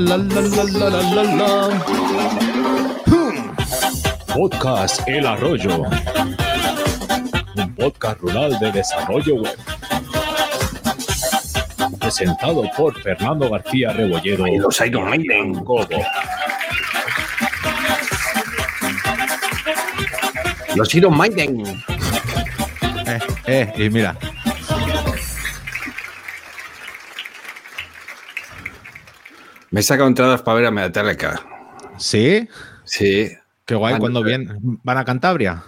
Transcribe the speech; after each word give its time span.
la, 0.00 0.16
la, 0.16 0.40
la, 0.40 0.64
la, 0.64 0.90
la, 0.90 1.02
la, 1.02 1.22
la. 1.22 1.84
Podcast 4.34 5.06
El 5.06 5.26
Arroyo. 5.26 5.82
Un 7.56 7.74
podcast 7.74 8.20
rural 8.20 8.58
de 8.58 8.72
desarrollo 8.72 9.34
web. 9.36 9.58
Presentado 11.98 12.62
por 12.76 12.98
Fernando 13.02 13.50
García 13.50 13.92
Rebollero. 13.92 14.46
Y 14.46 14.56
los 14.56 14.80
Iron 14.80 15.10
Maiden. 15.10 15.52
Gobo. 15.64 15.86
Los 20.76 20.94
Iron 20.94 21.16
Maiden. 21.16 21.62
Eh, 23.06 23.18
eh, 23.46 23.72
y 23.76 23.90
mira. 23.90 24.16
Me 29.70 29.80
he 29.80 29.82
sacado 29.82 30.08
entradas 30.08 30.42
para 30.42 30.56
ver 30.56 30.66
a 30.66 30.70
Metallica. 30.70 31.40
¿Sí? 31.96 32.48
Sí. 32.84 33.30
Qué 33.64 33.74
guay. 33.74 33.98
¿Cuándo 33.98 34.22
vienen? 34.22 34.58
¿Van 34.82 34.98
a 34.98 35.04
Cantabria? 35.04 35.62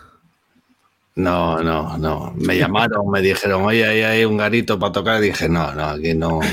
No, 1.15 1.63
no, 1.63 1.99
no. 1.99 2.33
Me 2.37 2.57
llamaron, 2.57 3.11
me 3.11 3.21
dijeron, 3.21 3.63
oye, 3.65 3.87
ahí 3.87 4.03
hay 4.03 4.25
un 4.25 4.39
garito 4.39 4.79
para 4.79 4.93
tocar. 4.93 5.23
Y 5.23 5.27
dije, 5.27 5.49
no, 5.49 5.73
no, 5.75 5.85
aquí 5.91 6.15
no. 6.15 6.41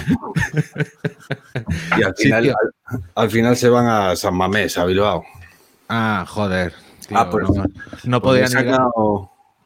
Y 1.97 2.03
al 2.03 2.15
final, 2.15 2.49
al, 2.85 3.03
al 3.15 3.29
final 3.29 3.55
se 3.55 3.69
van 3.69 3.85
a 3.87 4.15
San 4.15 4.35
Mamés, 4.35 4.77
a 4.77 4.85
Bilbao. 4.85 5.23
Ah, 5.87 6.25
joder. 6.27 6.73
tío, 7.07 7.17
Ah, 7.17 7.29
pues- 7.29 7.49
no, 7.49 7.63
no 8.03 8.21
Pues 8.21 8.41
he 8.41 8.45
podrían 8.55 8.67
ir 8.67 8.77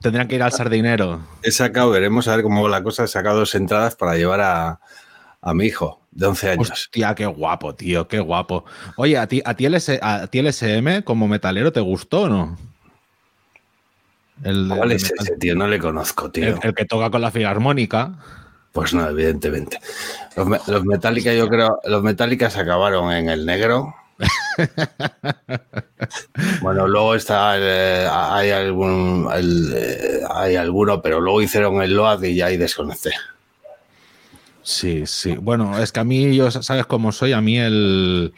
Tendrían 0.02 0.28
que 0.28 0.36
ir 0.36 0.44
al 0.44 0.52
sardinero. 0.52 1.22
he 1.42 1.52
sacado, 1.52 1.90
veremos 1.92 2.28
a 2.28 2.36
ver 2.36 2.44
cómo 2.44 2.62
va 2.64 2.70
la 2.70 2.84
cosa. 2.84 3.06
He 3.06 3.08
sacado 3.08 3.40
dos 3.40 3.56
entradas 3.56 3.96
para 3.96 4.16
llevar 4.16 4.42
a, 4.42 4.80
a 5.42 5.54
mi 5.54 5.66
hijo 5.68 6.02
de 6.16 6.26
11 6.28 6.50
años. 6.52 6.72
Hostia, 6.72 7.16
qué 7.16 7.26
guapo, 7.26 7.74
tío, 7.76 8.08
qué 8.08 8.20
guapo. 8.20 8.66
Oye, 8.98 9.18
¿a 9.18 9.28
ti, 9.28 9.42
a 9.44 9.56
ti, 9.56 9.66
el, 9.66 9.76
S- 9.76 10.00
a 10.02 10.28
ti 10.28 10.40
el 10.40 10.48
SM 10.48 11.04
como 11.04 11.28
metalero 11.28 11.72
te 11.72 11.80
gustó 11.80 12.24
o 12.24 12.30
no? 12.30 12.58
El, 14.44 14.72
¿Cuál 14.76 14.92
es 14.92 15.12
ese, 15.20 15.38
tío? 15.38 15.56
No 15.56 15.68
le 15.68 15.80
conozco, 15.80 16.30
tío. 16.32 16.48
el- 16.48 16.60
el 16.62 16.76
que 16.76 16.86
toca 16.86 17.10
con 17.10 17.22
la 17.22 17.32
filarmónica. 17.32 18.14
Pues 18.72 18.94
no, 18.94 19.08
evidentemente. 19.08 19.80
Los, 20.36 20.68
los 20.68 20.86
Metallica, 20.86 21.32
yo 21.34 21.48
creo, 21.48 21.80
los 21.86 22.02
Metallica 22.02 22.50
se 22.50 22.62
acabaron 22.62 23.12
en 23.12 23.30
el 23.30 23.46
negro. 23.46 23.94
bueno, 26.62 26.88
luego 26.88 27.16
está, 27.16 27.56
eh, 27.58 28.08
hay 28.10 28.52
algún, 28.52 29.28
el, 29.34 29.74
eh, 29.76 30.20
hay 30.30 30.56
alguno, 30.56 31.02
pero 31.02 31.20
luego 31.20 31.42
hicieron 31.42 31.82
el 31.82 31.96
Load 31.96 32.24
y 32.24 32.36
ya 32.36 32.48
ahí 32.48 32.58
desconecté. 32.58 33.12
Sí, 34.64 35.06
sí. 35.06 35.36
Bueno, 35.36 35.78
es 35.80 35.92
que 35.92 36.00
a 36.00 36.04
mí, 36.04 36.36
yo, 36.36 36.50
¿sabes 36.50 36.86
cómo 36.86 37.12
soy? 37.12 37.34
A 37.34 37.42
mí 37.42 37.58
el, 37.60 38.34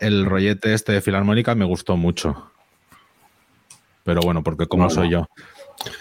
el 0.00 0.24
rollete 0.26 0.72
este 0.74 0.92
de 0.92 1.00
filarmónica 1.00 1.54
me 1.54 1.64
gustó 1.66 1.96
mucho. 1.96 2.50
Pero 4.04 4.20
bueno, 4.22 4.42
porque 4.42 4.66
como 4.66 4.84
Bueno. 4.84 4.94
soy 4.94 5.10
yo. 5.10 5.26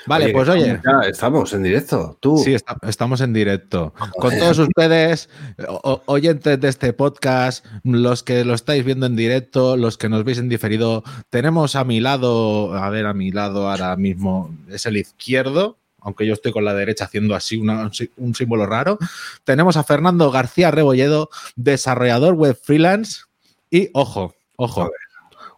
Vale, 0.07 0.25
Oye, 0.25 0.33
pues 0.33 0.49
oye. 0.49 0.71
estamos 0.71 1.03
ya- 1.05 1.09
estamos 1.09 1.53
en 1.53 1.63
directo. 1.63 2.17
Tú. 2.19 2.37
Sí, 2.39 2.53
esta- 2.55 2.77
estamos 2.87 3.21
en 3.21 3.31
directo. 3.33 3.93
Con 4.17 4.35
todos 4.39 4.57
ustedes, 4.57 5.29
o- 5.67 6.01
oyentes 6.07 6.59
de 6.59 6.67
este 6.67 6.93
podcast, 6.93 7.63
los 7.83 8.23
que 8.23 8.43
lo 8.43 8.55
estáis 8.55 8.83
viendo 8.85 9.05
en 9.05 9.15
directo, 9.15 9.77
los 9.77 9.97
que 9.99 10.09
nos 10.09 10.23
veis 10.23 10.39
en 10.39 10.49
diferido, 10.49 11.03
tenemos 11.29 11.75
a 11.75 11.83
mi 11.83 11.99
lado, 11.99 12.73
a 12.73 12.89
ver, 12.89 13.05
a 13.05 13.13
mi 13.13 13.31
lado 13.31 13.69
ahora 13.69 13.95
mismo 13.97 14.55
es 14.69 14.85
el 14.87 14.97
izquierdo, 14.97 15.77
aunque 16.01 16.25
yo 16.25 16.33
estoy 16.33 16.51
con 16.51 16.63
la 16.65 16.73
derecha 16.73 17.05
haciendo 17.05 17.35
así 17.35 17.57
una- 17.57 17.81
un 17.81 17.93
sí- 17.93 18.11
un 18.17 18.33
símbolo 18.35 18.65
raro. 18.65 18.97
Tenemos 19.43 19.77
a 19.77 19.83
Fernando 19.83 20.31
García 20.31 20.71
Rebolledo, 20.71 21.29
desarrollador 21.55 22.33
web 22.35 22.57
freelance. 22.61 23.21
Y 23.69 23.89
ojo, 23.93 24.35
ojo, 24.55 24.89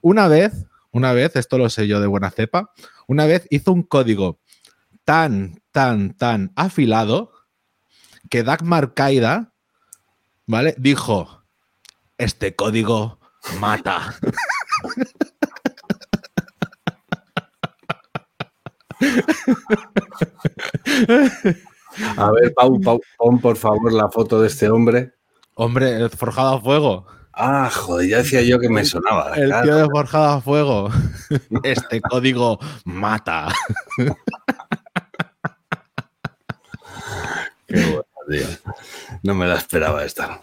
una 0.02 0.28
vez, 0.28 0.66
una 0.92 1.14
vez, 1.14 1.36
esto 1.36 1.58
lo 1.58 1.70
sé 1.70 1.88
yo 1.88 2.00
de 2.00 2.08
buena 2.08 2.32
cepa, 2.32 2.72
una 3.08 3.26
vez 3.26 3.46
hizo 3.50 3.72
un 3.72 3.84
código 3.84 4.40
tan, 5.04 5.62
tan, 5.72 6.14
tan 6.16 6.52
afilado 6.56 7.32
que 8.30 8.44
Dagmar 8.44 8.94
Kaida, 8.94 9.54
¿vale? 10.46 10.74
Dijo, 10.78 11.44
este 12.18 12.56
código 12.56 13.20
mata. 13.60 14.16
A 22.18 22.32
ver, 22.32 22.54
Pau, 22.54 22.80
Pau, 22.82 23.02
pon 23.18 23.40
por 23.40 23.58
favor 23.58 23.92
la 23.94 24.10
foto 24.10 24.42
de 24.42 24.48
este 24.48 24.70
hombre. 24.70 25.14
Hombre, 25.56 26.10
forjado 26.10 26.56
a 26.56 26.62
fuego. 26.62 27.06
Ah, 27.34 27.70
joder, 27.72 28.10
ya 28.10 28.18
decía 28.18 28.42
yo 28.42 28.60
que 28.60 28.70
me 28.70 28.84
sonaba. 28.86 29.34
El 29.36 29.54
tío 29.64 29.76
de 29.78 29.86
forjado 29.90 30.26
a 30.26 30.42
fuego. 30.42 30.90
Este 31.64 32.02
código 32.02 32.60
mata. 32.86 33.54
Qué 37.68 37.76
bueno, 37.76 38.04
tío. 38.30 38.48
No 39.24 39.36
me 39.36 39.48
la 39.48 39.56
esperaba 39.56 40.04
esta. 40.04 40.42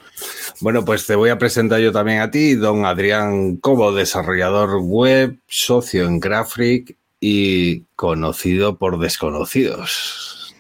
Bueno, 0.61 0.85
pues 0.85 1.07
te 1.07 1.15
voy 1.15 1.31
a 1.31 1.39
presentar 1.39 1.81
yo 1.81 1.93
también 1.93 2.21
a 2.21 2.31
ti, 2.31 2.55
don 2.55 2.87
Adrián 2.87 3.57
Cobo, 3.57 3.93
desarrollador 3.93 4.81
web, 4.81 5.39
socio 5.47 6.07
en 6.07 6.19
Graphic 6.19 6.97
y 7.21 7.83
conocido 7.97 8.79
por 8.79 8.99
desconocidos. 8.99 10.55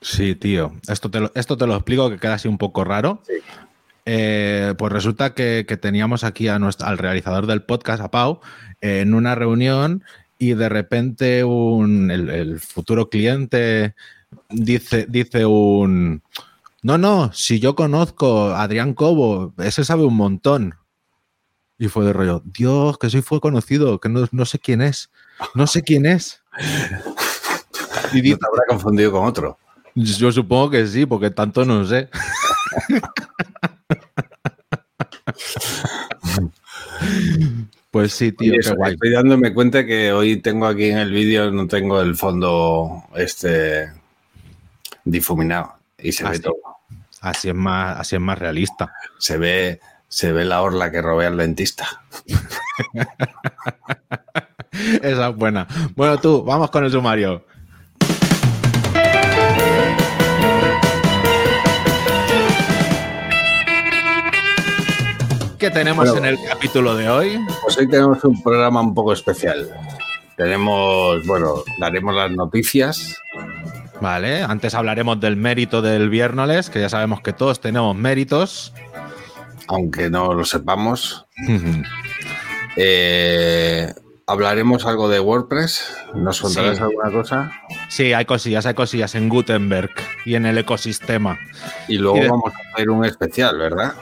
Sí, 0.00 0.34
tío. 0.34 0.72
Esto 0.88 1.10
te 1.10 1.20
lo, 1.20 1.32
esto 1.34 1.56
te 1.56 1.66
lo 1.66 1.74
explico 1.74 2.10
que 2.10 2.18
queda 2.18 2.34
así 2.34 2.48
un 2.48 2.58
poco 2.58 2.84
raro. 2.84 3.22
Sí. 3.26 3.34
Eh, 4.06 4.74
pues 4.78 4.92
resulta 4.92 5.34
que, 5.34 5.66
que 5.68 5.76
teníamos 5.76 6.24
aquí 6.24 6.48
a 6.48 6.58
nuestro, 6.58 6.86
al 6.86 6.98
realizador 6.98 7.46
del 7.46 7.62
podcast, 7.62 8.02
a 8.02 8.10
Pau, 8.10 8.40
en 8.80 9.14
una 9.14 9.34
reunión 9.34 10.02
y 10.38 10.54
de 10.54 10.68
repente 10.70 11.44
un, 11.44 12.10
el, 12.10 12.30
el 12.30 12.60
futuro 12.60 13.10
cliente 13.10 13.94
dice, 14.48 15.06
dice 15.08 15.44
un... 15.44 16.22
No, 16.82 16.96
no, 16.96 17.30
si 17.34 17.60
yo 17.60 17.74
conozco 17.74 18.48
a 18.48 18.62
Adrián 18.62 18.94
Cobo, 18.94 19.52
ese 19.58 19.84
sabe 19.84 20.04
un 20.04 20.16
montón. 20.16 20.76
Y 21.78 21.88
fue 21.88 22.06
de 22.06 22.14
rollo, 22.14 22.42
Dios, 22.44 22.96
que 22.96 23.10
soy 23.10 23.20
fue 23.20 23.40
conocido, 23.40 24.00
que 24.00 24.08
no, 24.08 24.26
no 24.32 24.44
sé 24.46 24.58
quién 24.58 24.80
es, 24.80 25.10
no 25.54 25.66
sé 25.66 25.82
quién 25.82 26.06
es. 26.06 26.40
Y 28.12 28.16
No 28.16 28.22
dice, 28.22 28.36
te 28.36 28.46
habrá 28.46 28.64
confundido 28.68 29.12
con 29.12 29.24
otro. 29.24 29.58
yo 29.94 30.32
supongo 30.32 30.70
que 30.70 30.86
sí, 30.86 31.06
porque 31.06 31.30
tanto 31.30 31.64
no 31.64 31.84
sé. 31.84 32.08
pues 37.90 38.12
sí, 38.12 38.32
tío, 38.32 38.54
qué 38.60 38.74
guay. 38.74 38.94
Estoy 38.94 39.12
dándome 39.12 39.54
cuenta 39.54 39.86
que 39.86 40.12
hoy 40.12 40.38
tengo 40.38 40.66
aquí 40.66 40.86
en 40.86 40.98
el 40.98 41.12
vídeo, 41.12 41.50
no 41.50 41.66
tengo 41.66 42.00
el 42.00 42.16
fondo 42.16 43.04
este 43.14 43.92
difuminado. 45.04 45.74
Y 45.98 46.12
se 46.12 46.24
ve 46.24 46.38
todo. 46.38 46.56
Así 47.20 47.50
es 47.50 47.54
más, 47.54 47.98
así 47.98 48.16
es 48.16 48.22
más 48.22 48.38
realista. 48.38 48.92
Se 49.18 49.36
ve, 49.36 49.80
se 50.08 50.32
ve 50.32 50.44
la 50.44 50.62
orla 50.62 50.90
que 50.90 51.02
robé 51.02 51.26
al 51.26 51.36
dentista. 51.36 52.02
Esa 55.02 55.28
es 55.28 55.36
buena. 55.36 55.66
Bueno, 55.96 56.18
tú, 56.18 56.42
vamos 56.44 56.70
con 56.70 56.84
el 56.84 56.90
sumario. 56.90 57.44
¿Qué 65.58 65.70
tenemos 65.70 66.08
Bueno. 66.10 66.26
en 66.26 66.34
el 66.34 66.38
capítulo 66.48 66.94
de 66.96 67.10
hoy? 67.10 67.38
Pues 67.62 67.76
hoy 67.76 67.86
tenemos 67.88 68.24
un 68.24 68.42
programa 68.42 68.80
un 68.80 68.94
poco 68.94 69.12
especial. 69.12 69.68
Tenemos, 70.36 71.26
bueno, 71.26 71.56
daremos 71.78 72.14
las 72.14 72.30
noticias. 72.30 73.20
Vale, 74.00 74.42
antes 74.42 74.74
hablaremos 74.74 75.20
del 75.20 75.36
mérito 75.36 75.82
del 75.82 76.08
viernes, 76.08 76.70
que 76.70 76.80
ya 76.80 76.88
sabemos 76.88 77.20
que 77.20 77.34
todos 77.34 77.60
tenemos 77.60 77.94
méritos. 77.94 78.72
aunque 79.68 80.08
no 80.08 80.32
lo 80.32 80.44
sepamos. 80.46 81.26
Eh, 82.76 83.92
hablaremos 84.30 84.86
algo 84.86 85.08
de 85.08 85.20
WordPress. 85.20 85.96
¿Nos 86.14 86.40
contarás 86.40 86.76
Sí. 86.78 86.82
alguna 86.82 87.10
cosa? 87.10 87.52
Sí, 87.88 88.12
hay 88.12 88.24
cosillas, 88.24 88.66
hay 88.66 88.74
cosillas 88.74 89.14
en 89.14 89.28
Gutenberg 89.28 89.90
y 90.24 90.34
en 90.36 90.46
el 90.46 90.58
ecosistema. 90.58 91.38
Y 91.88 91.98
luego 91.98 92.18
Y 92.18 92.20
de- 92.20 92.28
vamos 92.28 92.52
a 92.54 92.72
hacer 92.72 92.90
un 92.90 93.04
especial, 93.04 93.58
¿verdad? 93.58 93.94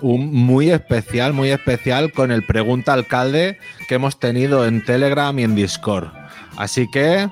Un 0.00 0.32
muy 0.34 0.70
especial, 0.70 1.32
muy 1.32 1.50
especial 1.50 2.10
con 2.12 2.32
el 2.32 2.44
pregunta 2.44 2.92
alcalde 2.92 3.58
que 3.88 3.94
hemos 3.96 4.18
tenido 4.18 4.66
en 4.66 4.84
Telegram 4.84 5.38
y 5.38 5.44
en 5.44 5.54
Discord. 5.54 6.08
Así 6.56 6.90
que 6.90 7.28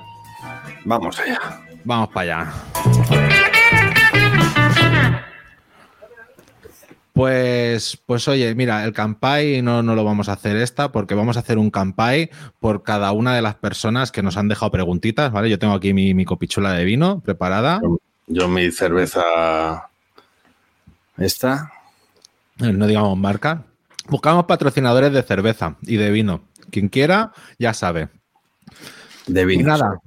Vamos 0.85 1.19
allá. 1.19 1.41
vamos 1.85 2.09
para 2.11 2.45
allá. 2.45 3.46
Pues, 7.17 7.97
pues 8.05 8.29
oye, 8.29 8.55
mira, 8.55 8.85
el 8.85 8.93
campai 8.93 9.63
no, 9.63 9.83
no 9.83 9.95
lo 9.95 10.05
vamos 10.05 10.29
a 10.29 10.35
hacer 10.35 10.59
esta 10.59 10.93
porque 10.93 11.15
vamos 11.15 11.39
a 11.39 11.41
hacer 11.41 11.57
un 11.57 11.71
campai 11.71 12.29
por 12.61 12.83
cada 12.83 13.11
una 13.13 13.35
de 13.35 13.41
las 13.41 13.55
personas 13.55 14.13
que 14.13 14.23
nos 14.23 14.37
han 14.37 14.49
dejado 14.49 14.71
preguntitas, 14.71 15.33
¿vale? 15.33 15.49
Yo 15.49 15.59
tengo 15.59 15.73
aquí 15.73 15.95
mi, 15.95 16.13
mi 16.13 16.27
copichula 16.27 16.75
de 16.75 16.85
vino 16.85 17.21
preparada. 17.21 17.81
Yo 18.27 18.49
mi 18.49 18.71
cerveza 18.71 19.89
esta. 21.17 21.73
Eh, 22.59 22.75
no 22.75 22.87
digamos 22.87 23.17
marca. 23.17 23.65
Buscamos 24.11 24.45
patrocinadores 24.45 25.11
de 25.15 25.23
cerveza 25.23 25.77
y 25.81 25.97
de 25.97 26.11
vino. 26.11 26.43
Quien 26.71 26.91
quiera, 26.91 27.33
ya 27.59 27.73
sabe. 27.73 28.11
De 29.27 29.47
vino. 29.47 29.63
Y 29.63 29.65
nada, 29.65 30.01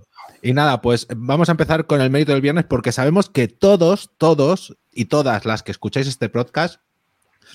y 0.44 0.54
nada, 0.54 0.80
pues 0.84 1.08
vamos 1.16 1.50
a 1.50 1.54
empezar 1.54 1.88
con 1.88 2.02
el 2.02 2.12
mérito 2.12 2.34
del 2.34 2.42
viernes 2.42 2.66
porque 2.66 2.92
sabemos 2.92 3.32
que 3.32 3.48
todos, 3.48 4.12
todos 4.20 4.78
y 4.92 5.06
todas 5.06 5.46
las 5.46 5.64
que 5.64 5.72
escucháis 5.72 6.08
este 6.08 6.30
podcast 6.30 6.80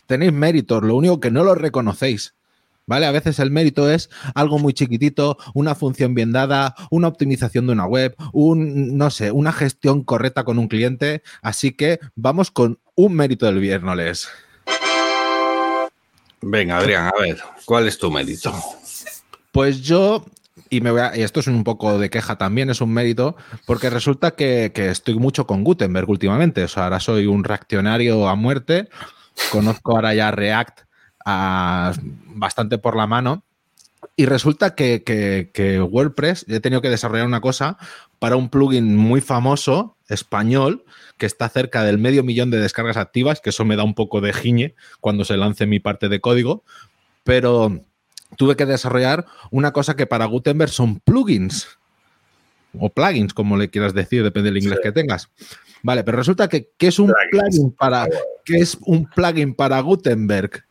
tenéis 0.07 0.33
méritos, 0.33 0.83
lo 0.83 0.97
único 0.97 1.21
que 1.21 1.31
no 1.31 1.45
lo 1.45 1.55
reconocéis. 1.55 2.35
¿Vale? 2.87 3.07
A 3.07 3.13
veces 3.13 3.39
el 3.39 3.51
mérito 3.51 3.91
es 3.91 4.11
algo 4.35 4.59
muy 4.59 4.75
chiquitito, 4.75 5.39
una 5.55 5.75
función 5.75 6.15
bien 6.15 6.33
dada, 6.33 6.75
una 6.91 7.09
optimización 7.09 7.67
de 7.67 7.73
una 7.73 7.87
web, 7.87 8.15
un, 8.35 8.99
no 8.99 9.09
sé, 9.09 9.31
una 9.31 9.53
gestión 9.53 10.05
correcta 10.05 10.45
con 10.45 10.59
un 10.59 10.69
cliente. 10.69 11.23
Así 11.41 11.73
que 11.73 11.99
vamos 12.15 12.51
con 12.51 12.79
un 12.95 13.15
mérito 13.15 13.47
del 13.47 13.59
viernes. 13.59 14.29
Venga, 16.43 16.77
Adrián, 16.77 17.07
a 17.07 17.21
ver, 17.23 17.39
¿cuál 17.65 17.89
es 17.89 17.99
tu 17.99 18.11
mérito? 18.11 18.53
Pues 19.51 19.81
yo, 19.81 20.27
y, 20.69 20.83
me 20.83 20.91
voy 20.91 21.01
a- 21.01 21.17
y 21.17 21.23
esto 21.23 21.41
es 21.41 21.47
un 21.47 21.65
poco 21.65 21.99
de 21.99 22.11
queja 22.11 22.37
también, 22.37 22.69
es 22.69 22.83
un 22.83 22.93
mérito, 22.93 23.35
porque 23.65 23.89
resulta 23.89 24.33
que, 24.33 24.73
que 24.75 24.91
estoy 24.91 25.15
mucho 25.15 25.47
con 25.47 25.65
Gutenberg 25.65 26.11
últimamente. 26.11 26.65
O 26.65 26.69
sea, 26.69 26.85
ahora 26.85 27.01
soy 27.01 27.25
un 27.27 27.45
reaccionario 27.45 28.29
a 28.29 28.35
muerte. 28.35 28.91
Conozco 29.51 29.93
ahora 29.93 30.15
ya 30.15 30.31
React 30.31 30.81
a- 31.25 31.93
bastante 32.27 32.79
por 32.79 32.97
la 32.97 33.07
mano. 33.07 33.45
Y 34.17 34.27
resulta 34.27 34.75
que, 34.75 35.03
que- 35.03 35.51
que 35.53 35.81
WordPress, 35.81 36.45
he 36.49 36.61
tenido 36.61 36.83
que 36.83 36.91
desarrollar 36.91 37.27
una 37.27 37.41
cosa 37.41 37.79
para 38.19 38.37
un 38.37 38.49
plugin 38.51 38.97
muy 38.97 39.21
famoso, 39.21 39.97
español, 40.09 40.85
que 41.17 41.27
está 41.27 41.49
cerca 41.49 41.83
del 41.85 41.99
medio 41.99 42.23
millón 42.23 42.51
de 42.51 42.59
descargas 42.59 42.97
activas, 42.99 43.41
que 43.41 43.51
eso 43.51 43.65
me 43.65 43.77
da 43.77 43.83
un 43.85 43.95
poco 43.95 44.21
de 44.21 44.33
giñe 44.33 44.75
cuando 45.01 45.25
se 45.25 45.37
lance 45.37 45.67
mi 45.67 45.81
parte 45.81 46.09
de 46.09 46.21
código, 46.21 46.63
pero 47.23 47.81
tuve 48.37 48.57
que 48.57 48.67
desarrollar 48.67 49.25
una 49.51 49.73
cosa 49.73 49.97
que 49.97 50.07
para 50.07 50.27
Gutenberg 50.27 50.71
son 50.71 51.01
plugins, 51.01 51.69
o 52.79 52.91
plugins, 52.91 53.33
como 53.33 53.57
le 53.57 53.71
quieras 53.71 53.95
decir, 53.95 54.23
depende 54.23 54.51
del 54.51 54.59
inglés 54.63 54.79
Sí. 54.83 54.89
que 54.89 54.93
tengas. 54.93 55.31
Vale, 55.85 56.03
pero 56.03 56.17
resulta 56.17 56.49
que, 56.49 56.71
¿qué 56.79 56.87
es 56.87 56.99
un 56.99 57.13
plugin 57.31 57.71
para, 57.73 58.09
¿qué 58.47 58.57
es 58.57 58.79
un 58.87 59.05
plugin 59.05 59.55
para 59.55 59.79
Gutenberg? 59.81 60.65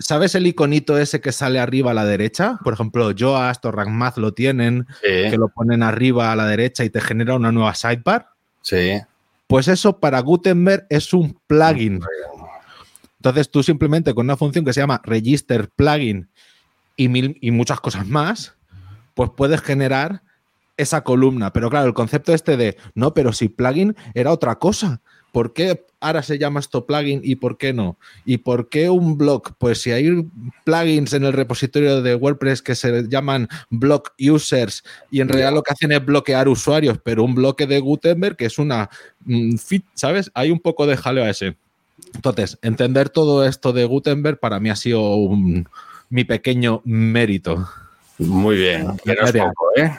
¿Sabes 0.00 0.34
el 0.34 0.44
iconito 0.44 0.98
ese 0.98 1.20
que 1.20 1.30
sale 1.30 1.60
arriba 1.60 1.92
a 1.92 1.94
la 1.94 2.04
derecha? 2.04 2.58
Por 2.64 2.74
ejemplo, 2.74 3.12
Yoast 3.12 3.64
o 3.64 3.70
Ragmath 3.70 4.16
lo 4.18 4.34
tienen, 4.34 4.88
Sí, 5.02 5.30
que 5.30 5.36
lo 5.38 5.50
ponen 5.50 5.84
arriba 5.84 6.32
a 6.32 6.36
la 6.36 6.46
derecha 6.46 6.82
y 6.84 6.90
te 6.90 7.00
genera 7.00 7.36
una 7.36 7.52
nueva 7.52 7.74
sidebar. 7.74 8.28
sí. 8.60 9.00
Pues 9.46 9.66
eso 9.66 9.98
para 9.98 10.20
Gutenberg 10.20 10.86
es 10.90 11.12
un 11.12 11.36
plugin. 11.48 12.00
Entonces 13.18 13.50
tú 13.50 13.64
simplemente 13.64 14.14
con 14.14 14.26
una 14.26 14.36
función 14.36 14.64
que 14.64 14.72
se 14.72 14.80
llama 14.80 15.00
register 15.04 15.68
plugin 15.68 16.28
y, 16.96 17.08
mil, 17.08 17.36
y 17.40 17.50
muchas 17.50 17.80
cosas 17.80 18.06
más, 18.06 18.54
pues 19.14 19.30
puedes 19.36 19.60
generar 19.60 20.22
esa 20.80 21.02
columna. 21.02 21.52
Pero 21.52 21.70
claro, 21.70 21.86
el 21.86 21.94
concepto 21.94 22.32
este 22.34 22.56
de, 22.56 22.76
no, 22.94 23.14
pero 23.14 23.32
si 23.32 23.48
plugin 23.48 23.96
era 24.14 24.32
otra 24.32 24.56
cosa. 24.56 25.00
¿Por 25.32 25.52
qué 25.52 25.86
ahora 26.00 26.24
se 26.24 26.38
llama 26.38 26.58
esto 26.58 26.86
plugin 26.86 27.20
y 27.22 27.36
por 27.36 27.56
qué 27.56 27.72
no? 27.72 27.96
¿Y 28.24 28.38
por 28.38 28.68
qué 28.68 28.90
un 28.90 29.16
blog? 29.16 29.54
Pues 29.58 29.80
si 29.80 29.92
hay 29.92 30.26
plugins 30.64 31.12
en 31.12 31.24
el 31.24 31.32
repositorio 31.32 32.02
de 32.02 32.16
WordPress 32.16 32.62
que 32.62 32.74
se 32.74 33.06
llaman 33.08 33.48
block 33.68 34.12
users 34.18 34.82
y 35.08 35.20
en 35.20 35.28
realidad 35.28 35.52
lo 35.52 35.62
que 35.62 35.72
hacen 35.72 35.92
es 35.92 36.04
bloquear 36.04 36.48
usuarios, 36.48 36.98
pero 37.04 37.22
un 37.22 37.36
bloque 37.36 37.68
de 37.68 37.78
Gutenberg 37.78 38.36
que 38.36 38.46
es 38.46 38.58
una 38.58 38.90
mm, 39.24 39.54
fit, 39.56 39.84
¿sabes? 39.94 40.32
Hay 40.34 40.50
un 40.50 40.58
poco 40.58 40.84
de 40.88 40.96
jaleo 40.96 41.22
a 41.24 41.30
ese. 41.30 41.56
Entonces, 42.14 42.58
entender 42.62 43.08
todo 43.08 43.44
esto 43.46 43.72
de 43.72 43.84
Gutenberg 43.84 44.40
para 44.40 44.58
mí 44.58 44.68
ha 44.68 44.74
sido 44.74 45.14
un- 45.14 45.68
mi 46.08 46.24
pequeño 46.24 46.82
mérito. 46.84 47.68
Muy 48.20 48.56
bien. 48.56 48.96
Que 49.02 49.14
no 49.14 49.26
es 49.26 49.32
poco, 49.32 49.70
¿eh? 49.76 49.98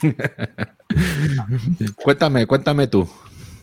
Cuéntame, 2.02 2.46
cuéntame 2.46 2.86
tú. 2.88 3.08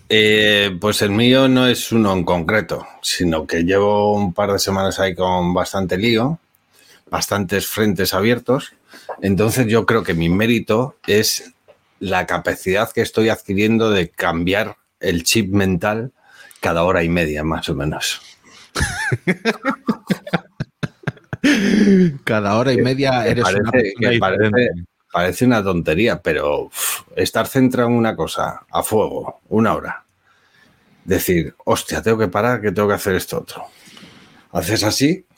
Eh, 0.10 0.78
pues 0.80 1.02
el 1.02 1.12
mío 1.12 1.50
no 1.50 1.68
es 1.68 1.92
uno 1.92 2.14
en 2.14 2.24
concreto, 2.24 2.88
sino 3.02 3.46
que 3.46 3.64
llevo 3.64 4.14
un 4.14 4.34
par 4.34 4.54
de 4.54 4.60
semanas 4.60 5.00
ahí 5.00 5.14
con 5.14 5.54
bastante 5.54 5.98
lío, 5.98 6.40
bastantes 7.10 7.68
frentes 7.68 8.14
abiertos. 8.14 8.72
Entonces 9.22 9.68
yo 9.68 9.86
creo 9.86 10.04
que 10.04 10.14
mi 10.14 10.30
mérito 10.30 10.96
es 11.06 11.54
la 12.00 12.26
capacidad 12.26 12.90
que 12.92 13.02
estoy 13.02 13.28
adquiriendo 13.28 13.90
de 13.90 14.08
cambiar 14.10 14.78
el 15.02 15.24
chip 15.24 15.52
mental 15.52 16.14
cada 16.62 16.84
hora 16.84 17.04
y 17.04 17.10
media, 17.10 17.44
más 17.44 17.68
o 17.68 17.76
menos. 17.76 18.22
Cada 22.24 22.56
hora 22.58 22.74
y 22.74 22.78
media 22.78 23.24
que 23.24 23.30
eres 23.30 23.46
una 23.46 23.72
parece- 23.72 23.94
persona 24.00 24.12
que 24.12 24.20
parece-. 24.20 24.70
Parece 25.12 25.46
una 25.46 25.64
tontería, 25.64 26.22
pero 26.22 26.64
uf, 26.66 27.02
estar 27.16 27.48
centrado 27.48 27.90
en 27.90 27.96
una 27.96 28.16
cosa 28.16 28.66
a 28.70 28.84
fuego, 28.84 29.40
una 29.50 29.74
hora. 29.74 30.04
Decir, 31.06 31.56
hostia, 31.64 32.02
tengo 32.02 32.18
que 32.18 32.28
parar, 32.28 32.60
que 32.62 32.72
tengo 32.74 32.90
que 32.90 32.96
hacer 32.96 33.16
esto 33.16 33.40
otro. 33.40 33.64
Haces 34.52 34.84
así. 34.84 35.26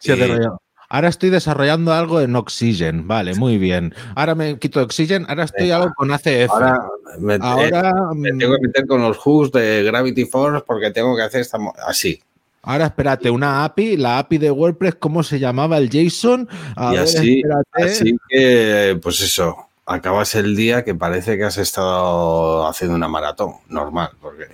Sí, 0.00 0.12
y- 0.12 0.16
de 0.16 0.26
rollo. 0.28 0.60
Ahora 0.90 1.08
estoy 1.08 1.28
desarrollando 1.28 1.92
algo 1.92 2.20
en 2.22 2.34
Oxygen, 2.34 3.06
vale, 3.06 3.34
muy 3.34 3.58
bien. 3.58 3.94
Ahora 4.14 4.34
me 4.34 4.58
quito 4.58 4.80
Oxygen, 4.80 5.26
ahora 5.28 5.44
estoy 5.44 5.70
algo 5.70 5.92
con 5.94 6.10
ACF. 6.10 6.50
ahora 6.50 6.88
me, 7.18 7.34
eh, 7.34 7.38
Ahora, 7.42 7.92
me 8.14 8.32
mm, 8.32 8.38
tengo 8.38 8.54
que 8.54 8.66
meter 8.68 8.86
con 8.86 9.02
los 9.02 9.18
hooks 9.18 9.52
de 9.52 9.82
Gravity 9.84 10.24
Force 10.24 10.64
porque 10.66 10.90
tengo 10.90 11.14
que 11.14 11.22
hacer 11.22 11.42
esta. 11.42 11.58
Así. 11.86 12.22
ahora 12.62 12.86
espérate, 12.86 13.28
una 13.28 13.64
API, 13.64 13.98
la 13.98 14.18
API 14.18 14.38
de 14.38 14.50
WordPress, 14.50 14.94
¿cómo 14.94 15.22
se 15.22 15.38
llamaba 15.38 15.76
el 15.76 15.90
JSON? 15.90 16.48
A 16.74 16.92
y 16.92 16.96
ver, 16.96 17.04
así, 17.04 17.42
así 17.72 18.18
que, 18.30 18.98
pues 19.02 19.20
eso, 19.20 19.68
acabas 19.84 20.34
el 20.36 20.56
día 20.56 20.84
que 20.84 20.94
parece 20.94 21.36
que 21.36 21.44
has 21.44 21.58
estado 21.58 22.66
haciendo 22.66 22.96
una 22.96 23.08
maratón, 23.08 23.56
normal, 23.68 24.10
porque. 24.22 24.46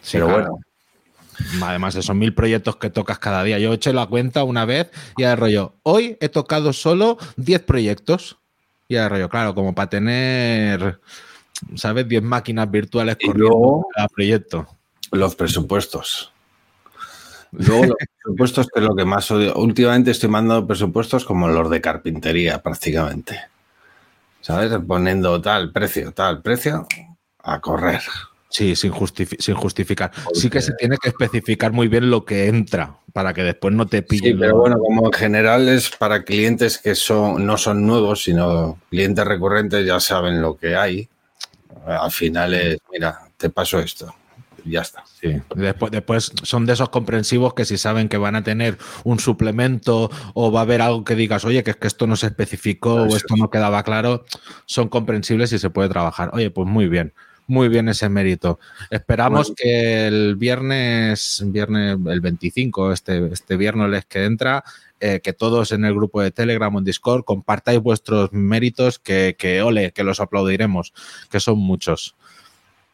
Sí, 0.00 0.12
pero 0.12 0.28
claro. 0.28 0.40
bueno, 0.42 0.60
Además, 1.62 1.94
esos 1.96 2.14
mil 2.14 2.34
proyectos 2.34 2.76
que 2.76 2.90
tocas 2.90 3.18
cada 3.18 3.42
día. 3.42 3.58
Yo 3.58 3.72
he 3.72 3.74
hecho 3.74 3.92
la 3.92 4.06
cuenta 4.06 4.44
una 4.44 4.64
vez 4.64 4.90
y 5.16 5.22
de 5.22 5.36
rollo, 5.36 5.74
hoy 5.82 6.16
he 6.20 6.28
tocado 6.28 6.72
solo 6.72 7.18
10 7.36 7.62
proyectos. 7.62 8.38
Y 8.88 8.94
de 8.94 9.08
rollo, 9.08 9.28
claro, 9.28 9.54
como 9.54 9.74
para 9.74 9.88
tener, 9.88 11.00
¿sabes? 11.76 12.08
10 12.08 12.22
máquinas 12.22 12.70
virtuales 12.70 13.16
corriendo 13.24 13.86
cada 13.94 14.08
proyecto. 14.08 14.66
los 15.12 15.36
presupuestos. 15.36 16.32
Luego 17.52 17.84
los 17.84 17.96
presupuestos, 18.22 18.68
que 18.68 18.80
es 18.80 18.86
lo 18.86 18.94
que 18.94 19.04
más 19.04 19.30
odio. 19.30 19.54
Últimamente 19.54 20.10
estoy 20.10 20.28
mandando 20.28 20.66
presupuestos 20.66 21.24
como 21.24 21.48
los 21.48 21.70
de 21.70 21.80
carpintería, 21.80 22.62
prácticamente. 22.62 23.40
¿Sabes? 24.40 24.72
Poniendo 24.86 25.40
tal 25.40 25.70
precio, 25.70 26.12
tal 26.12 26.40
precio, 26.42 26.86
a 27.42 27.60
correr. 27.60 28.02
Sí, 28.50 28.74
sin, 28.74 28.90
justifi- 28.92 29.40
sin 29.40 29.54
justificar. 29.54 30.10
Sí 30.34 30.50
que 30.50 30.60
se 30.60 30.72
tiene 30.74 30.96
que 31.00 31.08
especificar 31.10 31.72
muy 31.72 31.86
bien 31.86 32.10
lo 32.10 32.24
que 32.24 32.48
entra 32.48 32.96
para 33.12 33.32
que 33.32 33.44
después 33.44 33.72
no 33.72 33.86
te 33.86 33.98
Sí, 33.98 34.02
pillen. 34.02 34.38
pero 34.40 34.52
lo- 34.54 34.58
bueno, 34.58 34.78
como 34.80 35.06
en 35.06 35.12
general 35.12 35.68
es 35.68 35.90
para 35.90 36.24
clientes 36.24 36.78
que 36.78 36.96
son, 36.96 37.46
no 37.46 37.56
son 37.56 37.86
nuevos, 37.86 38.24
sino 38.24 38.78
clientes 38.90 39.24
recurrentes, 39.24 39.86
ya 39.86 40.00
saben 40.00 40.42
lo 40.42 40.56
que 40.56 40.74
hay. 40.74 41.08
Al 41.86 42.10
final 42.10 42.52
es, 42.54 42.78
mira, 42.92 43.20
te 43.36 43.50
paso 43.50 43.78
esto. 43.78 44.12
Ya 44.64 44.82
está. 44.82 45.04
Sí. 45.20 45.40
Después, 45.54 45.90
después 45.90 46.32
son 46.42 46.66
de 46.66 46.74
esos 46.74 46.90
comprensivos 46.90 47.54
que 47.54 47.64
si 47.64 47.78
saben 47.78 48.08
que 48.10 48.18
van 48.18 48.34
a 48.36 48.42
tener 48.42 48.76
un 49.04 49.18
suplemento 49.18 50.10
o 50.34 50.52
va 50.52 50.60
a 50.60 50.62
haber 50.64 50.82
algo 50.82 51.02
que 51.04 51.14
digas, 51.14 51.44
oye, 51.46 51.62
que 51.64 51.70
es 51.70 51.76
que 51.76 51.86
esto 51.86 52.06
no 52.06 52.16
se 52.16 52.26
especificó 52.26 53.04
Eso 53.06 53.14
o 53.14 53.16
esto 53.16 53.36
no 53.36 53.48
quedaba 53.48 53.82
claro, 53.84 54.24
son 54.66 54.88
comprensibles 54.88 55.52
y 55.52 55.58
se 55.58 55.70
puede 55.70 55.88
trabajar. 55.88 56.30
Oye, 56.34 56.50
pues 56.50 56.66
muy 56.68 56.88
bien. 56.88 57.14
Muy 57.50 57.68
bien 57.68 57.88
ese 57.88 58.08
mérito. 58.08 58.60
Esperamos 58.90 59.48
Bueno. 59.48 59.56
que 59.56 60.06
el 60.06 60.36
viernes, 60.36 61.42
viernes, 61.46 61.98
el 62.06 62.20
25, 62.20 62.92
este, 62.92 63.26
este 63.32 63.56
viernes 63.56 64.04
que 64.06 64.24
entra, 64.24 64.62
eh, 65.00 65.18
que 65.20 65.32
todos 65.32 65.72
en 65.72 65.84
el 65.84 65.92
grupo 65.92 66.22
de 66.22 66.30
Telegram 66.30 66.72
o 66.72 66.78
en 66.78 66.84
Discord 66.84 67.24
compartáis 67.24 67.80
vuestros 67.80 68.32
méritos, 68.32 69.00
que, 69.00 69.34
que 69.36 69.62
ole, 69.62 69.90
que 69.90 70.04
los 70.04 70.20
aplaudiremos, 70.20 70.92
que 71.28 71.40
son 71.40 71.58
muchos. 71.58 72.14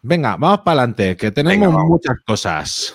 Venga, 0.01 0.37
vamos 0.39 0.61
para 0.61 0.81
adelante, 0.81 1.19
que 1.19 1.31
tenemos 1.33 1.69
Venga, 1.69 1.85
muchas 1.85 2.17
cosas. 2.27 2.95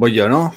Voy 0.00 0.14
yo, 0.14 0.30
¿no? 0.30 0.54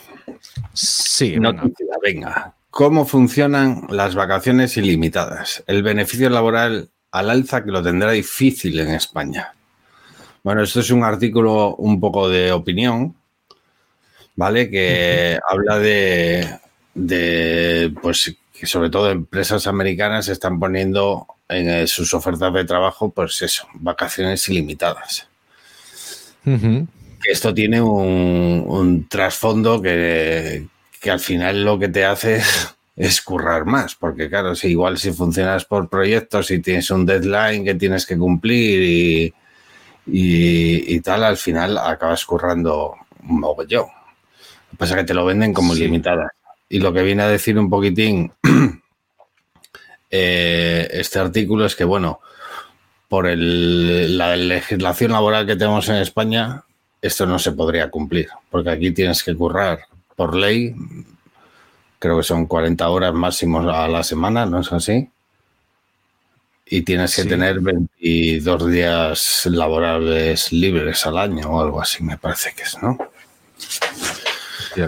Sí. 0.71 1.35
Noticia, 1.35 1.85
venga. 2.01 2.53
¿Cómo 2.69 3.05
funcionan 3.05 3.87
las 3.89 4.15
vacaciones 4.15 4.77
ilimitadas? 4.77 5.65
El 5.67 5.83
beneficio 5.83 6.29
laboral 6.29 6.89
al 7.11 7.29
alza 7.29 7.61
que 7.61 7.71
lo 7.71 7.83
tendrá 7.83 8.13
difícil 8.13 8.79
en 8.79 8.91
España. 8.91 9.53
Bueno, 10.43 10.63
esto 10.63 10.79
es 10.79 10.91
un 10.91 11.03
artículo 11.03 11.75
un 11.75 11.99
poco 11.99 12.29
de 12.29 12.53
opinión, 12.53 13.17
¿vale? 14.37 14.69
Que 14.69 15.37
habla 15.45 15.77
de, 15.77 16.59
de, 16.93 17.93
pues, 18.01 18.33
que 18.57 18.65
sobre 18.65 18.89
todo 18.89 19.11
empresas 19.11 19.67
americanas 19.67 20.29
están 20.29 20.57
poniendo 20.57 21.27
en 21.49 21.69
eh, 21.69 21.87
sus 21.87 22.13
ofertas 22.13 22.53
de 22.53 22.63
trabajo, 22.63 23.09
pues 23.09 23.41
eso, 23.41 23.67
vacaciones 23.73 24.47
ilimitadas. 24.47 25.27
Esto 27.29 27.53
tiene 27.53 27.81
un, 27.81 29.07
trasfondo 29.09 29.81
que, 29.81 30.67
que, 30.99 31.11
al 31.11 31.19
final 31.19 31.63
lo 31.63 31.79
que 31.79 31.87
te 31.87 32.05
hace 32.05 32.41
es, 32.95 33.21
currar 33.21 33.65
más, 33.65 33.95
porque 33.95 34.29
claro, 34.29 34.55
si 34.55 34.69
igual 34.69 34.97
si 34.97 35.11
funcionas 35.11 35.65
por 35.65 35.89
proyectos 35.89 36.51
y 36.51 36.59
tienes 36.59 36.89
un 36.91 37.05
deadline 37.05 37.63
que 37.63 37.75
tienes 37.75 38.05
que 38.05 38.17
cumplir 38.17 38.83
y, 38.83 39.33
y, 40.05 40.99
tal, 41.01 41.23
al 41.23 41.37
final 41.37 41.77
acabas 41.77 42.25
currando 42.25 42.95
un 43.27 43.39
mogollón. 43.39 43.85
Lo 43.85 44.71
que 44.71 44.77
pasa 44.77 44.95
es 44.95 45.01
que 45.01 45.07
te 45.07 45.13
lo 45.13 45.25
venden 45.25 45.53
como 45.53 45.75
ilimitadas. 45.75 46.31
Y 46.67 46.79
lo 46.79 46.91
que 46.91 47.03
viene 47.03 47.23
a 47.23 47.27
decir 47.27 47.57
un 47.57 47.69
poquitín 47.69 48.33
eh, 50.09 50.89
este 50.91 51.19
artículo 51.19 51.65
es 51.65 51.75
que, 51.75 51.83
bueno, 51.83 52.19
por 53.07 53.27
la 53.27 54.35
legislación 54.35 55.11
laboral 55.11 55.45
que 55.45 55.55
tenemos 55.55 55.87
en 55.89 55.97
España, 55.97 56.63
esto 57.03 57.25
no 57.25 57.37
se 57.37 57.51
podría 57.51 57.91
cumplir, 57.91 58.29
porque 58.49 58.69
aquí 58.69 58.91
tienes 58.91 59.21
que 59.23 59.35
currar 59.35 59.81
por 60.15 60.33
ley, 60.35 60.73
creo 61.99 62.17
que 62.17 62.23
son 62.23 62.45
40 62.45 62.87
horas 62.87 63.13
máximos 63.13 63.67
a 63.67 63.89
la 63.89 64.03
semana, 64.03 64.45
¿no 64.45 64.61
es 64.61 64.71
así? 64.71 65.09
Y 66.65 66.81
tienes 66.83 67.13
que 67.13 67.25
tener 67.25 67.59
22 67.59 68.71
días 68.71 69.45
laborables 69.51 70.53
libres 70.53 71.05
al 71.05 71.17
año 71.17 71.49
o 71.49 71.61
algo 71.61 71.81
así, 71.81 72.01
me 72.01 72.17
parece 72.17 72.53
que 72.55 72.63
es, 72.63 72.81
¿no? 72.81 72.97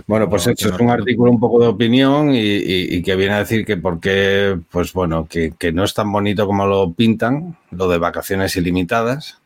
Bueno, 0.08 0.30
pues 0.30 0.48
hecho 0.48 0.70
es 0.70 0.80
un 0.80 0.90
artículo 0.90 1.32
un 1.32 1.40
poco 1.40 1.60
de 1.60 1.68
opinión 1.68 2.32
y, 2.34 3.04
que 3.04 3.16
viene 3.18 3.34
a 3.34 3.40
decir 3.40 3.66
que 3.66 3.76
por 3.76 4.00
qué, 4.00 4.58
pues 4.72 4.94
bueno, 4.94 5.28
que, 5.28 5.54
no 5.74 5.84
es 5.84 5.94
tan 5.94 6.12
bonito 6.12 6.48
como 6.48 6.66
lo 6.66 6.94
pintan, 6.94 7.58
lo 7.72 7.90
de 7.90 7.98
vacaciones 7.98 8.56
ilimitadas, 8.56 9.40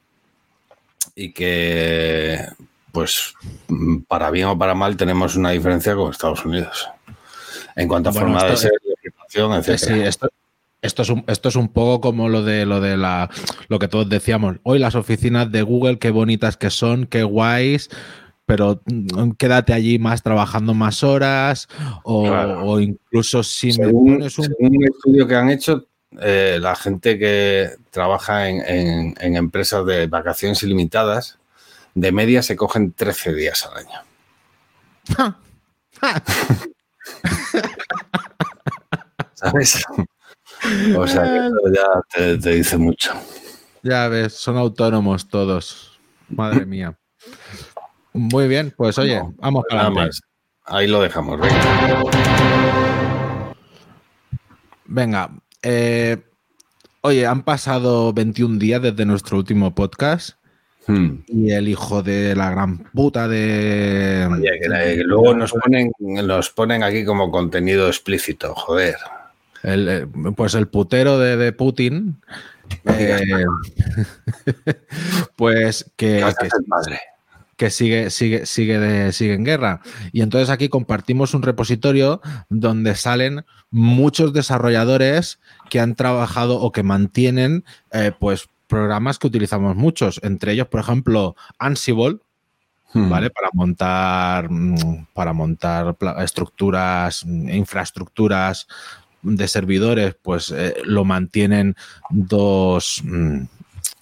y 1.20 1.34
que, 1.34 2.40
pues, 2.94 3.34
para 4.08 4.32
bien 4.32 4.48
o 4.48 4.58
para 4.58 4.74
mal, 4.74 4.96
tenemos 4.96 5.36
una 5.36 5.52
diferencia 5.52 5.94
con 5.94 6.12
Estados 6.12 6.46
Unidos 6.46 6.88
en 7.76 7.90
cuanto 7.90 8.10
a 8.10 8.14
forma 8.14 8.42
de 8.46 8.56
ser, 8.56 8.72
legislación, 8.86 9.54
etc. 9.54 9.78
Sí, 9.78 9.94
esto, 10.00 10.30
esto 10.82 11.02
es, 11.02 11.10
un, 11.10 11.26
esto 11.28 11.50
es 11.50 11.58
un 11.58 11.68
poco 11.74 12.00
como 12.00 12.30
lo 12.30 12.44
de 12.44 12.66
lo 12.66 12.80
de 12.80 12.96
la 12.96 13.30
lo 13.68 13.80
que 13.80 13.90
todos 13.90 14.08
decíamos. 14.08 14.58
Hoy 14.64 14.80
las 14.80 14.96
oficinas 14.96 15.52
de 15.52 15.62
Google, 15.62 16.00
qué 16.00 16.10
bonitas 16.10 16.56
que 16.56 16.70
son, 16.70 17.06
qué 17.06 17.24
guays 17.24 17.90
pero 18.50 18.82
mm, 18.86 19.34
quédate 19.38 19.74
allí 19.74 20.00
más 20.00 20.24
trabajando 20.24 20.74
más 20.74 21.04
horas 21.04 21.68
o, 22.04 22.80
incluso 22.80 23.44
si 23.44 23.72
según, 23.72 24.06
me 24.06 24.18
pones 24.18 24.40
un... 24.40 24.86
estudio 24.86 25.28
que 25.28 25.36
han 25.36 25.52
hecho, 25.52 25.86
eh, 26.20 26.58
la 26.60 26.76
gente 26.76 27.20
que 27.20 27.76
trabaja 27.92 28.50
en, 28.50 29.16
empresas 29.36 29.86
de 29.86 30.08
vacaciones 30.08 30.64
ilimitadas, 30.64 31.38
de 31.94 32.12
media 32.12 32.42
se 32.42 32.56
cogen 32.56 32.94
13 32.94 33.34
días 33.34 33.66
al 33.66 33.78
año. 33.78 34.00
¿Sabes? 39.34 39.84
O 40.98 41.08
sea, 41.08 41.24
que 41.24 41.38
eso 41.48 41.62
ya 41.74 42.38
te 42.38 42.50
dice 42.52 42.78
mucho. 42.78 43.14
Ya 43.84 44.08
ves, 44.08 44.34
son 44.34 44.58
autónomos 44.58 45.30
todos. 45.30 46.00
Madre 46.28 46.66
mía. 46.66 46.98
Muy 48.14 48.48
bien, 48.48 48.74
pues 48.76 48.98
oye, 48.98 49.22
vamos 49.38 49.64
para 49.70 49.90
más. 49.90 50.22
Ahí 50.66 50.88
lo 50.88 51.02
dejamos. 51.02 51.40
Venga. 51.40 52.04
Venga. 54.86 55.32
Eh, 55.64 56.18
oye, 57.02 57.26
han 57.26 57.44
pasado 57.44 58.14
21 58.14 58.60
días 58.60 58.82
desde 58.82 59.06
nuestro 59.06 59.38
último 59.38 59.74
podcast. 59.76 60.38
Hmm. 60.88 61.20
Y 61.28 61.52
el 61.52 61.68
hijo 61.68 62.02
de 62.02 62.36
la 62.36 62.50
gran 62.50 62.80
puta 62.94 63.28
de. 63.28 64.28
Oye, 64.32 65.04
luego 65.04 65.36
nos 65.36 65.52
ponen, 65.52 65.92
nos 66.00 66.50
ponen 66.50 66.84
aquí 66.84 67.06
como 67.06 67.30
contenido 67.30 67.88
explícito, 67.88 68.56
joder. 68.56 68.96
Eh, 69.64 70.08
pues 70.36 70.56
el 70.56 70.68
putero 70.68 71.20
de, 71.20 71.52
Putin. 71.52 72.22
Eh, 72.86 73.46
pues 75.36 75.92
que. 75.96 76.26
que 76.40 76.50
madre 76.68 77.00
que 77.60 77.70
sigue, 77.70 78.10
sigue, 78.10 78.46
sigue, 78.46 78.80
de, 78.80 79.12
sigue 79.12 79.34
en 79.34 79.44
guerra. 79.44 79.82
Y 80.14 80.22
entonces 80.22 80.50
aquí 80.50 80.70
compartimos 80.70 81.34
un 81.34 81.42
repositorio 81.42 82.22
donde 82.48 82.96
salen 82.96 83.44
muchos 83.70 84.32
desarrolladores 84.32 85.42
que 85.70 85.82
han 85.82 85.96
trabajado 85.96 86.62
o 86.62 86.72
que 86.72 86.84
mantienen 86.84 87.66
eh, 87.92 88.14
pues 88.18 88.48
programas 88.68 89.20
que 89.20 89.28
utilizamos 89.28 89.76
muchos. 89.76 90.22
Entre 90.24 90.54
ellos, 90.54 90.70
por 90.70 90.80
ejemplo, 90.80 91.36
Ansible, 91.58 92.20
hmm. 92.94 93.10
¿vale? 93.10 93.30
Para 93.30 93.50
montar, 93.52 94.50
mm, 94.50 95.08
para 95.14 95.34
montar 95.34 95.98
estructuras, 96.20 97.24
infraestructuras 97.26 98.68
de 99.22 99.48
servidores, 99.50 100.16
pues 100.22 100.50
eh, 100.56 100.76
lo 100.86 101.04
mantienen 101.04 101.76
dos. 102.10 103.04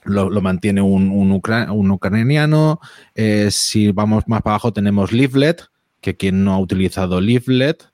Mm, 0.08 0.14
lo, 0.14 0.42
mantiene 0.42 0.82
un, 0.82 1.10
un, 1.12 1.92
ucraniano. 1.92 2.80
Eh, 3.16 3.50
si 3.52 3.92
vamos 3.92 4.24
más 4.28 4.42
para 4.42 4.56
abajo 4.56 4.74
tenemos 4.74 5.12
Leaflet, 5.12 5.66
que 6.02 6.16
quien 6.16 6.44
no 6.44 6.54
ha 6.54 6.60
utilizado 6.60 7.22
Leaflet, 7.22 7.90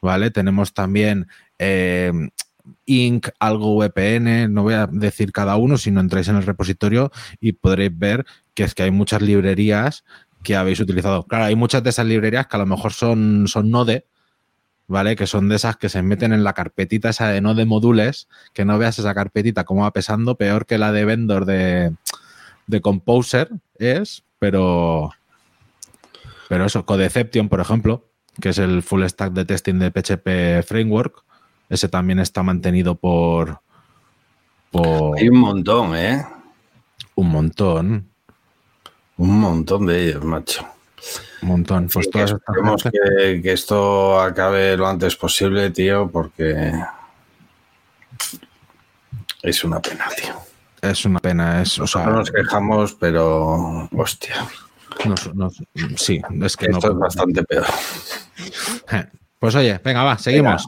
¿vale? 0.00 0.30
Tenemos 0.30 0.72
también 0.72 1.28
eh, 1.58 2.12
Inc, 2.86 3.28
algo 3.38 3.76
VPN, 3.76 4.52
no 4.52 4.62
voy 4.62 4.74
a 4.74 4.86
decir 4.86 5.32
cada 5.32 5.56
uno, 5.56 5.76
sino 5.76 6.00
entráis 6.00 6.28
en 6.28 6.36
el 6.36 6.46
repositorio 6.46 7.10
y 7.40 7.52
podréis 7.52 7.96
ver 7.98 8.26
que 8.54 8.64
es 8.64 8.74
que 8.74 8.84
hay 8.84 8.90
muchas 8.90 9.22
librerías 9.22 10.04
que 10.42 10.56
habéis 10.56 10.80
utilizado. 10.80 11.24
Claro, 11.24 11.44
hay 11.44 11.56
muchas 11.56 11.82
de 11.82 11.90
esas 11.90 12.06
librerías 12.06 12.46
que 12.46 12.56
a 12.56 12.60
lo 12.60 12.66
mejor 12.66 12.92
son, 12.92 13.46
son 13.48 13.70
Node, 13.70 14.06
¿vale? 14.90 15.14
Que 15.14 15.28
son 15.28 15.48
de 15.48 15.54
esas 15.54 15.76
que 15.76 15.88
se 15.88 16.02
meten 16.02 16.32
en 16.32 16.42
la 16.42 16.52
carpetita 16.52 17.10
esa 17.10 17.28
de 17.28 17.40
no 17.40 17.54
de 17.54 17.64
módulos, 17.64 18.28
que 18.52 18.64
no 18.64 18.76
veas 18.76 18.98
esa 18.98 19.14
carpetita 19.14 19.62
cómo 19.62 19.82
va 19.82 19.92
pesando, 19.92 20.36
peor 20.36 20.66
que 20.66 20.78
la 20.78 20.90
de 20.90 21.04
vendor 21.04 21.44
de, 21.46 21.94
Composer 22.82 23.50
es, 23.78 24.24
pero, 24.38 25.10
pero 26.48 26.66
eso, 26.66 26.86
Codeception, 26.86 27.48
por 27.48 27.60
ejemplo, 27.60 28.08
que 28.40 28.48
es 28.48 28.58
el 28.58 28.82
full 28.82 29.04
stack 29.04 29.32
de 29.32 29.44
testing 29.44 29.78
de 29.78 29.90
PHP 29.90 30.66
Framework, 30.66 31.24
ese 31.68 31.88
también 31.88 32.18
está 32.18 32.42
mantenido 32.42 32.96
por... 32.96 33.60
por 34.72 35.18
Hay 35.18 35.28
un 35.28 35.38
montón, 35.38 35.96
¿eh? 35.96 36.24
Un 37.14 37.28
montón. 37.28 38.08
Un 39.16 39.40
montón 39.40 39.86
de 39.86 40.08
ellos, 40.08 40.24
macho. 40.24 40.66
Un 41.42 41.48
montón. 41.48 41.88
Pues 41.92 42.06
esperemos 42.06 42.82
que, 42.82 43.52
esto 43.52 44.20
acabe 44.20 44.76
lo 44.76 44.86
antes 44.86 45.16
posible, 45.16 45.70
tío, 45.70 46.10
porque 46.10 46.72
es 49.42 49.64
una 49.64 49.80
pena, 49.80 50.06
tío. 50.16 50.34
Es 50.82 51.04
una 51.04 51.20
pena, 51.20 51.62
es. 51.62 51.78
O 51.78 51.86
sea, 51.86 52.06
no 52.06 52.16
nos 52.16 52.30
quejamos, 52.30 52.94
pero. 52.94 53.88
Hostia. 53.96 54.46
sí, 55.96 56.20
es 56.42 56.56
que 56.56 56.66
esto 56.66 56.92
es 56.92 56.98
bastante 56.98 57.42
peor. 57.44 57.66
Pues 59.40 59.54
oye, 59.54 59.80
venga, 59.82 60.02
va, 60.02 60.18
seguimos. 60.18 60.66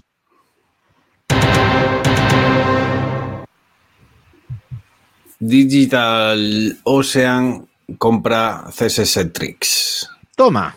Digital 5.39 6.79
Ocean 6.85 7.69
compra 7.99 8.65
CSS 8.71 9.33
Tricks. 9.33 10.12
Toma, 10.43 10.75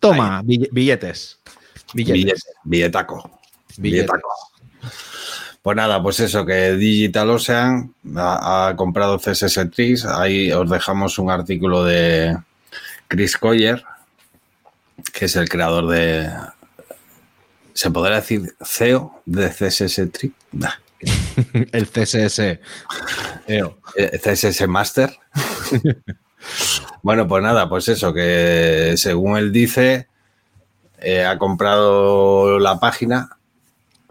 toma, 0.00 0.40
billetes. 0.42 1.38
Billetes. 1.92 2.46
Billetaco. 2.64 3.30
Billetaco. 3.76 4.26
Pues 5.60 5.76
nada, 5.76 6.02
pues 6.02 6.18
eso, 6.20 6.46
que 6.46 6.72
Digital 6.76 7.28
Ocean 7.28 7.94
ha, 8.16 8.72
comprado 8.74 9.18
CSS 9.18 9.70
Tricks. 9.70 10.06
Ahí 10.06 10.50
os 10.50 10.70
dejamos 10.70 11.18
un 11.18 11.30
artículo 11.30 11.84
de 11.84 12.38
Chris 13.06 13.36
Coyer, 13.36 13.84
que 15.12 15.26
es 15.26 15.36
el 15.36 15.50
creador 15.50 15.88
de. 15.88 16.30
¿Se 17.74 17.90
podrá 17.90 18.16
decir 18.16 18.56
CEO 18.64 19.20
de 19.26 19.50
CSS 19.50 20.10
Tricks? 20.10 20.36
el 21.72 21.86
CSS. 21.86 22.60
EO. 23.46 23.76
CSS 23.94 24.66
Master. 24.66 25.18
Bueno, 27.06 27.28
pues 27.28 27.40
nada, 27.40 27.68
pues 27.68 27.86
eso, 27.86 28.12
que 28.12 28.94
según 28.96 29.36
él 29.36 29.52
dice, 29.52 30.08
eh, 30.98 31.24
ha 31.24 31.38
comprado 31.38 32.58
la 32.58 32.80
página 32.80 33.38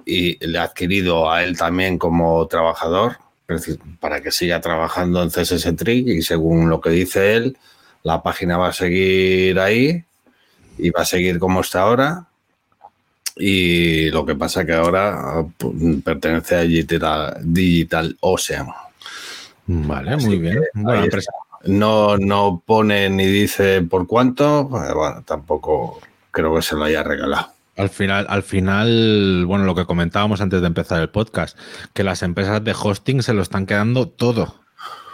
y 0.06 0.38
le 0.48 0.60
ha 0.60 0.64
adquirido 0.64 1.30
a 1.30 1.44
él 1.44 1.58
también 1.58 1.98
como 1.98 2.48
trabajador 2.48 3.18
para 4.00 4.22
que 4.22 4.32
siga 4.32 4.62
trabajando 4.62 5.22
en 5.22 5.30
CSS 5.30 5.76
Trick 5.76 6.08
y 6.08 6.22
según 6.22 6.70
lo 6.70 6.80
que 6.80 6.92
dice 6.92 7.36
él, 7.36 7.58
la 8.04 8.24
página 8.24 8.58
va 8.58 8.70
a 8.70 8.74
seguir 8.74 9.60
ahí 9.60 10.06
y 10.78 10.90
va 10.90 11.02
a 11.02 11.06
seguir 11.06 11.38
como 11.38 11.60
está 11.60 11.82
ahora. 11.82 12.28
Y 13.36 14.10
lo 14.12 14.26
que 14.26 14.36
pasa 14.36 14.66
que 14.66 14.72
ahora 14.72 15.44
pues, 15.58 15.74
pertenece 16.02 16.56
a 16.56 16.62
Digital, 16.62 17.40
Digital 17.42 18.16
Ocean. 18.22 18.68
Vale, 19.68 20.16
muy 20.16 20.38
bien. 20.38 20.64
No, 21.66 22.18
no 22.18 22.62
pone 22.66 23.10
ni 23.10 23.26
dice 23.26 23.82
por 23.82 24.08
cuánto, 24.08 24.68
pues, 24.70 24.94
bueno, 24.94 25.24
tampoco 25.24 26.00
creo 26.32 26.56
que 26.56 26.62
se 26.62 26.76
lo 26.76 26.84
haya 26.84 27.04
regalado. 27.04 27.48
Al 27.78 27.90
final, 27.90 28.26
al 28.30 28.44
final, 28.44 29.46
bueno, 29.46 29.66
lo 29.66 29.76
que 29.76 29.86
comentábamos 29.86 30.40
antes 30.40 30.62
de 30.62 30.68
empezar 30.68 31.02
el 31.02 31.10
podcast, 31.10 31.58
que 31.94 32.04
las 32.04 32.24
empresas 32.24 32.64
de 32.64 32.74
hosting 32.74 33.22
se 33.22 33.34
lo 33.34 33.42
están 33.42 33.66
quedando 33.66 34.08
todo. 34.08 34.56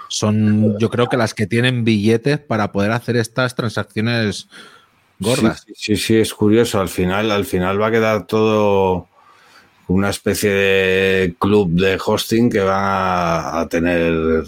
Son, 0.09 0.77
yo 0.77 0.89
creo 0.89 1.07
que 1.07 1.17
las 1.17 1.33
que 1.33 1.47
tienen 1.47 1.83
billetes 1.83 2.37
para 2.37 2.71
poder 2.71 2.91
hacer 2.91 3.15
estas 3.15 3.55
transacciones 3.55 4.47
gordas. 5.19 5.65
Sí, 5.73 5.95
sí, 5.95 6.17
es 6.17 6.33
curioso. 6.33 6.81
Al 6.81 6.89
final, 6.89 7.31
al 7.31 7.45
final 7.45 7.81
va 7.81 7.87
a 7.87 7.91
quedar 7.91 8.27
todo 8.27 9.07
una 9.87 10.09
especie 10.09 10.51
de 10.51 11.35
club 11.39 11.71
de 11.71 11.97
hosting 12.03 12.49
que 12.49 12.59
va 12.59 13.59
a 13.59 13.67
tener 13.69 14.43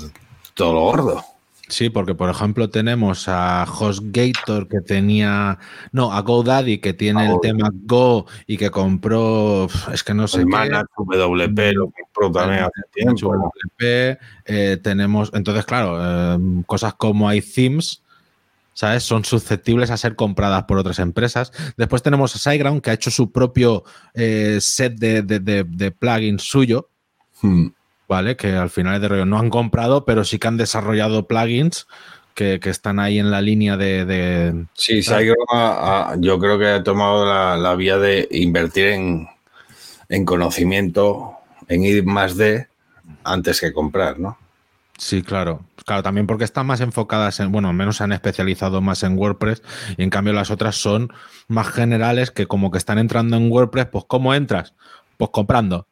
todo 0.54 0.74
lo 0.74 0.82
gordo. 0.82 1.33
Sí, 1.74 1.90
porque 1.90 2.14
por 2.14 2.30
ejemplo 2.30 2.70
tenemos 2.70 3.28
a 3.28 3.64
HostGator 3.64 4.68
que 4.68 4.80
tenía, 4.82 5.58
no, 5.92 6.14
a 6.14 6.22
GoDaddy 6.22 6.78
que 6.78 6.94
tiene 6.94 7.26
el 7.26 7.40
tema 7.42 7.72
Go 7.74 8.28
y 8.46 8.58
que 8.58 8.70
compró, 8.70 9.68
es 9.92 10.04
que 10.04 10.14
no 10.14 10.28
sé. 10.28 10.46
qué. 10.46 10.84
WP 10.98 11.74
lo 11.74 11.90
compró 11.90 12.32
también 12.32 12.66
hace 12.66 12.82
tiempo. 12.94 13.36
WP, 13.36 14.20
eh, 14.46 14.78
tenemos, 14.84 15.32
entonces 15.34 15.66
claro, 15.66 15.98
eh, 16.00 16.38
cosas 16.68 16.94
como 16.94 17.34
iThemes, 17.34 18.04
¿sabes? 18.74 19.02
Son 19.02 19.26
susceptibles 19.26 19.90
a 19.90 19.98
ser 19.98 20.16
compradas 20.16 20.66
por 20.66 20.78
otras 20.78 21.00
empresas. 21.00 21.52
Después 21.76 22.04
tenemos 22.04 22.36
a 22.36 22.38
SiteGround 22.38 22.84
que 22.84 22.92
ha 22.92 22.94
hecho 22.94 23.10
su 23.10 23.32
propio 23.32 23.84
eh, 24.14 24.60
set 24.62 24.94
de, 25.00 25.92
plugins 25.98 26.44
suyo. 26.44 26.90
Hmm. 27.42 27.70
¿Vale? 28.14 28.38
Que 28.38 28.52
al 28.56 28.70
final 28.70 29.02
de 29.02 29.08
rollo 29.08 29.26
no 29.26 29.40
han 29.40 29.50
comprado, 29.50 30.06
pero 30.06 30.24
sí 30.24 30.38
que 30.38 30.48
han 30.48 30.58
desarrollado 30.58 31.28
plugins 31.28 31.88
que, 32.36 32.60
están 32.64 33.00
ahí 33.00 33.18
en 33.18 33.32
la 33.32 33.42
línea 33.42 33.76
de. 33.76 34.66
Sí, 34.76 35.02
yo 35.02 36.40
creo 36.40 36.60
que 36.60 36.68
ha 36.68 36.84
tomado 36.84 37.26
la, 37.58 37.76
vía 37.76 37.98
de 37.98 38.28
invertir 38.30 38.88
en, 40.10 40.26
conocimiento, 40.26 41.34
en 41.68 41.84
ir 41.84 42.06
más 42.06 42.38
de 42.38 42.68
antes 43.24 43.60
que 43.60 43.74
comprar, 43.74 44.20
¿no? 44.20 44.38
Sí, 45.00 45.24
claro. 45.24 45.62
Claro, 45.86 46.04
también 46.04 46.28
porque 46.28 46.44
están 46.44 46.68
más 46.68 46.82
enfocadas 46.82 47.40
en, 47.40 47.52
bueno, 47.52 47.68
al 47.68 47.74
menos 47.74 47.98
se 47.98 48.04
han 48.04 48.14
especializado 48.14 48.80
más 48.80 49.02
en 49.02 49.18
WordPress 49.18 49.64
y 49.98 50.04
en 50.04 50.12
cambio 50.12 50.32
las 50.34 50.52
otras 50.52 50.76
son 50.76 51.12
más 51.48 51.68
generales 51.68 52.30
que 52.30 52.46
como 52.46 52.70
que 52.70 52.78
están 52.78 53.00
entrando 53.00 53.36
en 53.36 53.52
WordPress, 53.52 53.88
pues 53.88 54.06
¿cómo 54.08 54.34
entras? 54.34 54.76
Pues 55.18 55.32
comprando. 55.32 55.88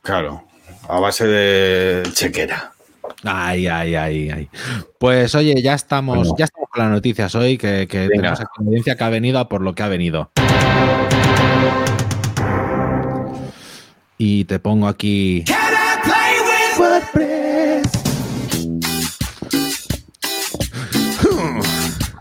Claro, 0.00 0.45
a 0.88 1.00
base 1.00 1.26
de 1.26 2.02
chequera. 2.12 2.72
Ay, 3.24 3.66
ay, 3.66 3.94
ay, 3.94 4.30
ay. 4.30 4.48
Pues 4.98 5.34
oye, 5.34 5.60
ya 5.62 5.74
estamos, 5.74 6.32
ya 6.38 6.44
estamos 6.44 6.68
con 6.70 6.82
las 6.82 6.92
noticias 6.92 7.34
hoy, 7.34 7.58
que, 7.58 7.86
que 7.88 8.08
tenemos 8.08 8.40
aquí 8.40 8.50
audiencia 8.58 8.96
que 8.96 9.04
ha 9.04 9.08
venido 9.08 9.38
a 9.38 9.48
por 9.48 9.62
lo 9.62 9.74
que 9.74 9.82
ha 9.82 9.88
venido. 9.88 10.30
Y 14.18 14.44
te 14.44 14.58
pongo 14.58 14.88
aquí. 14.88 15.44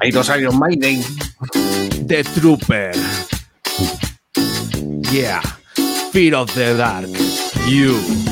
Hay 0.01 0.11
dos 0.11 0.31
Iron 0.37 0.59
Maiden. 0.59 1.01
The 2.07 2.23
Trooper. 2.23 2.91
Yeah. 5.11 5.41
Fear 6.11 6.35
of 6.35 6.53
the 6.53 6.75
Dark. 6.75 7.09
You. 7.67 8.24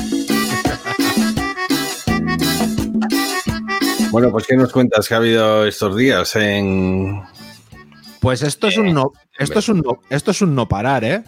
Bueno, 4.14 4.30
pues 4.30 4.46
¿qué 4.46 4.56
nos 4.56 4.70
cuentas 4.70 5.08
que 5.08 5.14
ha 5.14 5.16
habido 5.16 5.66
estos 5.66 5.96
días 5.96 6.36
en... 6.36 7.20
Pues 8.20 8.42
esto 8.42 8.68
es 8.68 8.76
un 8.78 8.94
no, 8.94 9.10
esto 9.36 9.58
es 9.58 9.68
un 9.68 9.78
no, 9.80 9.98
esto 10.08 10.30
es 10.30 10.40
un 10.40 10.54
no 10.54 10.68
parar, 10.68 11.02
¿eh? 11.02 11.24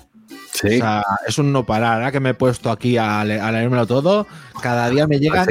Sí. 0.53 0.68
O 0.68 0.79
sea, 0.79 1.03
es 1.27 1.37
un 1.37 1.51
no 1.51 1.66
parar. 1.66 1.94
Ahora 1.94 2.12
que 2.12 2.20
me 2.20 2.31
he 2.31 2.35
puesto 2.35 2.70
aquí 2.70 2.96
a, 2.96 3.25
leérmelo 3.25 3.88
todo, 3.88 4.29
cada 4.62 4.88
día 4.88 5.09
me 5.09 5.18
llegan. 5.18 5.49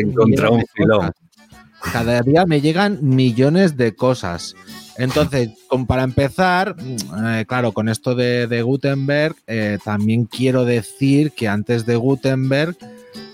Cada 1.92 2.22
día 2.22 2.46
me 2.46 2.62
llegan 2.62 3.00
millones 3.02 3.76
de 3.76 3.94
cosas. 3.98 4.56
Entonces, 4.98 5.50
para 5.90 6.04
empezar, 6.04 6.78
eh, 6.80 7.44
claro, 7.46 7.74
con 7.74 7.90
esto 7.90 8.16
de, 8.16 8.62
Gutenberg, 8.62 9.36
eh, 9.46 9.78
también 9.84 10.24
quiero 10.24 10.64
decir 10.64 11.34
que 11.34 11.50
antes 11.50 11.86
de 11.86 11.98
Gutenberg 11.98 12.78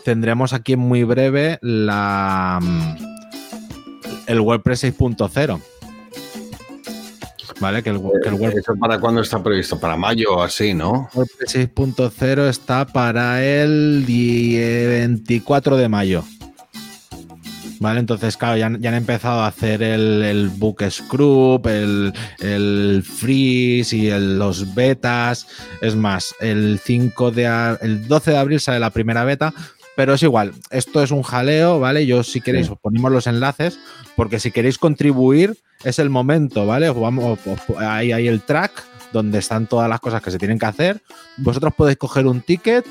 tendremos 0.03 0.53
aquí 0.53 0.73
en 0.73 0.79
muy 0.79 1.03
breve 1.03 1.59
la 1.61 2.59
el 4.31 4.39
WordPress 4.39 4.85
6.0. 4.85 5.61
¿Vale? 7.59 7.83
Que 7.83 7.89
el, 7.91 7.97
WordPress... 7.97 8.55
¿Eso 8.55 8.75
para 8.75 8.99
cuándo 8.99 9.21
está 9.21 9.43
previsto? 9.43 9.79
¿Para 9.79 9.95
mayo 9.95 10.37
o 10.37 10.41
así, 10.41 10.73
no? 10.73 11.09
WordPress 11.13 11.55
6.0 11.55 12.49
está 12.49 12.85
para 12.87 13.43
el 13.43 14.03
24 14.07 15.77
de 15.77 15.89
mayo. 15.89 16.23
¿Vale? 17.79 17.99
Entonces, 17.99 18.37
claro, 18.37 18.57
ya, 18.57 18.67
han 18.67 18.93
empezado 18.93 19.41
a 19.41 19.47
hacer 19.47 19.81
el, 19.81 20.21
el 20.21 20.49
book 20.49 20.83
scrub, 20.89 21.67
el, 21.67 22.13
el 22.39 23.03
freeze 23.03 23.95
y 23.95 24.11
los 24.11 24.75
betas. 24.75 25.47
Es 25.81 25.95
más, 25.95 26.35
el 26.39 26.79
5 26.83 27.31
de 27.31 27.77
el 27.81 28.07
12 28.07 28.31
de 28.31 28.37
abril 28.37 28.59
sale 28.59 28.79
la 28.79 28.91
primera 28.91 29.23
beta, 29.23 29.51
pero 30.01 30.15
es 30.15 30.23
igual, 30.23 30.53
esto 30.71 31.03
es 31.03 31.11
un 31.11 31.21
jaleo, 31.21 31.79
¿vale? 31.79 32.07
Yo 32.07 32.23
si 32.23 32.41
queréis 32.41 32.67
os 32.71 32.79
ponemos 32.79 33.11
los 33.11 33.27
enlaces, 33.27 33.77
porque 34.15 34.39
si 34.39 34.49
queréis 34.49 34.79
contribuir 34.79 35.59
es 35.83 35.99
el 35.99 36.09
momento, 36.09 36.65
¿vale? 36.65 36.89
Vamos, 36.89 37.37
ahí 37.77 38.11
hay 38.11 38.27
el 38.27 38.41
track 38.41 38.83
donde 39.13 39.37
están 39.37 39.67
todas 39.67 39.87
las 39.87 39.99
cosas 39.99 40.23
que 40.23 40.31
se 40.31 40.39
tienen 40.39 40.57
que 40.57 40.65
hacer. 40.65 41.03
Vosotros 41.37 41.75
podéis 41.75 41.99
coger 41.99 42.25
un 42.25 42.41
ticket, 42.41 42.83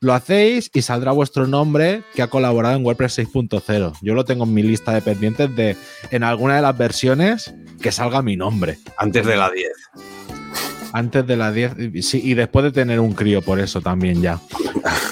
lo 0.00 0.14
hacéis 0.14 0.70
y 0.72 0.80
saldrá 0.80 1.12
vuestro 1.12 1.46
nombre 1.46 2.02
que 2.14 2.22
ha 2.22 2.28
colaborado 2.28 2.76
en 2.76 2.82
WordPress 2.82 3.18
6.0. 3.18 3.98
Yo 4.00 4.14
lo 4.14 4.24
tengo 4.24 4.44
en 4.44 4.54
mi 4.54 4.62
lista 4.62 4.94
de 4.94 5.02
pendientes 5.02 5.54
de 5.54 5.76
en 6.10 6.22
alguna 6.22 6.56
de 6.56 6.62
las 6.62 6.78
versiones 6.78 7.52
que 7.82 7.92
salga 7.92 8.22
mi 8.22 8.36
nombre. 8.36 8.78
Antes 8.96 9.26
de 9.26 9.36
la 9.36 9.50
10. 9.50 10.37
Antes 10.92 11.26
de 11.26 11.36
las 11.36 11.54
10, 11.54 11.72
sí, 12.02 12.20
y 12.24 12.34
después 12.34 12.64
de 12.64 12.72
tener 12.72 13.00
un 13.00 13.12
crío, 13.12 13.42
por 13.42 13.60
eso 13.60 13.80
también 13.80 14.22
ya. 14.22 14.40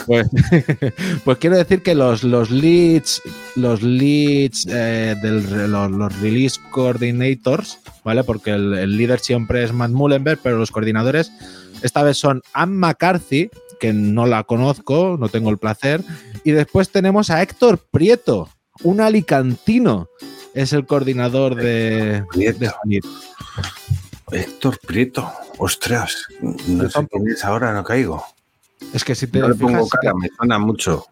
Pues, 0.07 0.29
pues 1.25 1.39
quiero 1.39 1.57
decir 1.57 1.83
que 1.83 1.95
los, 1.95 2.23
los 2.23 2.51
leads, 2.51 3.21
los 3.57 3.83
leads 3.83 4.67
eh, 4.71 5.15
de 5.21 5.69
los, 5.69 6.21
release 6.21 6.61
coordinators, 6.71 7.79
¿vale? 8.05 8.25
Porque 8.25 8.53
el, 8.53 8.97
líder 8.97 9.19
siempre 9.19 9.65
es 9.65 9.73
Matt 9.73 9.91
Mullenberg, 9.91 10.39
pero 10.43 10.59
los 10.59 10.71
coordinadores 10.71 11.33
esta 11.83 12.03
vez 12.03 12.17
son 12.17 12.43
Anne 12.53 12.75
McCarthy, 12.75 13.51
que 13.79 13.93
no 13.93 14.27
la 14.27 14.45
conozco, 14.45 15.17
no 15.21 15.29
tengo 15.29 15.51
el 15.51 15.59
placer, 15.59 16.03
y 16.45 16.53
después 16.53 16.91
tenemos 16.91 17.29
a 17.31 17.43
Héctor 17.43 17.79
Prieto, 17.91 18.49
un 18.83 19.01
alicantino, 19.01 20.09
es 20.55 20.73
el 20.73 20.87
coordinador 20.87 21.55
de, 21.55 22.25
de 22.35 22.71
Héctor 24.33 24.79
Prieto. 24.85 25.31
Ostras, 25.59 26.27
no 26.41 26.89
sé 26.91 27.07
quién 27.11 27.29
es 27.29 27.45
ahora, 27.45 27.73
no 27.73 27.85
caigo. 27.85 28.25
Es 28.93 29.05
que 29.05 29.15
si 29.15 29.27
te 29.27 29.41
fijas, 29.41 29.57
pongo 29.57 29.89
cara, 29.89 30.15
me 30.15 30.29
suena 30.37 30.59
mucho. 30.59 31.07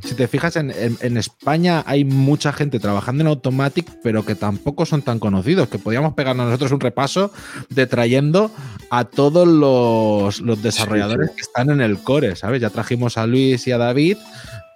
Si 0.00 0.14
te 0.14 0.28
fijas, 0.28 0.56
en, 0.56 1.16
España 1.16 1.82
hay 1.86 2.04
mucha 2.04 2.52
gente 2.52 2.78
trabajando 2.78 3.22
en 3.22 3.28
Automatic, 3.28 3.90
pero 4.02 4.24
que 4.24 4.34
tampoco 4.34 4.86
son 4.86 5.02
tan 5.02 5.18
conocidos, 5.18 5.68
que 5.68 5.78
podríamos 5.78 6.14
pegarnos 6.14 6.46
nosotros 6.46 6.72
un 6.72 6.80
repaso 6.80 7.32
de 7.70 7.86
trayendo 7.86 8.50
a 8.90 9.04
todos 9.04 9.48
los, 9.48 10.62
desarrolladores 10.62 11.30
que 11.30 11.40
están 11.40 11.70
en 11.70 11.80
el 11.80 11.98
core, 11.98 12.36
¿sabes? 12.36 12.60
Ya 12.60 12.70
trajimos 12.70 13.18
a 13.18 13.26
Luis 13.26 13.66
y 13.66 13.72
a 13.72 13.78
David, 13.78 14.18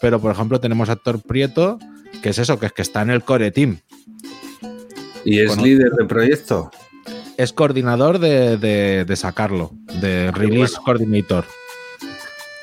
pero 0.00 0.20
por 0.20 0.32
ejemplo 0.32 0.60
tenemos 0.60 0.88
a 0.88 0.94
Héctor 0.94 1.22
Prieto, 1.22 1.78
que 2.22 2.30
es 2.30 2.38
eso, 2.38 2.58
que 2.58 2.66
es 2.66 2.72
que 2.72 2.82
está 2.82 3.02
en 3.02 3.10
el 3.10 3.22
core 3.22 3.50
team. 3.50 3.78
¿Y 5.24 5.40
es 5.40 5.56
líder 5.60 5.92
del 5.92 6.06
proyecto? 6.06 6.70
Es 7.42 7.52
coordinador 7.52 8.18
de, 8.18 9.12
sacarlo, 9.16 9.72
de 10.00 10.30
Release 10.30 10.76
Coordinator. 10.84 11.44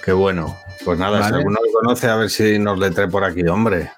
Qué 0.04 0.14
bueno. 0.14 0.56
Pues 0.86 0.98
nada, 0.98 1.28
si 1.28 1.34
alguno 1.34 1.60
lo 1.64 1.72
conoce, 1.72 2.08
a 2.08 2.16
ver 2.16 2.30
si 2.30 2.58
nos 2.58 2.80
le 2.80 2.90
trae 2.92 3.08
por 3.08 3.26
aquí, 3.26 3.46
hombre. 3.48 3.92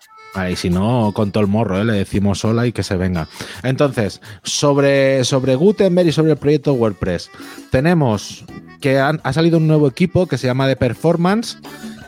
Y 0.50 0.56
si 0.56 0.70
no, 0.70 1.12
con 1.13 1.32
todo 1.32 1.44
el 1.44 1.50
morro, 1.50 1.80
¿eh? 1.80 1.86
le 1.86 1.94
decimos 1.94 2.44
hola 2.46 2.65
y 2.65 2.72
que 2.72 2.84
se 2.84 2.98
venga. 2.98 3.28
Entonces, 3.63 4.22
sobre, 4.44 5.24
sobre 5.26 5.56
Gutenberg 5.56 6.08
y 6.08 6.12
sobre 6.12 6.32
el 6.32 6.38
proyecto 6.38 6.74
WordPress, 6.74 7.30
tenemos 7.70 8.46
que 8.80 8.98
ha 8.98 9.34
salido 9.34 9.58
un 9.58 9.67
nuevo 9.67 9.88
equipo 9.88 10.26
que 10.28 10.39
se 10.39 10.48
llama 10.48 10.67
The 10.67 10.76
Performance, 10.76 11.60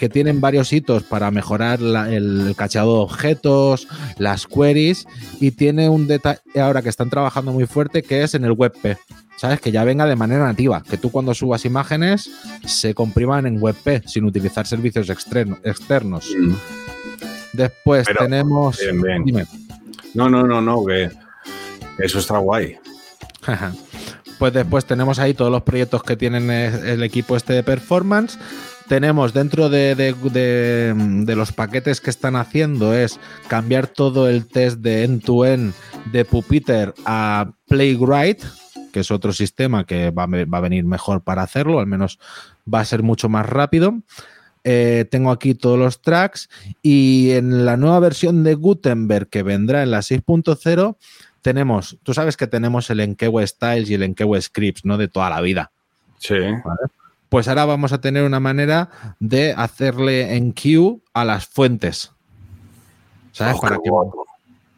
que 0.03 0.09
tienen 0.09 0.41
varios 0.41 0.73
hitos 0.73 1.03
para 1.03 1.31
mejorar 1.31 1.79
la- 1.79 2.13
el, 2.13 2.55
cacheado 2.57 2.95
de 2.97 3.03
objetos, 3.03 3.87
las 4.17 4.45
queries, 4.47 5.05
y 5.39 5.51
tiene 5.51 5.87
un 5.87 6.07
detalle 6.07 6.41
ahora 6.61 6.81
que 6.81 6.89
están 6.89 7.09
trabajando 7.09 7.53
muy 7.53 7.65
fuerte 7.67 8.03
que 8.03 8.21
es 8.21 8.33
en 8.35 8.43
el 8.43 8.51
WebP. 8.51 8.97
¿Sabes? 9.37 9.61
Que 9.61 9.71
ya 9.71 9.85
venga 9.85 10.05
de 10.05 10.17
manera 10.17 10.43
nativa, 10.43 10.83
que 10.83 10.97
tú 10.97 11.09
cuando 11.09 11.33
subas 11.33 11.63
imágenes 11.63 12.29
se 12.65 12.93
compriman 12.93 13.45
en 13.45 13.63
WebP 13.63 14.05
sin 14.05 14.25
utilizar 14.25 14.67
servicios 14.67 15.09
externo- 15.09 15.57
externos. 15.63 16.29
Mm. 16.37 16.53
Después 17.53 18.05
Pero, 18.05 18.19
tenemos. 18.25 18.77
bien, 18.79 19.01
bien. 19.01 19.23
Dime. 19.23 19.45
No, 20.15 20.29
no, 20.29 20.43
no, 20.45 20.61
no, 20.61 20.83
que 20.85 21.09
eso 21.97 22.19
está 22.19 22.39
guay. 22.39 22.75
pues 24.37 24.51
después 24.53 24.83
tenemos 24.83 25.17
ahí 25.19 25.33
todos 25.33 25.49
los 25.51 25.63
proyectos 25.63 26.03
que 26.03 26.17
tienen 26.17 26.49
el 26.51 27.03
equipo 27.03 27.37
este 27.37 27.53
de 27.53 27.63
performance. 27.63 28.37
Tenemos 28.87 29.33
dentro 29.33 29.69
de, 29.69 29.95
de- 29.95 30.13
de- 30.13 30.93
de 31.25 31.35
los 31.35 31.51
paquetes 31.51 32.01
que 32.01 32.09
están 32.09 32.35
haciendo 32.35 32.93
es 32.93 33.19
cambiar 33.47 33.87
todo 33.87 34.29
el 34.29 34.45
test 34.47 34.79
de 34.79 35.03
end-to-end 35.03 35.73
de 36.11 36.25
Puppeteer 36.25 36.93
a 37.05 37.51
Playwright, 37.67 38.43
que 38.91 38.99
es 38.99 39.09
otro 39.09 39.31
sistema 39.33 39.85
que 39.85 40.11
va 40.11 40.25
va 40.27 40.57
a 40.57 40.61
venir 40.61 40.83
mejor 40.85 41.21
para 41.21 41.41
hacerlo, 41.43 41.79
al 41.79 41.87
menos 41.87 42.19
va 42.71 42.81
a 42.81 42.85
ser 42.85 43.03
mucho 43.03 43.29
más 43.29 43.45
rápido. 43.47 43.95
Eh, 44.65 45.05
tengo 45.11 45.31
aquí 45.31 45.55
todos 45.55 45.77
los 45.79 46.01
tracks 46.01 46.49
y 46.81 47.31
en 47.31 47.65
la 47.65 47.75
nueva 47.77 47.99
versión 47.99 48.43
de 48.43 48.53
Gutenberg 48.55 49.27
que 49.27 49.43
vendrá 49.43 49.83
en 49.83 49.91
la 49.91 49.99
6.0 49.99 50.95
tenemos, 51.41 51.97
tú 52.03 52.13
sabes 52.13 52.37
que 52.37 52.47
tenemos 52.47 52.89
el 52.89 53.01
Enkewe 53.01 53.45
Styles 53.45 53.89
y 53.89 53.95
el 53.95 54.03
Enkewe 54.03 54.41
Scripts, 54.41 54.85
¿no? 54.85 54.97
De 54.97 55.09
toda 55.09 55.29
la 55.29 55.41
vida. 55.41 55.71
Sí. 56.17 56.35
Pues 57.33 57.47
ahora 57.47 57.65
vamos 57.65 57.91
a 57.93 57.99
tener 57.99 58.25
una 58.25 58.39
manera 58.39 58.91
de 59.19 59.53
hacerle 59.53 60.35
en 60.35 60.53
queue 60.53 60.99
a 61.15 61.25
las 61.25 61.47
fuentes. 61.47 62.11
¿Sabes? 63.31 63.55
Oh, 63.57 63.61
Para 63.61 63.77
que, 63.77 63.89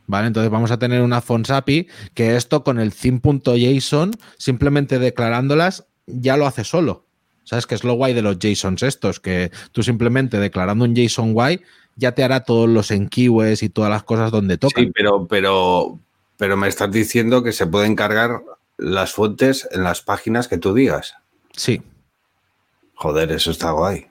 vale, 0.08 0.28
entonces 0.28 0.50
vamos 0.50 0.72
a 0.72 0.80
tener 0.80 1.02
una 1.02 1.20
fonts 1.20 1.50
API 1.50 1.89
que 2.13 2.38
esto 2.38 2.63
con 2.63 2.80
el 2.80 2.94
theme.json, 2.94 4.12
simplemente 4.38 5.00
declarándolas, 5.00 5.86
ya 6.08 6.38
lo 6.38 6.48
hace 6.48 6.63
solo. 6.63 7.04
¿Sabes? 7.44 7.68
Que 7.68 7.76
es 7.76 7.84
lo 7.84 7.96
guay 7.96 8.13
de 8.13 8.22
los 8.22 8.39
JSONs 8.39 8.84
estos, 8.84 9.20
que 9.20 9.52
tú 9.74 9.84
simplemente 9.84 10.39
declarando 10.39 10.86
un 10.86 10.96
JSON 10.96 11.34
guay 11.34 11.60
ya 11.98 12.13
te 12.13 12.24
hará 12.24 12.46
todos 12.46 12.70
los 12.70 12.89
enqueues 12.89 13.63
y 13.63 13.70
todas 13.70 13.89
las 13.89 14.04
cosas 14.04 14.32
donde 14.32 14.58
tocan. 14.58 14.86
Sí, 14.86 14.91
pero, 14.96 15.28
pero, 15.28 16.00
pero 16.38 16.56
me 16.56 16.70
estás 16.70 16.89
diciendo 16.89 17.44
que 17.44 17.52
se 17.52 17.68
pueden 17.68 17.98
cargar 17.98 18.44
las 18.78 19.12
fuentes 19.12 19.68
en 19.74 19.84
las 19.84 20.02
páginas 20.02 20.48
que 20.48 20.58
tú 20.58 20.74
digas. 20.74 21.15
sí. 21.52 21.82
Joder, 22.95 23.31
eso 23.31 23.51
está 23.51 23.71
guay. 23.71 24.08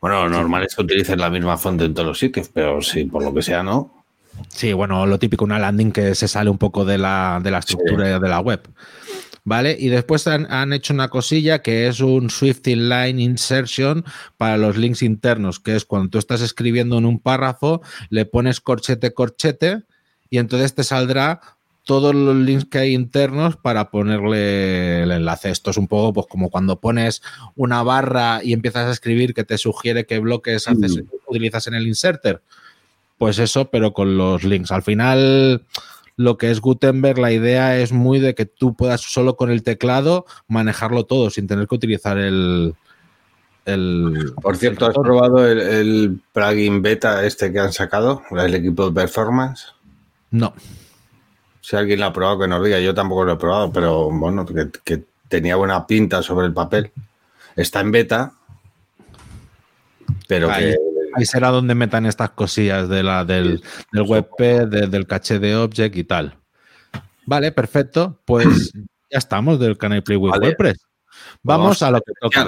Bueno, 0.00 0.24
lo 0.24 0.30
normal 0.30 0.64
es 0.64 0.74
que 0.74 0.82
utilicen 0.82 1.18
la 1.18 1.30
misma 1.30 1.56
fuente 1.56 1.84
en 1.84 1.94
todos 1.94 2.08
los 2.08 2.18
sitios, 2.18 2.50
pero 2.52 2.82
sí, 2.82 3.04
por 3.04 3.24
lo 3.24 3.32
que 3.32 3.42
sea, 3.42 3.62
¿no? 3.62 4.04
Sí, 4.48 4.72
bueno, 4.72 5.06
lo 5.06 5.18
típico, 5.18 5.44
una 5.44 5.58
landing 5.58 5.92
que 5.92 6.14
se 6.14 6.28
sale 6.28 6.50
un 6.50 6.58
poco 6.58 6.84
de 6.84 6.98
la, 6.98 7.40
de 7.42 7.50
la 7.50 7.58
estructura 7.58 8.18
de 8.18 8.28
la 8.28 8.40
web. 8.40 8.60
¿Vale? 9.44 9.76
Y 9.78 9.88
después 9.88 10.26
han, 10.26 10.50
han 10.52 10.72
hecho 10.72 10.92
una 10.92 11.08
cosilla 11.08 11.62
que 11.62 11.86
es 11.86 12.00
un 12.00 12.30
Swift 12.30 12.66
Inline 12.66 13.20
Insertion 13.20 14.04
para 14.36 14.56
los 14.56 14.76
links 14.76 15.02
internos, 15.02 15.60
que 15.60 15.76
es 15.76 15.84
cuando 15.84 16.10
tú 16.10 16.18
estás 16.18 16.40
escribiendo 16.40 16.98
en 16.98 17.06
un 17.06 17.20
párrafo, 17.20 17.80
le 18.10 18.26
pones 18.26 18.60
corchete, 18.60 19.14
corchete, 19.14 19.84
y 20.30 20.38
entonces 20.38 20.74
te 20.74 20.82
saldrá 20.82 21.40
todos 21.86 22.16
los 22.16 22.34
links 22.34 22.64
que 22.64 22.78
hay 22.78 22.94
internos 22.94 23.56
para 23.56 23.90
ponerle 23.90 25.04
el 25.04 25.12
enlace. 25.12 25.50
Esto 25.50 25.70
es 25.70 25.76
un 25.76 25.86
poco 25.86 26.12
pues, 26.12 26.26
como 26.26 26.50
cuando 26.50 26.80
pones 26.80 27.22
una 27.54 27.84
barra 27.84 28.40
y 28.42 28.52
empiezas 28.52 28.88
a 28.88 28.90
escribir 28.90 29.34
que 29.34 29.44
te 29.44 29.56
sugiere 29.56 30.04
qué 30.04 30.18
bloques 30.18 30.66
haces, 30.66 31.00
utilizas 31.28 31.68
en 31.68 31.74
el 31.74 31.86
inserter. 31.86 32.42
Pues 33.18 33.38
eso, 33.38 33.70
pero 33.70 33.92
con 33.92 34.18
los 34.18 34.42
links. 34.42 34.72
Al 34.72 34.82
final, 34.82 35.64
lo 36.16 36.36
que 36.36 36.50
es 36.50 36.60
Gutenberg, 36.60 37.20
la 37.20 37.30
idea 37.30 37.78
es 37.78 37.92
muy 37.92 38.18
de 38.18 38.34
que 38.34 38.46
tú 38.46 38.74
puedas 38.74 39.02
solo 39.02 39.36
con 39.36 39.52
el 39.52 39.62
teclado 39.62 40.26
manejarlo 40.48 41.06
todo 41.06 41.30
sin 41.30 41.46
tener 41.46 41.68
que 41.68 41.76
utilizar 41.76 42.18
el. 42.18 42.74
el 43.64 44.34
Por 44.42 44.56
cierto, 44.56 44.86
¿has 44.86 44.94
probado 44.94 45.46
el, 45.46 45.60
el 45.60 46.20
plugin 46.32 46.82
beta 46.82 47.24
este 47.24 47.52
que 47.52 47.60
han 47.60 47.72
sacado, 47.72 48.22
el 48.32 48.54
equipo 48.56 48.90
de 48.90 49.00
performance? 49.02 49.66
No. 50.32 50.52
Si 51.68 51.74
alguien 51.74 51.98
lo 51.98 52.06
ha 52.06 52.12
probado, 52.12 52.38
que 52.38 52.46
nos 52.46 52.62
diga. 52.64 52.78
Yo 52.78 52.94
tampoco 52.94 53.24
lo 53.24 53.32
he 53.32 53.36
probado, 53.36 53.72
pero 53.72 54.08
bueno, 54.08 54.46
que, 54.46 54.68
que 54.84 55.02
tenía 55.26 55.56
buena 55.56 55.84
pinta 55.84 56.22
sobre 56.22 56.46
el 56.46 56.52
papel. 56.52 56.92
Está 57.56 57.80
en 57.80 57.90
beta, 57.90 58.32
pero 60.28 60.48
Ahí, 60.48 60.64
que 60.70 60.76
ahí 61.16 61.26
será 61.26 61.48
donde 61.50 61.74
metan 61.74 62.06
estas 62.06 62.30
cosillas 62.30 62.88
de 62.88 63.02
la, 63.02 63.24
del, 63.24 63.60
del 63.90 64.02
WebP, 64.02 64.38
de- 64.68 64.86
del 64.86 65.08
caché 65.08 65.40
de 65.40 65.56
Object 65.56 65.96
y 65.96 66.04
tal. 66.04 66.36
Vale, 67.24 67.50
perfecto. 67.50 68.20
Pues 68.24 68.46
ya 69.10 69.18
estamos 69.18 69.58
del 69.58 69.76
Can 69.76 69.96
I 69.96 70.02
Play 70.02 70.18
with 70.18 70.30
Vale. 70.30 70.46
WordPress. 70.46 70.78
Vamos, 71.42 71.80
Vamos 71.80 71.82
a 71.82 71.90
lo 71.90 72.00
que 72.00 72.12
toca. 72.20 72.46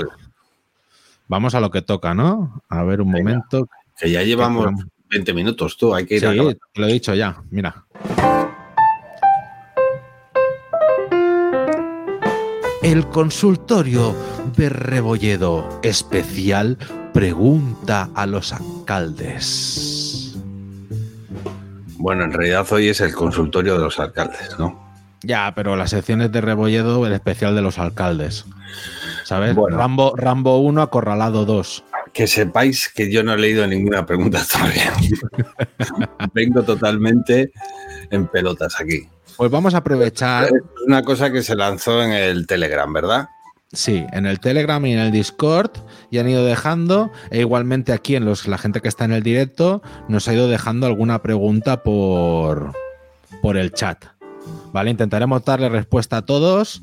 Vamos 1.26 1.54
a 1.56 1.60
lo 1.60 1.70
que 1.72 1.82
toca, 1.82 2.14
¿no? 2.14 2.62
A 2.68 2.84
ver 2.84 3.00
un 3.00 3.10
Venga. 3.10 3.30
momento. 3.30 3.68
que 3.98 4.12
ya 4.12 4.22
llevamos 4.22 4.62
programa. 4.66 4.88
20 5.10 5.34
minutos, 5.34 5.76
tú, 5.76 5.92
hay 5.92 6.06
que 6.06 6.14
ir 6.14 6.20
Sí, 6.20 6.26
a 6.26 6.32
lo 6.34 6.86
he 6.86 6.92
dicho 6.92 7.14
ya. 7.16 7.42
Mira. 7.50 7.84
El 12.88 13.06
consultorio 13.06 14.16
de 14.56 14.70
Rebolledo 14.70 15.78
especial 15.82 16.78
pregunta 17.12 18.08
a 18.14 18.24
los 18.24 18.54
alcaldes. 18.54 20.34
Bueno, 21.98 22.24
en 22.24 22.32
realidad 22.32 22.66
hoy 22.70 22.88
es 22.88 23.02
el 23.02 23.14
consultorio 23.14 23.74
de 23.74 23.80
los 23.80 24.00
alcaldes, 24.00 24.58
¿no? 24.58 24.94
Ya, 25.22 25.52
pero 25.54 25.76
las 25.76 25.90
secciones 25.90 26.32
de 26.32 26.40
Rebolledo, 26.40 27.06
el 27.06 27.12
especial 27.12 27.54
de 27.54 27.60
los 27.60 27.78
alcaldes. 27.78 28.46
¿Sabes? 29.24 29.54
Bueno. 29.54 29.76
Rambo, 29.76 30.14
Rambo 30.16 30.56
1, 30.60 30.80
Acorralado 30.80 31.44
2. 31.44 31.84
Que 32.14 32.26
sepáis 32.26 32.88
que 32.88 33.12
yo 33.12 33.22
no 33.22 33.34
he 33.34 33.38
leído 33.38 33.66
ninguna 33.66 34.06
pregunta 34.06 34.42
todavía. 34.50 34.94
Vengo 36.32 36.62
totalmente 36.62 37.52
en 38.10 38.28
pelotas 38.28 38.80
aquí. 38.80 39.06
Pues 39.38 39.52
vamos 39.52 39.72
a 39.74 39.78
aprovechar. 39.78 40.46
Es 40.46 40.52
una 40.84 41.04
cosa 41.04 41.30
que 41.30 41.44
se 41.44 41.54
lanzó 41.54 42.02
en 42.02 42.10
el 42.10 42.48
Telegram, 42.48 42.92
¿verdad? 42.92 43.28
Sí, 43.72 44.04
en 44.12 44.26
el 44.26 44.40
Telegram 44.40 44.84
y 44.84 44.94
en 44.94 44.98
el 44.98 45.12
Discord 45.12 45.70
y 46.10 46.18
han 46.18 46.28
ido 46.28 46.44
dejando, 46.44 47.12
e 47.30 47.38
igualmente 47.38 47.92
aquí 47.92 48.16
en 48.16 48.24
los, 48.24 48.48
la 48.48 48.58
gente 48.58 48.80
que 48.80 48.88
está 48.88 49.04
en 49.04 49.12
el 49.12 49.22
directo 49.22 49.80
nos 50.08 50.26
ha 50.26 50.34
ido 50.34 50.48
dejando 50.48 50.88
alguna 50.88 51.22
pregunta 51.22 51.84
por, 51.84 52.72
por 53.40 53.56
el 53.56 53.72
chat. 53.72 54.06
¿Vale? 54.72 54.90
Intentaremos 54.90 55.44
darle 55.44 55.68
respuesta 55.68 56.16
a 56.16 56.22
todos. 56.22 56.82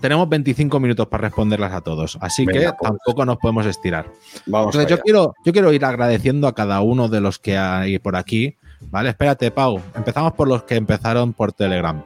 Tenemos 0.00 0.28
25 0.28 0.78
minutos 0.78 1.08
para 1.08 1.22
responderlas 1.22 1.72
a 1.72 1.80
todos, 1.80 2.16
así 2.20 2.46
Venga, 2.46 2.60
que 2.60 2.76
pues. 2.78 2.90
tampoco 2.92 3.24
nos 3.24 3.38
podemos 3.38 3.66
estirar. 3.66 4.08
Vamos 4.46 4.72
Entonces, 4.72 4.88
yo 4.88 5.02
quiero, 5.02 5.34
yo 5.44 5.52
quiero 5.52 5.72
ir 5.72 5.84
agradeciendo 5.84 6.46
a 6.46 6.54
cada 6.54 6.80
uno 6.80 7.08
de 7.08 7.20
los 7.20 7.40
que 7.40 7.58
hay 7.58 7.98
por 7.98 8.14
aquí. 8.14 8.56
¿Vale? 8.90 9.10
Espérate, 9.10 9.50
Pau. 9.50 9.80
Empezamos 9.94 10.32
por 10.34 10.48
los 10.48 10.62
que 10.64 10.76
empezaron 10.76 11.32
por 11.32 11.52
Telegram. 11.52 12.02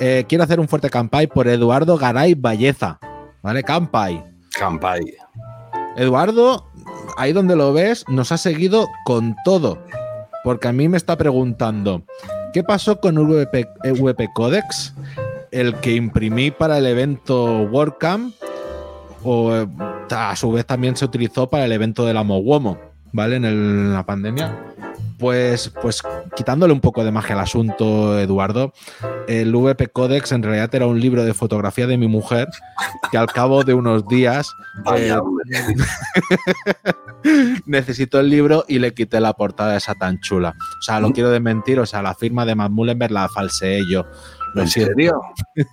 Eh, 0.00 0.24
quiero 0.28 0.44
hacer 0.44 0.60
un 0.60 0.68
fuerte 0.68 0.90
campay 0.90 1.26
por 1.26 1.48
Eduardo 1.48 1.96
Garay 1.96 2.34
Valleza. 2.34 2.98
¿Vale? 3.42 3.62
Campay. 3.62 4.22
Campai. 4.58 5.00
Eduardo, 5.96 6.66
ahí 7.16 7.32
donde 7.32 7.56
lo 7.56 7.72
ves, 7.72 8.04
nos 8.08 8.32
ha 8.32 8.38
seguido 8.38 8.88
con 9.04 9.36
todo. 9.44 9.78
Porque 10.44 10.68
a 10.68 10.72
mí 10.72 10.88
me 10.88 10.96
está 10.96 11.16
preguntando, 11.16 12.02
¿qué 12.52 12.62
pasó 12.62 13.00
con 13.00 13.16
VP, 13.16 13.68
VP 14.00 14.28
Codex? 14.34 14.94
El 15.50 15.74
que 15.76 15.94
imprimí 15.94 16.50
para 16.50 16.78
el 16.78 16.86
evento 16.86 17.62
WordCamp, 17.62 18.34
o 19.24 19.54
eh, 19.54 19.66
a 20.10 20.36
su 20.36 20.52
vez 20.52 20.64
también 20.66 20.96
se 20.96 21.04
utilizó 21.04 21.48
para 21.50 21.64
el 21.64 21.72
evento 21.72 22.06
de 22.06 22.14
la 22.14 22.22
Mowomo, 22.22 22.78
¿vale? 23.12 23.36
En, 23.36 23.44
el- 23.44 23.54
en 23.54 23.92
la 23.94 24.04
pandemia. 24.06 24.56
Pues, 25.18 25.72
pues 25.82 26.02
quitándole 26.36 26.72
un 26.72 26.80
poco 26.80 27.04
de 27.04 27.10
magia 27.10 27.34
al 27.34 27.40
asunto, 27.42 28.18
Eduardo, 28.18 28.72
el 29.26 29.54
VP 29.54 29.88
Codex 29.88 30.30
en 30.32 30.42
realidad 30.44 30.72
era 30.74 30.86
un 30.86 31.00
libro 31.00 31.24
de 31.24 31.34
fotografía 31.34 31.86
de 31.88 31.96
mi 31.96 32.06
mujer 32.06 32.46
que 33.10 33.18
al 33.18 33.26
cabo 33.26 33.64
de 33.64 33.74
unos 33.74 34.06
días 34.06 34.48
eh, 34.94 35.16
necesitó 37.66 38.20
el 38.20 38.30
libro 38.30 38.64
y 38.68 38.78
le 38.78 38.94
quité 38.94 39.20
la 39.20 39.32
portada 39.32 39.76
esa 39.76 39.94
tan 39.94 40.20
chula. 40.20 40.54
O 40.78 40.82
sea, 40.82 41.00
lo 41.00 41.10
quiero 41.10 41.30
desmentir, 41.30 41.80
o 41.80 41.86
sea, 41.86 42.00
la 42.00 42.14
firma 42.14 42.46
de 42.46 42.54
Matt 42.54 42.70
Mullenberg 42.70 43.12
la 43.12 43.28
falseé 43.28 43.82
yo. 43.90 44.06
Lo 44.54 44.62
¿En 44.62 44.68
siento. 44.68 44.92
serio? 44.94 45.20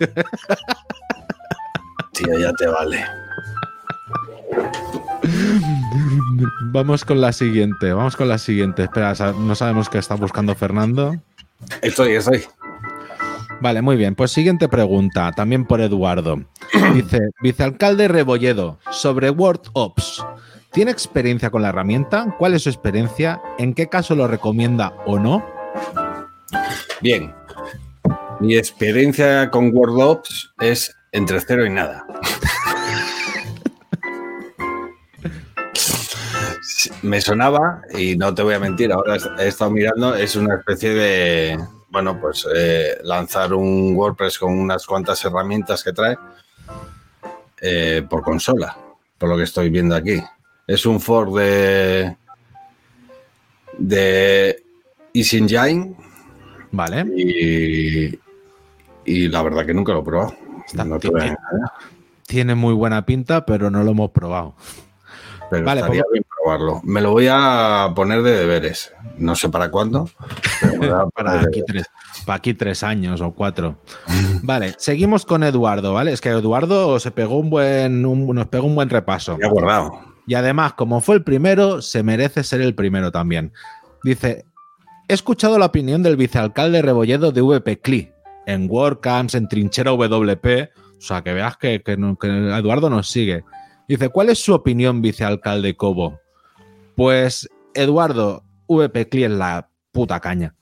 Tío, 2.13 2.39
ya 2.39 2.51
te 2.53 2.67
vale. 2.67 3.05
Vamos 6.71 7.05
con 7.05 7.21
la 7.21 7.31
siguiente, 7.31 7.93
vamos 7.93 8.15
con 8.15 8.27
la 8.27 8.37
siguiente. 8.37 8.83
Espera, 8.83 9.13
no 9.33 9.55
sabemos 9.55 9.89
qué 9.89 9.97
está 9.97 10.15
buscando 10.15 10.55
Fernando. 10.55 11.15
Estoy, 11.81 12.13
estoy. 12.13 12.43
Vale, 13.61 13.81
muy 13.81 13.95
bien. 13.95 14.15
Pues 14.15 14.31
siguiente 14.31 14.67
pregunta, 14.67 15.31
también 15.31 15.65
por 15.65 15.81
Eduardo. 15.81 16.43
Dice, 16.93 17.19
vicealcalde 17.41 18.07
Rebolledo, 18.07 18.79
sobre 18.91 19.29
WordOps. 19.29 20.23
¿Tiene 20.71 20.91
experiencia 20.91 21.49
con 21.49 21.61
la 21.61 21.69
herramienta? 21.69 22.35
¿Cuál 22.37 22.53
es 22.53 22.63
su 22.63 22.69
experiencia? 22.69 23.41
¿En 23.57 23.73
qué 23.73 23.87
caso 23.87 24.13
lo 24.13 24.27
recomienda 24.27 24.93
o 25.05 25.17
no? 25.17 25.45
Bien. 27.01 27.33
Mi 28.41 28.57
experiencia 28.57 29.49
con 29.49 29.73
WordOps 29.73 30.53
es 30.59 30.93
entre 31.13 31.39
cero 31.39 31.65
y 31.65 31.69
nada. 31.69 32.05
Me 37.05 37.21
sonaba, 37.21 37.81
y 37.97 38.15
no 38.17 38.33
te 38.33 38.41
voy 38.41 38.55
a 38.55 38.59
mentir, 38.59 38.91
ahora 38.91 39.17
he 39.39 39.47
estado 39.47 39.71
mirando, 39.71 40.15
es 40.15 40.35
una 40.35 40.55
especie 40.55 40.89
de, 40.93 41.59
bueno, 41.89 42.19
pues 42.19 42.47
eh, 42.55 42.97
lanzar 43.03 43.53
un 43.53 43.95
WordPress 43.95 44.39
con 44.39 44.57
unas 44.57 44.85
cuantas 44.85 45.23
herramientas 45.23 45.83
que 45.83 45.93
trae 45.93 46.17
eh, 47.61 48.05
por 48.09 48.21
consola, 48.21 48.75
por 49.17 49.29
lo 49.29 49.37
que 49.37 49.43
estoy 49.43 49.69
viendo 49.69 49.95
aquí. 49.95 50.21
Es 50.67 50.85
un 50.85 50.99
for 50.99 51.31
de, 51.33 52.15
de. 53.77 54.63
Vale. 56.71 57.05
Y, 57.15 58.19
y 59.05 59.27
la 59.27 59.41
verdad 59.43 59.65
que 59.65 59.73
nunca 59.73 59.93
lo 59.93 59.99
he 59.99 60.03
probado. 60.03 60.35
Está- 60.65 60.83
No 60.83 60.99
tiene, 60.99 61.37
tiene 62.27 62.55
muy 62.55 62.73
buena 62.73 63.05
pinta, 63.05 63.45
pero 63.45 63.69
no 63.69 63.83
lo 63.83 63.91
hemos 63.91 64.11
probado. 64.11 64.55
Pero 65.55 65.65
Vale, 65.65 65.81
estaría 65.81 66.03
pues- 66.03 66.13
bien 66.13 66.25
probarlo. 66.29 66.81
Me 66.83 67.01
lo 67.01 67.11
voy 67.11 67.27
a 67.29 67.91
poner 67.95 68.21
de 68.21 68.31
deberes. 68.37 68.91
No 69.17 69.35
sé 69.35 69.49
para 69.49 69.71
cuándo. 69.71 70.09
pero 70.79 71.09
Para 71.15 71.41
aquí, 71.41 71.63
tres, 71.65 71.85
para 72.25 72.37
aquí 72.37 72.53
tres 72.53 72.83
años 72.83 73.21
o 73.21 73.31
cuatro. 73.33 73.77
Vale, 74.43 74.75
seguimos 74.77 75.25
con 75.25 75.43
Eduardo, 75.43 75.93
¿vale? 75.93 76.11
Es 76.11 76.21
que 76.21 76.29
Eduardo 76.29 76.99
se 76.99 77.11
pegó 77.11 77.37
un 77.37 77.49
buen, 77.49 78.05
un- 78.05 78.33
nos 78.35 78.47
pegó 78.47 78.67
un 78.67 78.75
buen 78.75 78.89
repaso. 78.89 79.37
He 79.41 79.47
guardado. 79.47 79.99
Y 80.27 80.33
además, 80.35 80.73
como 80.73 81.01
fue 81.01 81.15
el 81.15 81.23
primero, 81.23 81.81
se 81.81 82.01
merece 82.03 82.43
ser 82.43 82.61
el 82.61 82.73
primero 82.75 83.11
también. 83.11 83.53
Dice, 84.03 84.45
he 85.07 85.13
escuchado 85.13 85.57
la 85.59 85.67
opinión 85.67 86.01
del 86.03 86.17
vicealcalde 86.17 86.81
Rebolledo 86.81 87.31
de 87.31 87.41
VP 87.41 87.79
CLI 87.79 88.11
en 88.47 88.67
WordCamps, 88.69 89.35
en 89.35 89.47
Trinchera 89.47 89.91
WP. 89.91 90.69
O 90.97 91.01
sea, 91.01 91.21
que 91.23 91.33
veas 91.33 91.57
que, 91.57 91.81
que 91.83 91.91
Eduardo 91.93 92.89
nos 92.89 93.07
sigue. 93.09 93.43
Dice, 93.87 94.09
¿cuál 94.09 94.29
es 94.29 94.39
su 94.39 94.53
opinión, 94.53 95.01
vicealcalde 95.01 95.75
Cobo? 95.75 96.19
Pues, 96.95 97.49
Eduardo, 97.73 98.43
VP 98.67 99.09
CLI 99.09 99.23
es 99.25 99.31
la 99.31 99.69
puta 99.91 100.19
caña, 100.19 100.55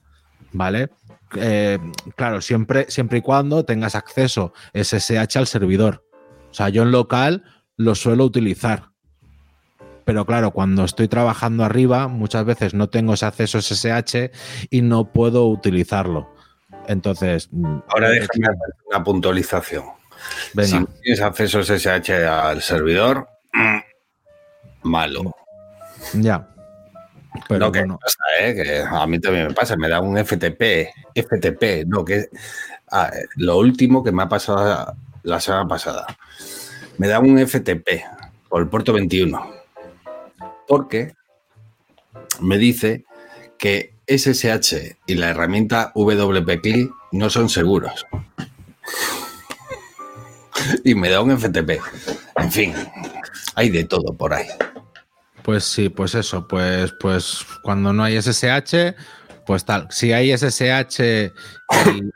¿vale? 0.52 0.90
Eh, 1.36 1.80
claro, 2.16 2.42
siempre, 2.42 2.86
siempre 2.90 3.20
y 3.20 3.22
cuando 3.22 3.66
tengas 3.66 3.96
acceso 3.96 4.54
SSH 4.74 5.38
al 5.38 5.48
servidor. 5.48 6.06
O 6.52 6.54
sea, 6.54 6.70
yo 6.70 6.84
en 6.84 6.92
local 6.92 7.44
lo 7.78 7.96
suelo 7.96 8.26
utilizar. 8.26 8.90
Pero 10.06 10.26
claro, 10.26 10.52
cuando 10.52 10.84
estoy 10.84 11.08
trabajando 11.08 11.64
arriba, 11.64 12.08
muchas 12.08 12.46
veces 12.46 12.74
no 12.74 12.90
tengo 12.90 13.14
ese 13.14 13.26
acceso 13.26 13.62
SSH 13.62 14.32
y 14.70 14.82
no 14.82 15.12
puedo 15.12 15.48
utilizarlo. 15.48 16.30
Entonces, 16.88 17.48
mm, 17.52 17.80
Ahora 17.88 18.10
déjame 18.10 18.48
hacer 18.48 18.76
una 18.90 19.04
puntualización. 19.04 19.86
Venga, 20.54 20.80
Si 20.80 20.86
tienes 21.02 21.22
acceso 21.22 21.64
SSH 21.64 22.12
al 22.28 22.62
servidor, 22.62 23.28
malo. 24.84 25.36
ya. 26.14 26.48
Pero 27.48 27.66
no, 27.66 27.72
que 27.72 27.80
bueno, 27.80 28.00
pasa, 28.00 28.18
¿eh? 28.42 28.54
que 28.54 28.84
a 28.88 29.08
mí 29.08 29.20
también 29.20 29.48
me 29.48 29.54
pasa, 29.54 29.76
me 29.76 29.90
da 29.90 30.00
un 30.00 30.18
FTP, 30.18 30.90
FTP, 31.16 31.86
no, 31.88 32.06
que 32.06 32.30
ah, 32.92 33.12
lo 33.38 33.58
último 33.58 34.04
que 34.04 34.12
me 34.12 34.22
ha 34.24 34.30
pasado 34.30 34.96
la 35.24 35.40
semana 35.40 35.68
pasada, 35.68 36.06
me 37.00 37.08
da 37.08 37.20
un 37.20 37.40
FTP 37.40 38.04
por 38.50 38.62
el 38.62 38.68
puerto 38.70 38.94
21, 38.94 39.52
porque 40.68 41.14
me 42.40 42.60
dice 42.60 43.06
que 43.58 43.96
SSH 44.08 44.98
y 45.08 45.16
la 45.16 45.30
herramienta 45.30 45.92
WP-CLI 45.96 46.94
no 47.14 47.30
son 47.30 47.50
seguros. 47.50 48.06
Y 50.84 50.96
me 50.96 51.10
da 51.10 51.22
un 51.22 51.32
FTP. 51.38 51.80
En 52.38 52.52
fin, 52.52 52.74
hay 53.56 53.70
de 53.70 53.84
todo 53.84 54.14
por 54.16 54.34
ahí. 54.34 54.48
pues 55.44 55.64
sí, 55.64 55.90
pues 55.90 56.16
eso, 56.16 56.48
pues, 56.48 56.94
pues 57.00 57.46
cuando 57.64 57.92
no 57.94 58.04
hay 58.04 58.16
SSH, 58.22 58.96
pues 59.46 59.66
tal. 59.66 59.88
Si 59.92 60.14
hay 60.14 60.32
SSH 60.32 61.32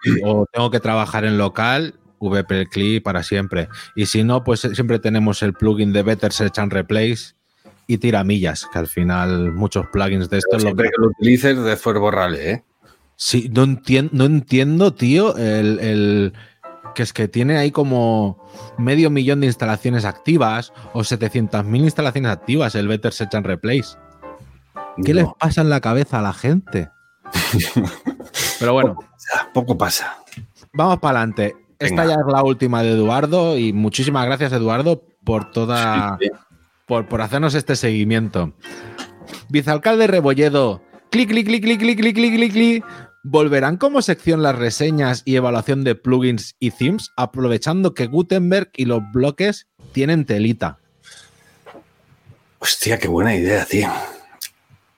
y- 0.06 0.22
o 0.24 0.46
tengo 0.52 0.72
que 0.72 0.80
trabajar 0.80 1.26
en 1.26 1.38
local, 1.38 1.96
VP 2.20 3.02
para 3.02 3.22
siempre. 3.24 3.68
Y 3.96 4.06
si 4.08 4.24
no, 4.24 4.44
pues 4.44 4.62
siempre 4.62 5.00
tenemos 5.00 5.44
el 5.44 5.54
plugin 5.54 5.94
de 5.94 6.04
Better 6.04 6.32
Search 6.32 6.58
and 6.60 6.72
Replace 6.74 7.34
y 7.86 7.98
tiramillas, 8.00 8.66
que 8.72 8.80
al 8.80 8.88
final 8.88 9.52
muchos 9.52 9.86
plugins 9.94 10.30
de 10.30 10.38
estos 10.40 10.56
lo 10.64 10.70
Siempre 10.70 10.90
que 10.90 10.96
lo 11.02 11.08
utilices, 11.10 11.58
después 11.64 11.98
borrale, 12.00 12.52
¿eh? 12.52 12.64
Sí, 13.16 13.50
no, 13.54 13.66
entien- 13.66 14.10
no 14.12 14.26
entiendo, 14.26 14.94
tío, 14.94 15.36
el, 15.38 15.80
el- 15.80 16.34
que 16.98 17.04
es 17.04 17.14
que 17.14 17.28
tiene 17.28 17.58
ahí 17.58 17.70
como 17.70 18.44
medio 18.80 19.12
millón 19.12 19.40
de 19.42 19.46
instalaciones 19.46 20.04
activas 20.04 20.74
o 20.94 21.02
700.000 21.02 21.78
instalaciones 21.82 22.32
activas 22.32 22.74
el 22.74 22.88
Better 22.88 23.14
Search 23.14 23.36
and 23.36 23.46
Replace. 23.46 23.96
¿Qué 25.06 25.14
No, 25.14 25.22
les 25.22 25.28
pasa 25.40 25.62
en 25.62 25.70
la 25.70 25.80
cabeza 25.80 26.18
a 26.18 26.22
la 26.24 26.34
gente? 26.34 26.90
Pero 28.60 28.74
bueno, 28.74 28.96
pasa, 28.96 29.50
poco 29.54 29.78
pasa. 29.78 30.18
vamos 30.74 30.98
para 30.98 31.20
adelante. 31.20 31.56
Esta 31.78 32.04
ya 32.04 32.16
es 32.16 32.34
la 32.34 32.42
última 32.42 32.82
de 32.82 32.94
Eduardo 32.94 33.60
y 33.60 33.74
muchísimas 33.74 34.26
gracias, 34.26 34.52
Eduardo, 34.52 35.04
por 35.24 35.52
toda... 35.52 36.18
Sí, 36.20 36.32
por, 36.88 37.08
por 37.08 37.22
hacernos 37.22 37.54
este 37.54 37.76
seguimiento. 37.76 38.54
Vicealcalde 39.50 40.08
Rebolledo, 40.08 40.82
clic, 41.12 41.30
clic, 41.30 41.46
clic, 41.46 41.62
clic, 41.62 41.80
clic, 41.80 42.00
clic, 42.00 42.16
clic, 42.16 42.34
clic, 42.34 42.52
clic. 42.54 42.86
¿Volverán 43.30 43.76
como 43.76 44.02
sección 44.02 44.42
las 44.42 44.56
reseñas 44.56 45.22
y 45.26 45.36
evaluación 45.36 45.84
de 45.84 45.96
plugins 45.96 46.56
y 46.60 46.72
themes, 46.72 47.12
aprovechando 47.18 47.94
que 47.94 48.08
Gutenberg 48.08 48.70
y 48.74 48.86
los 48.86 49.02
bloques 49.12 49.68
tienen 49.92 50.24
telita? 50.26 50.80
Hostia, 52.60 52.98
qué 52.98 53.10
buena 53.10 53.36
idea, 53.36 53.66
tío. 53.66 53.90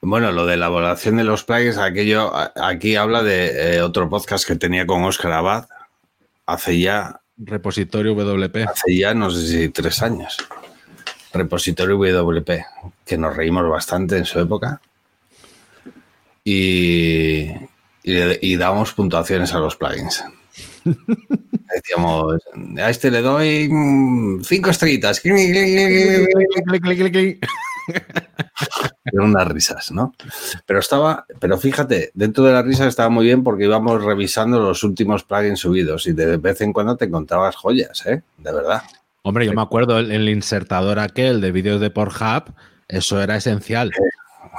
Bueno, 0.01 0.31
lo 0.31 0.45
de 0.45 0.57
la 0.57 0.67
evaluación 0.67 1.17
de 1.17 1.23
los 1.23 1.43
plugins, 1.43 1.79
aquello, 1.79 2.31
aquí 2.61 2.95
habla 2.95 3.23
de 3.23 3.77
eh, 3.77 3.81
otro 3.81 4.07
podcast 4.11 4.47
que 4.47 4.55
tenía 4.55 4.85
con 4.85 5.03
Oscar 5.05 5.31
Abad 5.31 5.67
hace 6.45 6.79
ya, 6.79 7.21
Repositorio 7.35 8.13
WP. 8.13 8.57
hace 8.57 8.95
ya, 8.95 9.15
no 9.15 9.31
sé 9.31 9.47
si 9.47 9.69
tres 9.69 10.03
años. 10.03 10.37
Repositorio 11.33 11.97
WP, 11.97 12.63
que 13.07 13.17
nos 13.17 13.35
reímos 13.35 13.67
bastante 13.67 14.17
en 14.17 14.25
su 14.25 14.39
época. 14.39 14.79
Y, 16.43 17.53
y, 18.09 18.53
y 18.53 18.55
dábamos 18.55 18.93
puntuaciones 18.93 19.53
a 19.53 19.59
los 19.59 19.75
plugins. 19.75 20.23
Decíamos, 21.75 22.41
a 22.77 22.89
este 22.89 23.11
le 23.11 23.21
doy 23.21 23.67
mm, 23.69 24.43
cinco 24.43 24.69
estrellitas. 24.69 25.21
Eran 25.25 26.27
unas 29.15 29.47
risas, 29.47 29.91
¿no? 29.91 30.13
Pero 30.65 30.79
estaba, 30.79 31.25
pero 31.39 31.57
fíjate, 31.57 32.11
dentro 32.13 32.43
de 32.43 32.53
las 32.53 32.65
risas 32.65 32.87
estaba 32.87 33.09
muy 33.09 33.25
bien 33.25 33.43
porque 33.43 33.65
íbamos 33.65 34.03
revisando 34.03 34.59
los 34.59 34.83
últimos 34.83 35.23
plugins 35.23 35.59
subidos 35.59 36.07
y 36.07 36.13
de 36.13 36.37
vez 36.37 36.61
en 36.61 36.73
cuando 36.73 36.97
te 36.97 37.05
encontrabas 37.05 37.55
joyas, 37.55 38.05
¿eh? 38.05 38.21
De 38.37 38.51
verdad. 38.51 38.83
Hombre, 39.21 39.45
yo 39.45 39.53
me 39.53 39.61
acuerdo 39.61 39.99
el, 39.99 40.11
el 40.11 40.29
insertador 40.29 40.99
aquel 40.99 41.41
de 41.41 41.51
vídeos 41.51 41.81
de 41.81 41.89
Pornhub, 41.89 42.53
eso 42.87 43.21
era 43.21 43.35
esencial. 43.35 43.91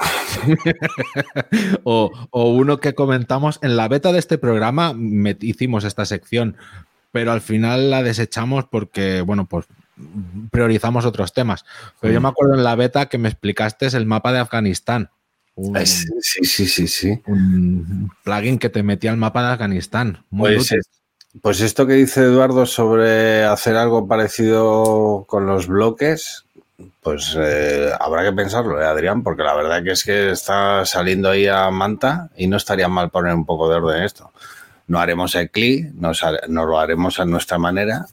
o, 1.83 2.11
o 2.29 2.49
uno 2.51 2.79
que 2.79 2.93
comentamos 2.95 3.59
en 3.61 3.77
la 3.77 3.87
beta 3.87 4.11
de 4.11 4.19
este 4.19 4.37
programa, 4.37 4.93
met- 4.93 5.43
hicimos 5.43 5.83
esta 5.83 6.05
sección, 6.05 6.55
pero 7.11 7.31
al 7.31 7.41
final 7.41 7.89
la 7.91 8.03
desechamos 8.03 8.65
porque, 8.65 9.21
bueno, 9.21 9.47
pues 9.47 9.65
priorizamos 10.51 11.05
otros 11.05 11.33
temas. 11.33 11.65
Pero 11.99 12.13
yo 12.13 12.21
me 12.21 12.29
acuerdo 12.29 12.55
en 12.55 12.63
la 12.63 12.75
beta 12.75 13.07
que 13.07 13.17
me 13.17 13.29
explicaste 13.29 13.85
el 13.87 14.05
mapa 14.05 14.31
de 14.33 14.39
Afganistán. 14.39 15.09
Un, 15.55 15.77
Sí, 15.85 16.07
sí, 16.43 16.65
sí, 16.65 16.87
sí. 16.87 17.21
un 17.27 18.09
plugin 18.23 18.57
que 18.57 18.69
te 18.69 18.83
metía 18.83 19.11
el 19.11 19.17
mapa 19.17 19.45
de 19.45 19.53
Afganistán. 19.53 20.23
Muy 20.29 20.55
Pues, 20.55 20.71
es- 20.71 20.89
pues 21.41 21.61
esto 21.61 21.85
que 21.87 21.93
dice 21.93 22.21
Eduardo 22.23 22.65
sobre 22.65 23.43
hacer 23.45 23.75
algo 23.77 24.07
parecido 24.07 25.25
con 25.27 25.45
los 25.45 25.67
bloques, 25.67 26.45
pues 27.01 27.35
eh, 27.39 27.91
habrá 27.99 28.23
que 28.23 28.31
pensarlo, 28.33 28.81
¿eh, 28.81 28.85
Adrián, 28.85 29.23
porque 29.23 29.43
la 29.43 29.53
verdad 29.55 29.83
que 29.83 29.91
es 29.91 30.03
que 30.03 30.31
está 30.31 30.85
saliendo 30.85 31.29
ahí 31.29 31.47
a 31.47 31.69
manta 31.71 32.29
y 32.35 32.47
no 32.47 32.57
estaría 32.57 32.87
mal 32.87 33.09
poner 33.09 33.33
un 33.33 33.45
poco 33.45 33.69
de 33.69 33.75
orden 33.75 33.97
en 33.97 34.03
esto. 34.03 34.31
No 34.87 34.99
haremos 34.99 35.35
el 35.35 35.49
clic, 35.49 35.93
nos, 35.93 36.23
har- 36.23 36.41
nos 36.49 36.65
lo 36.67 36.79
haremos 36.79 37.19
a 37.19 37.25
nuestra 37.25 37.57
manera, 37.57 38.05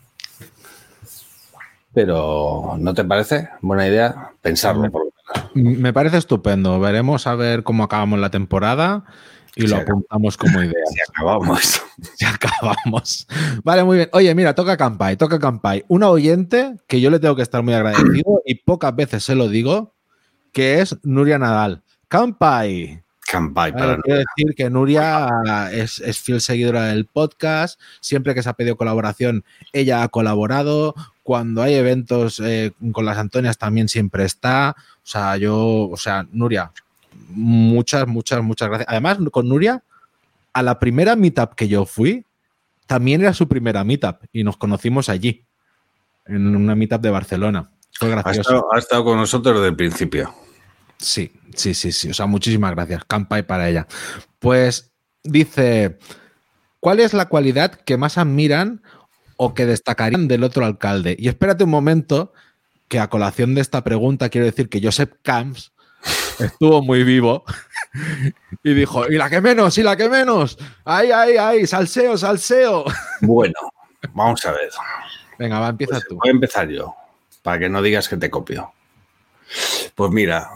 pero 1.94 2.76
¿no 2.78 2.94
te 2.94 3.04
parece 3.04 3.48
buena 3.60 3.86
idea 3.88 4.30
pensarlo? 4.42 4.90
por 4.90 5.06
lo 5.06 5.10
menos? 5.54 5.78
Me 5.80 5.92
parece 5.92 6.18
estupendo. 6.18 6.78
Veremos 6.80 7.26
a 7.26 7.34
ver 7.34 7.62
cómo 7.62 7.84
acabamos 7.84 8.18
la 8.18 8.30
temporada 8.30 9.04
y 9.58 9.66
lo 9.66 9.76
apuntamos 9.76 10.36
como 10.36 10.62
idea. 10.62 10.84
Si 10.90 11.00
acabamos. 11.08 11.82
Si 12.14 12.24
acabamos. 12.24 13.26
Vale, 13.64 13.82
muy 13.82 13.96
bien. 13.96 14.08
Oye, 14.12 14.32
mira, 14.32 14.54
toca 14.54 14.76
Campai, 14.76 15.16
toca 15.16 15.40
Campai. 15.40 15.84
Una 15.88 16.08
oyente 16.10 16.76
que 16.86 17.00
yo 17.00 17.10
le 17.10 17.18
tengo 17.18 17.34
que 17.34 17.42
estar 17.42 17.60
muy 17.64 17.74
agradecido 17.74 18.40
y 18.46 18.54
pocas 18.54 18.94
veces 18.94 19.24
se 19.24 19.34
lo 19.34 19.48
digo, 19.48 19.96
que 20.52 20.80
es 20.80 20.96
Nuria 21.02 21.38
Nadal. 21.38 21.82
¡Campai! 22.06 23.02
Campai 23.28 23.72
para 23.72 23.98
Quiero 23.98 24.20
decir 24.20 24.54
que 24.56 24.70
Nuria 24.70 25.28
es, 25.72 25.98
es, 25.98 26.20
fiel 26.20 26.40
seguidora 26.40 26.86
del 26.86 27.06
podcast. 27.06 27.80
Siempre 28.00 28.32
que 28.32 28.44
se 28.44 28.48
ha 28.48 28.54
pedido 28.54 28.76
colaboración, 28.76 29.44
ella 29.72 30.04
ha 30.04 30.08
colaborado. 30.08 30.94
Cuando 31.24 31.62
hay 31.62 31.74
eventos 31.74 32.40
eh, 32.40 32.72
con 32.92 33.04
las 33.04 33.18
Antonias 33.18 33.58
también 33.58 33.88
siempre 33.88 34.24
está. 34.24 34.76
O 34.78 35.06
sea, 35.06 35.36
yo, 35.36 35.88
o 35.90 35.96
sea, 35.96 36.28
Nuria, 36.30 36.72
muchas, 37.28 38.06
muchas, 38.06 38.42
muchas 38.42 38.68
gracias. 38.68 38.88
Además, 38.88 39.18
con 39.30 39.48
Nuria, 39.48 39.82
a 40.52 40.62
la 40.62 40.78
primera 40.78 41.16
meetup 41.16 41.54
que 41.54 41.68
yo 41.68 41.84
fui, 41.84 42.24
también 42.86 43.20
era 43.20 43.34
su 43.34 43.48
primera 43.48 43.84
meetup 43.84 44.24
y 44.32 44.44
nos 44.44 44.56
conocimos 44.56 45.08
allí, 45.08 45.44
en 46.26 46.56
una 46.56 46.74
meetup 46.74 47.00
de 47.00 47.10
Barcelona. 47.10 47.70
Fue 47.92 48.10
gracioso. 48.10 48.38
Ha 48.38 48.42
estado, 48.42 48.74
ha 48.74 48.78
estado 48.78 49.04
con 49.04 49.16
nosotros 49.16 49.56
desde 49.56 49.68
el 49.68 49.76
principio. 49.76 50.34
Sí, 50.98 51.32
sí, 51.54 51.74
sí, 51.74 51.92
sí. 51.92 52.10
O 52.10 52.14
sea, 52.14 52.26
muchísimas 52.26 52.72
gracias. 52.72 53.04
Campai 53.04 53.46
para 53.46 53.68
ella. 53.68 53.86
Pues 54.38 54.92
dice, 55.22 55.98
¿cuál 56.80 57.00
es 57.00 57.14
la 57.14 57.28
cualidad 57.28 57.72
que 57.72 57.96
más 57.96 58.18
admiran 58.18 58.82
o 59.36 59.54
que 59.54 59.66
destacarían 59.66 60.28
del 60.28 60.44
otro 60.44 60.64
alcalde? 60.64 61.16
Y 61.18 61.28
espérate 61.28 61.64
un 61.64 61.70
momento, 61.70 62.32
que 62.88 62.98
a 62.98 63.08
colación 63.08 63.54
de 63.54 63.60
esta 63.60 63.84
pregunta 63.84 64.30
quiero 64.30 64.46
decir 64.46 64.68
que 64.68 64.82
Josep 64.82 65.14
Camps 65.22 65.72
estuvo 66.38 66.82
muy 66.82 67.04
vivo 67.04 67.44
y 68.62 68.74
dijo, 68.74 69.08
¿y 69.08 69.16
la 69.16 69.30
que 69.30 69.40
menos? 69.40 69.76
¿Y 69.78 69.82
la 69.82 69.96
que 69.96 70.08
menos? 70.08 70.58
¡Ay, 70.84 71.10
ay, 71.10 71.36
ay! 71.36 71.66
¡Salseo, 71.66 72.16
salseo! 72.16 72.84
Bueno, 73.20 73.54
vamos 74.12 74.44
a 74.46 74.52
ver. 74.52 74.70
Venga, 75.38 75.58
va, 75.58 75.68
empieza 75.68 75.94
Pues 75.94 76.08
tú. 76.08 76.16
Voy 76.16 76.28
a 76.28 76.32
empezar 76.32 76.68
yo, 76.68 76.94
para 77.42 77.58
que 77.58 77.68
no 77.68 77.82
digas 77.82 78.08
que 78.08 78.16
te 78.16 78.30
copio. 78.30 78.72
Pues 79.94 80.10
mira, 80.10 80.50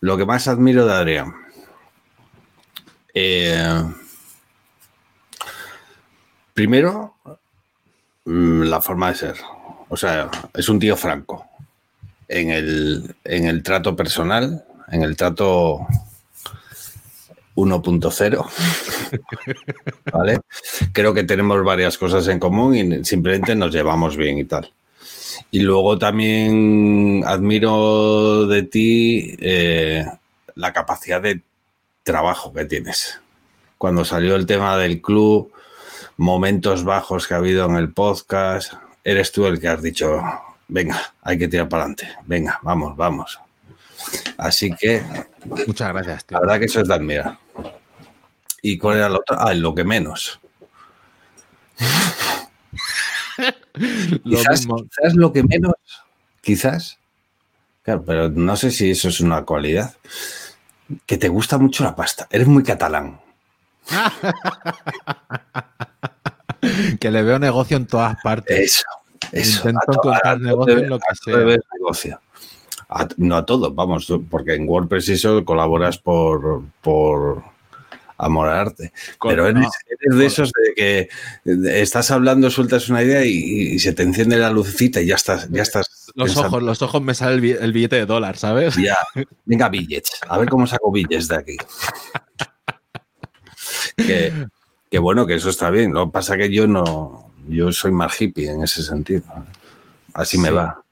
lo 0.00 0.16
que 0.16 0.26
más 0.26 0.48
admiro 0.48 0.86
de 0.86 0.92
Adrián. 0.92 1.34
Eh, 3.14 3.82
primero, 6.52 7.16
mm, 8.24 8.62
la 8.62 8.80
forma 8.80 9.08
de 9.08 9.14
ser. 9.16 9.36
O 9.88 9.96
sea, 9.96 10.30
es 10.52 10.68
un 10.68 10.78
tío 10.78 10.96
franco. 10.96 11.46
En 12.26 12.50
el, 12.50 13.14
en 13.24 13.46
el 13.46 13.62
trato 13.62 13.94
personal, 13.94 14.64
en 14.88 15.02
el 15.02 15.16
trato 15.16 15.86
1.0. 17.56 18.46
¿Vale? 20.12 20.40
Creo 20.92 21.14
que 21.14 21.24
tenemos 21.24 21.62
varias 21.64 21.98
cosas 21.98 22.26
en 22.28 22.38
común 22.38 22.74
y 22.74 23.04
simplemente 23.04 23.54
nos 23.54 23.72
llevamos 23.72 24.16
bien 24.16 24.38
y 24.38 24.44
tal. 24.44 24.72
Y 25.50 25.60
luego 25.60 25.98
también 25.98 27.22
admiro 27.26 28.46
de 28.46 28.62
ti 28.62 29.36
eh, 29.40 30.04
la 30.54 30.72
capacidad 30.72 31.20
de 31.20 31.40
trabajo 32.02 32.52
que 32.52 32.64
tienes. 32.64 33.20
Cuando 33.78 34.04
salió 34.04 34.36
el 34.36 34.46
tema 34.46 34.76
del 34.78 35.00
club, 35.00 35.52
momentos 36.16 36.84
bajos 36.84 37.26
que 37.26 37.34
ha 37.34 37.38
habido 37.38 37.66
en 37.66 37.76
el 37.76 37.92
podcast, 37.92 38.74
eres 39.02 39.32
tú 39.32 39.46
el 39.46 39.60
que 39.60 39.68
has 39.68 39.82
dicho, 39.82 40.20
venga, 40.68 41.14
hay 41.22 41.38
que 41.38 41.48
tirar 41.48 41.68
para 41.68 41.84
adelante, 41.84 42.08
venga, 42.26 42.58
vamos, 42.62 42.96
vamos. 42.96 43.38
Así 44.38 44.70
que... 44.78 45.02
Muchas 45.66 45.92
gracias, 45.92 46.24
tío. 46.24 46.38
La 46.38 46.40
verdad 46.40 46.58
que 46.58 46.64
eso 46.66 46.80
es 46.80 46.88
de 46.88 46.94
admirar. 46.94 47.38
¿Y 48.62 48.78
cuál 48.78 48.98
era 48.98 49.08
lo 49.08 49.18
otro? 49.18 49.36
Ah, 49.38 49.52
lo 49.54 49.74
que 49.74 49.84
menos. 49.84 50.40
Lo 53.74 54.38
quizás, 54.38 54.60
mismo. 54.60 54.76
quizás 54.76 55.14
lo 55.14 55.32
que 55.32 55.42
menos, 55.42 55.74
quizás. 56.40 56.98
Claro, 57.82 58.04
pero 58.04 58.28
no 58.30 58.56
sé 58.56 58.70
si 58.70 58.90
eso 58.90 59.08
es 59.08 59.20
una 59.20 59.44
cualidad. 59.44 59.94
Que 61.06 61.18
te 61.18 61.28
gusta 61.28 61.58
mucho 61.58 61.82
la 61.82 61.96
pasta. 61.96 62.28
Eres 62.30 62.46
muy 62.46 62.62
catalán. 62.62 63.20
que 67.00 67.10
le 67.10 67.22
veo 67.22 67.38
negocio 67.38 67.76
en 67.76 67.86
todas 67.86 68.16
partes. 68.22 68.58
Eso, 68.58 68.84
eso. 69.32 69.68
Intento 69.68 69.92
encontrar 69.92 70.40
negocio 70.40 70.78
en 70.78 70.88
lo 70.88 70.98
que 70.98 71.04
sea. 71.24 71.36
negocio. 71.74 72.20
A- 72.88 73.08
no 73.16 73.36
a 73.36 73.44
todo, 73.46 73.72
vamos, 73.72 74.12
porque 74.30 74.54
en 74.54 74.68
WordPress 74.68 75.08
eso 75.08 75.44
colaboras 75.44 75.98
por, 75.98 76.62
por 76.82 77.42
amor 78.18 78.48
al 78.48 78.58
arte. 78.58 78.92
Con- 79.18 79.30
Pero 79.30 79.46
eres, 79.48 79.62
no, 79.62 79.70
eres 80.00 80.18
de 80.18 80.26
esos 80.26 80.52
de 80.52 80.74
que 80.74 80.98
eh, 81.44 81.80
estás 81.82 82.10
hablando, 82.10 82.50
sueltas 82.50 82.88
una 82.88 83.02
idea 83.02 83.24
y, 83.24 83.32
y 83.74 83.78
se 83.78 83.92
te 83.92 84.02
enciende 84.02 84.36
la 84.36 84.50
lucecita 84.50 85.00
y 85.00 85.06
ya 85.06 85.16
estás, 85.16 85.48
ya 85.50 85.62
estás. 85.62 86.12
Los 86.14 86.28
pensando, 86.28 86.48
ojos, 86.48 86.62
los 86.62 86.82
ojos 86.82 87.02
me 87.02 87.14
sale 87.14 87.34
el, 87.34 87.40
bi- 87.40 87.56
el 87.58 87.72
billete 87.72 87.96
de 87.96 88.06
dólar, 88.06 88.36
¿sabes? 88.36 88.76
Ya, 88.76 88.96
venga, 89.44 89.68
billets. 89.68 90.20
A 90.28 90.38
ver 90.38 90.48
cómo 90.48 90.66
saco 90.66 90.92
billets 90.92 91.26
de 91.28 91.36
aquí. 91.36 91.56
que, 93.96 94.46
que 94.90 94.98
bueno, 94.98 95.26
que 95.26 95.34
eso 95.34 95.50
está 95.50 95.70
bien. 95.70 95.92
Lo 95.92 96.06
que 96.06 96.12
pasa 96.12 96.36
que 96.36 96.50
yo 96.52 96.66
no, 96.66 97.30
yo 97.48 97.72
soy 97.72 97.92
más 97.92 98.20
hippie 98.20 98.50
en 98.50 98.62
ese 98.62 98.82
sentido. 98.82 99.22
Así 100.12 100.38
me 100.38 100.50
va. 100.50 100.83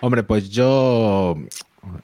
Hombre, 0.00 0.22
pues 0.22 0.50
yo 0.50 1.36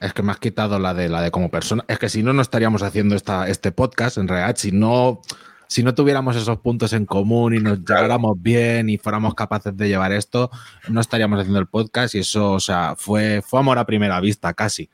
es 0.01 0.13
que 0.13 0.23
me 0.23 0.31
has 0.31 0.39
quitado 0.39 0.79
la 0.79 0.93
de 0.93 1.09
la 1.09 1.21
de 1.21 1.31
como 1.31 1.49
persona. 1.49 1.83
Es 1.87 1.99
que 1.99 2.09
si 2.09 2.23
no, 2.23 2.33
no 2.33 2.41
estaríamos 2.41 2.81
haciendo 2.83 3.15
esta, 3.15 3.47
este 3.47 3.71
podcast 3.71 4.17
en 4.17 4.27
realidad. 4.27 4.55
Si 4.57 4.71
no, 4.71 5.21
si 5.67 5.83
no 5.83 5.93
tuviéramos 5.95 6.35
esos 6.35 6.57
puntos 6.59 6.93
en 6.93 7.05
común 7.05 7.53
y 7.55 7.59
nos 7.59 7.79
lleváramos 7.79 8.41
bien 8.41 8.89
y 8.89 8.97
fuéramos 8.97 9.33
capaces 9.35 9.75
de 9.77 9.87
llevar 9.87 10.11
esto, 10.11 10.49
no 10.89 11.01
estaríamos 11.01 11.39
haciendo 11.39 11.59
el 11.59 11.67
podcast. 11.67 12.15
Y 12.15 12.19
eso, 12.19 12.53
o 12.53 12.59
sea, 12.59 12.95
fue, 12.97 13.41
fue 13.41 13.59
amor 13.59 13.77
a 13.77 13.85
primera 13.85 14.19
vista, 14.19 14.53
casi. 14.53 14.89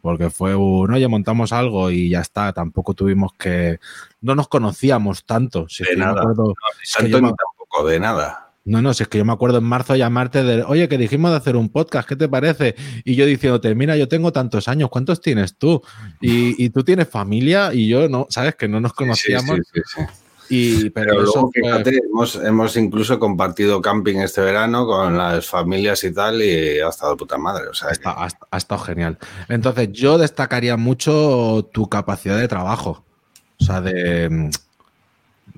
Porque 0.00 0.30
fue 0.30 0.54
un, 0.54 0.92
oye, 0.92 1.08
montamos 1.08 1.52
algo 1.52 1.90
y 1.90 2.10
ya 2.10 2.20
está. 2.20 2.52
Tampoco 2.52 2.94
tuvimos 2.94 3.32
que. 3.36 3.80
No 4.20 4.34
nos 4.36 4.46
conocíamos 4.48 5.24
tanto. 5.24 5.68
Si 5.68 5.82
De 5.84 5.96
me 5.96 6.04
acuerdo- 6.04 6.54
que 7.00 7.10
yo 7.10 7.20
me- 7.20 7.32
tampoco, 7.32 7.84
de 7.88 7.98
nada. 7.98 8.47
No, 8.68 8.82
no, 8.82 8.94
si 8.94 9.02
es 9.02 9.08
que 9.08 9.18
yo 9.18 9.24
me 9.24 9.32
acuerdo 9.32 9.58
en 9.58 9.64
marzo 9.64 9.96
llamarte 9.96 10.42
de, 10.44 10.62
oye, 10.62 10.88
que 10.88 10.98
dijimos 10.98 11.30
de 11.30 11.36
hacer 11.38 11.56
un 11.56 11.68
podcast, 11.70 12.08
¿qué 12.08 12.16
te 12.16 12.28
parece? 12.28 12.74
Y 13.04 13.14
yo 13.16 13.26
diciéndote, 13.26 13.74
mira, 13.74 13.96
yo 13.96 14.08
tengo 14.08 14.32
tantos 14.32 14.68
años, 14.68 14.90
¿cuántos 14.90 15.20
tienes 15.20 15.56
tú? 15.56 15.82
Y, 16.20 16.62
y 16.64 16.70
tú 16.70 16.84
tienes 16.84 17.08
familia 17.08 17.72
y 17.74 17.88
yo 17.88 18.08
no, 18.08 18.26
¿sabes? 18.30 18.54
Que 18.56 18.68
no 18.68 18.80
nos 18.80 18.92
conocíamos. 18.92 19.56
Sí, 19.56 19.62
sí, 19.74 19.80
sí, 19.84 19.96
sí. 19.96 20.02
Y, 20.50 20.88
pero, 20.90 21.10
Pero 21.10 21.22
eso 21.24 21.32
luego, 21.34 21.50
fue- 21.52 21.62
fíjate, 21.62 22.00
hemos, 22.10 22.36
hemos 22.36 22.76
incluso 22.78 23.18
compartido 23.18 23.82
camping 23.82 24.16
este 24.16 24.40
verano 24.40 24.86
con 24.86 25.18
las 25.18 25.46
familias 25.46 26.02
y 26.04 26.12
tal, 26.14 26.40
y 26.40 26.80
ha 26.80 26.88
estado 26.88 27.18
puta 27.18 27.36
madre. 27.36 27.68
O 27.68 27.74
sea, 27.74 27.88
ha, 27.88 27.92
esta- 27.92 28.10
ha- 28.12 28.28
ha 28.50 28.56
estado 28.56 28.80
genial. 28.82 29.18
Entonces, 29.50 29.90
yo 29.92 30.16
destacaría 30.16 30.78
mucho 30.78 31.68
tu 31.72 31.88
capacidad 31.90 32.38
de 32.38 32.48
trabajo. 32.48 33.04
O 33.60 33.64
sea, 33.64 33.82
de, 33.82 34.50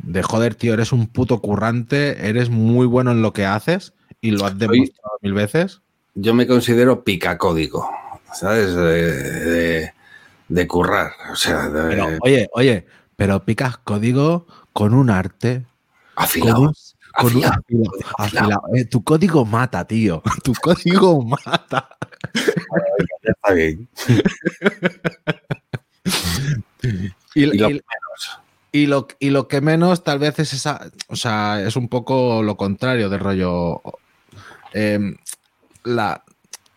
de 0.03 0.23
joder, 0.23 0.55
tío, 0.55 0.75
eres 0.75 0.93
un 0.93 1.07
puto 1.07 1.41
currante, 1.41 2.29
eres 2.29 2.51
muy 2.51 2.87
bueno 2.87 3.11
en 3.13 3.23
lo 3.23 3.33
que 3.33 3.45
haces 3.47 3.93
y 4.21 4.31
lo 4.33 4.45
has 4.47 4.59
demostrado 4.59 5.19
mil 5.23 5.33
veces. 5.35 5.81
yo 6.15 6.35
me 6.35 6.47
considero 6.47 7.05
picacódigo, 7.05 7.89
¿sabes? 8.33 8.75
De, 8.75 9.13
de, 9.13 9.93
de 10.49 10.67
currar. 10.67 11.13
O 11.33 11.37
sea, 11.37 11.69
de, 11.69 11.89
Pero, 11.89 12.09
oye, 12.23 12.49
oye, 12.53 12.87
pero 13.17 13.45
picas 13.45 13.77
código 13.79 14.47
con 14.73 14.95
un 14.95 15.11
arte. 15.11 15.65
Afilado. 16.17 16.73
con 17.17 17.37
un- 17.37 17.45
afilado, 17.45 17.55
afilado, 17.65 17.93
afilado. 18.19 18.47
afilado. 18.59 18.63
Eh, 18.75 18.85
tu 18.85 19.03
código 19.05 19.45
mata, 19.45 19.85
tío. 19.87 20.23
Tu 20.45 20.53
código 20.55 21.23
mata. 21.25 21.89
Está 23.23 23.53
bien. 23.55 23.89
Y, 27.35 27.45
y- 27.63 27.81
y 28.73 28.87
lo, 28.87 29.09
y 29.19 29.31
lo 29.31 29.49
que 29.49 29.61
menos 29.61 30.05
tal 30.05 30.19
vez 30.19 30.39
es 30.39 30.53
esa, 30.53 30.91
o 31.09 31.17
sea, 31.17 31.63
es 31.63 31.77
un 31.77 31.89
poco 31.89 32.43
lo 32.43 32.57
contrario 32.57 33.09
del 33.09 33.21
rollo. 33.21 33.83
em, 34.73 35.17
la, 35.85 36.23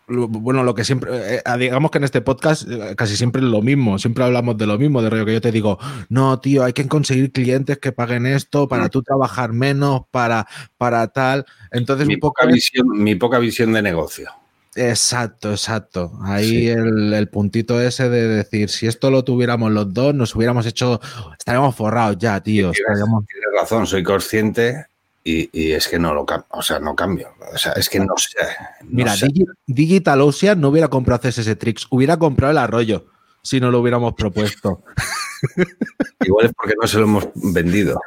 bueno, 0.06 0.64
lo 0.64 0.74
que 0.74 0.84
siempre, 0.84 1.36
eh, 1.36 1.42
digamos 1.58 1.90
que 1.90 1.98
en 1.98 2.04
este 2.04 2.20
podcast 2.20 2.68
eh, 2.68 2.94
casi 2.96 3.16
siempre 3.16 3.40
es 3.42 3.48
lo 3.48 3.62
mismo, 3.62 3.98
siempre 3.98 4.24
hablamos 4.24 4.56
de 4.58 4.66
lo 4.66 4.78
mismo, 4.78 5.02
de 5.02 5.10
rollo 5.10 5.24
que 5.24 5.34
yo 5.34 5.40
te 5.40 5.52
digo, 5.52 5.78
no, 6.08 6.40
tío, 6.40 6.64
hay 6.64 6.72
que 6.72 6.86
conseguir 6.88 7.32
clientes 7.32 7.78
que 7.78 7.92
paguen 7.92 8.26
esto 8.26 8.68
para 8.68 8.88
tú 8.88 9.02
trabajar 9.02 9.52
menos, 9.52 10.02
para, 10.10 10.46
para 10.76 11.08
tal. 11.08 11.46
Entonces, 11.70 12.06
mi, 12.06 12.14
un 12.14 12.20
poco... 12.20 12.34
poca 12.40 12.52
visión, 12.52 12.88
mi 12.90 13.14
poca 13.14 13.38
visión 13.38 13.72
de 13.72 13.82
negocio. 13.82 14.30
Exacto, 14.76 15.50
exacto. 15.52 16.12
Ahí 16.22 16.48
Sí. 16.48 16.68
el, 16.68 17.12
el 17.14 17.28
puntito 17.28 17.80
ese 17.80 18.08
de 18.08 18.26
decir, 18.28 18.68
si 18.70 18.86
esto 18.86 19.10
lo 19.10 19.22
tuviéramos 19.24 19.70
los 19.72 19.92
dos, 19.94 20.14
nos 20.14 20.34
hubiéramos 20.34 20.66
hecho, 20.66 21.00
estaríamos 21.38 21.74
forrados 21.76 22.18
ya, 22.18 22.40
tío. 22.40 22.70
Tienes, 22.72 22.80
estaríamos- 22.80 23.24
tienes 23.26 23.48
razón, 23.60 23.86
soy 23.86 24.02
consciente 24.02 24.86
y, 25.22 25.48
y 25.52 25.72
es 25.72 25.86
que 25.88 25.98
no 25.98 26.12
lo 26.12 26.26
cambio. 26.26 26.46
O 26.50 26.62
sea, 26.62 26.78
no 26.80 26.94
cambio. 26.96 27.28
O 27.52 27.56
sea, 27.58 27.72
es 27.72 27.88
que 27.88 28.00
no 28.00 28.14
sé. 28.16 28.38
no 28.82 28.88
Mira, 28.90 29.14
sé. 29.16 29.26
Digi- 29.28 29.46
Digital 29.66 30.20
Ocean 30.22 30.60
no 30.60 30.68
hubiera 30.70 30.88
comprado 30.88 31.20
CSS 31.22 31.56
Tricks, 31.56 31.86
hubiera 31.90 32.16
comprado 32.16 32.50
el 32.50 32.58
arroyo 32.58 33.06
si 33.42 33.60
no 33.60 33.70
lo 33.70 33.80
hubiéramos 33.80 34.14
propuesto. 34.14 34.82
Igual 36.20 36.46
es 36.46 36.52
porque 36.54 36.74
no 36.80 36.86
se 36.88 36.98
lo 36.98 37.04
hemos 37.04 37.28
vendido. 37.34 38.00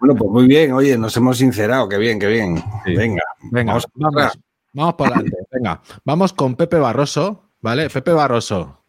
bueno, 0.00 0.14
pues 0.16 0.30
muy 0.30 0.46
bien. 0.46 0.72
Oye, 0.72 0.96
nos 0.96 1.16
hemos 1.16 1.36
sincerado. 1.38 1.88
Qué 1.88 1.98
bien, 1.98 2.18
qué 2.18 2.26
bien. 2.26 2.56
Sí. 2.84 2.94
Venga, 2.96 3.22
Venga, 3.52 3.72
vamos 3.74 3.86
vamos, 3.94 4.38
vamos, 4.76 4.94
por 4.94 5.08
adelante. 5.08 5.36
Venga, 5.50 5.82
vamos 6.04 6.32
con 6.32 6.54
Pepe 6.54 6.76
Barroso, 6.76 7.50
¿vale? 7.60 7.90
Pepe 7.90 8.12
Barroso. 8.12 8.82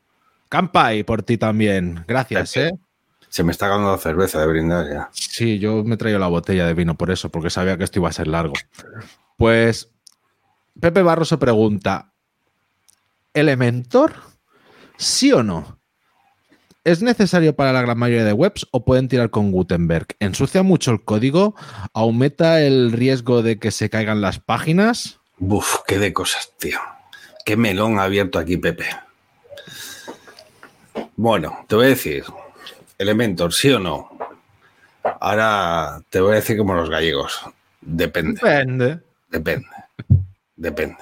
Campai 0.50 1.04
por 1.04 1.24
ti 1.24 1.38
también. 1.38 2.06
Gracias, 2.08 2.54
Pepe. 2.54 2.68
¿eh? 2.68 2.80
Se 3.30 3.44
me 3.44 3.52
está 3.52 3.68
ganando 3.68 3.92
la 3.92 3.98
cerveza 3.98 4.40
de 4.40 4.48
brindar 4.48 4.88
ya. 4.90 5.10
Sí, 5.12 5.60
yo 5.60 5.84
me 5.84 5.98
traigo 5.98 6.20
la 6.20 6.28
botella 6.28 6.66
de 6.66 6.74
vino 6.74 6.96
por 6.96 7.12
eso, 7.12 7.30
porque 7.30 7.50
sabía 7.50 7.78
que 7.78 7.84
esto 7.84 8.00
iba 8.00 8.10
a 8.10 8.14
ser 8.14 8.28
largo. 8.28 8.54
Pues 9.38 9.92
Pepe 10.80 11.02
Barroso 11.02 11.38
pregunta: 11.40 12.14
¿Elementor? 13.34 14.14
¿Sí 14.98 15.32
o 15.32 15.44
no? 15.44 15.78
¿Es 16.84 17.02
necesario 17.02 17.54
para 17.54 17.74
la 17.74 17.82
gran 17.82 17.98
mayoría 17.98 18.24
de 18.24 18.32
webs 18.32 18.66
o 18.72 18.86
pueden 18.86 19.10
tirar 19.10 19.30
con 19.30 19.52
Gutenberg? 19.52 20.08
¿Ensucia 20.20 20.64
mucho 20.64 20.92
el 20.92 21.04
código? 21.04 21.54
¿Aumenta 21.94 22.62
el 22.62 22.94
riesgo 22.94 23.42
de 23.44 23.60
que 23.60 23.72
se 23.72 23.90
caigan 23.90 24.22
las 24.22 24.40
páginas? 24.40 25.20
Buf, 25.38 25.78
qué 25.88 26.00
de 26.00 26.14
cosas, 26.14 26.52
tío. 26.58 26.80
Qué 27.46 27.56
melón 27.56 28.00
ha 28.00 28.04
abierto 28.04 28.40
aquí 28.40 28.58
Pepe. 28.58 28.86
Bueno, 31.16 31.66
te 31.68 31.76
voy 31.76 31.86
a 31.86 31.90
decir, 31.90 32.24
Elementor, 32.98 33.54
sí 33.54 33.72
o 33.72 33.80
no. 33.80 34.18
Ahora 35.20 36.02
te 36.10 36.20
voy 36.20 36.34
a 36.34 36.36
decir 36.36 36.58
como 36.58 36.74
los 36.74 36.90
gallegos. 36.90 37.40
Depende. 37.82 38.40
Depende. 38.42 39.00
Depende. 39.30 39.68
Depende. 40.56 40.98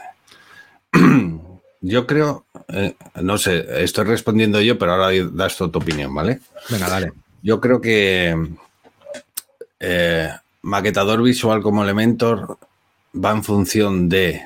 Yo 1.82 2.08
creo, 2.08 2.46
eh, 2.70 2.96
no 3.22 3.38
sé, 3.38 3.84
estoy 3.84 4.06
respondiendo 4.06 4.60
yo, 4.60 4.80
pero 4.80 4.94
ahora 4.94 5.12
das 5.32 5.56
tu, 5.56 5.70
tu 5.70 5.78
opinión, 5.78 6.16
¿vale? 6.16 6.40
Venga, 6.68 6.90
dale. 6.90 7.14
Yo 7.44 7.62
creo 7.62 7.80
que 7.80 8.36
eh, 9.80 10.30
maquetador 10.64 11.22
visual 11.22 11.62
como 11.62 11.84
Elementor 11.84 12.58
va 13.24 13.32
en 13.32 13.44
función 13.44 14.10
de 14.10 14.44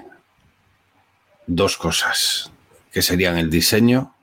dos 1.48 1.78
cosas, 1.78 2.52
que 2.92 3.02
serían 3.02 3.38
el 3.38 3.50
diseño 3.50 4.14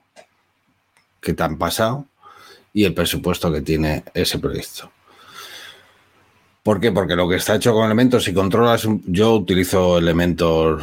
que 1.21 1.33
te 1.33 1.43
han 1.43 1.57
pasado 1.57 2.05
y 2.73 2.85
el 2.85 2.93
presupuesto 2.93 3.51
que 3.51 3.61
tiene 3.61 4.03
ese 4.13 4.39
proyecto. 4.39 4.91
¿Por 6.63 6.79
qué? 6.79 6.91
Porque 6.91 7.15
lo 7.15 7.27
que 7.29 7.37
está 7.37 7.55
hecho 7.55 7.73
con 7.73 7.85
Elementor, 7.85 8.21
si 8.21 8.33
controlas, 8.33 8.87
yo 9.05 9.33
utilizo 9.35 9.97
Elementor 9.97 10.81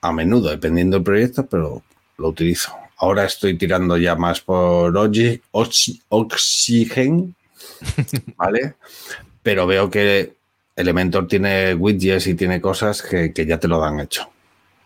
a 0.00 0.12
menudo, 0.12 0.50
dependiendo 0.50 0.96
del 0.96 1.04
proyecto, 1.04 1.46
pero 1.46 1.82
lo 2.18 2.28
utilizo. 2.28 2.72
Ahora 2.96 3.24
estoy 3.24 3.56
tirando 3.56 3.96
ya 3.96 4.14
más 4.16 4.40
por 4.40 4.92
Oxy- 4.96 5.40
Oxy- 5.52 6.00
Oxygen, 6.08 7.34
¿vale? 8.36 8.74
Pero 9.42 9.66
veo 9.66 9.90
que 9.90 10.34
Elementor 10.76 11.28
tiene 11.28 11.74
widgets 11.74 12.26
y 12.26 12.34
tiene 12.34 12.60
cosas 12.60 13.02
que, 13.02 13.32
que 13.32 13.46
ya 13.46 13.58
te 13.58 13.68
lo 13.68 13.78
dan 13.78 14.00
hecho, 14.00 14.28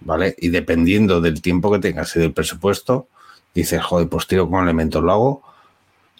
¿vale? 0.00 0.34
Y 0.38 0.48
dependiendo 0.48 1.20
del 1.20 1.40
tiempo 1.40 1.72
que 1.72 1.78
tengas 1.78 2.14
y 2.16 2.20
del 2.20 2.32
presupuesto, 2.32 3.08
dices, 3.54 3.82
joder, 3.82 4.08
pues 4.08 4.26
tiro 4.26 4.48
con 4.48 4.64
Elementor, 4.64 5.02
lo 5.02 5.12
hago 5.12 5.42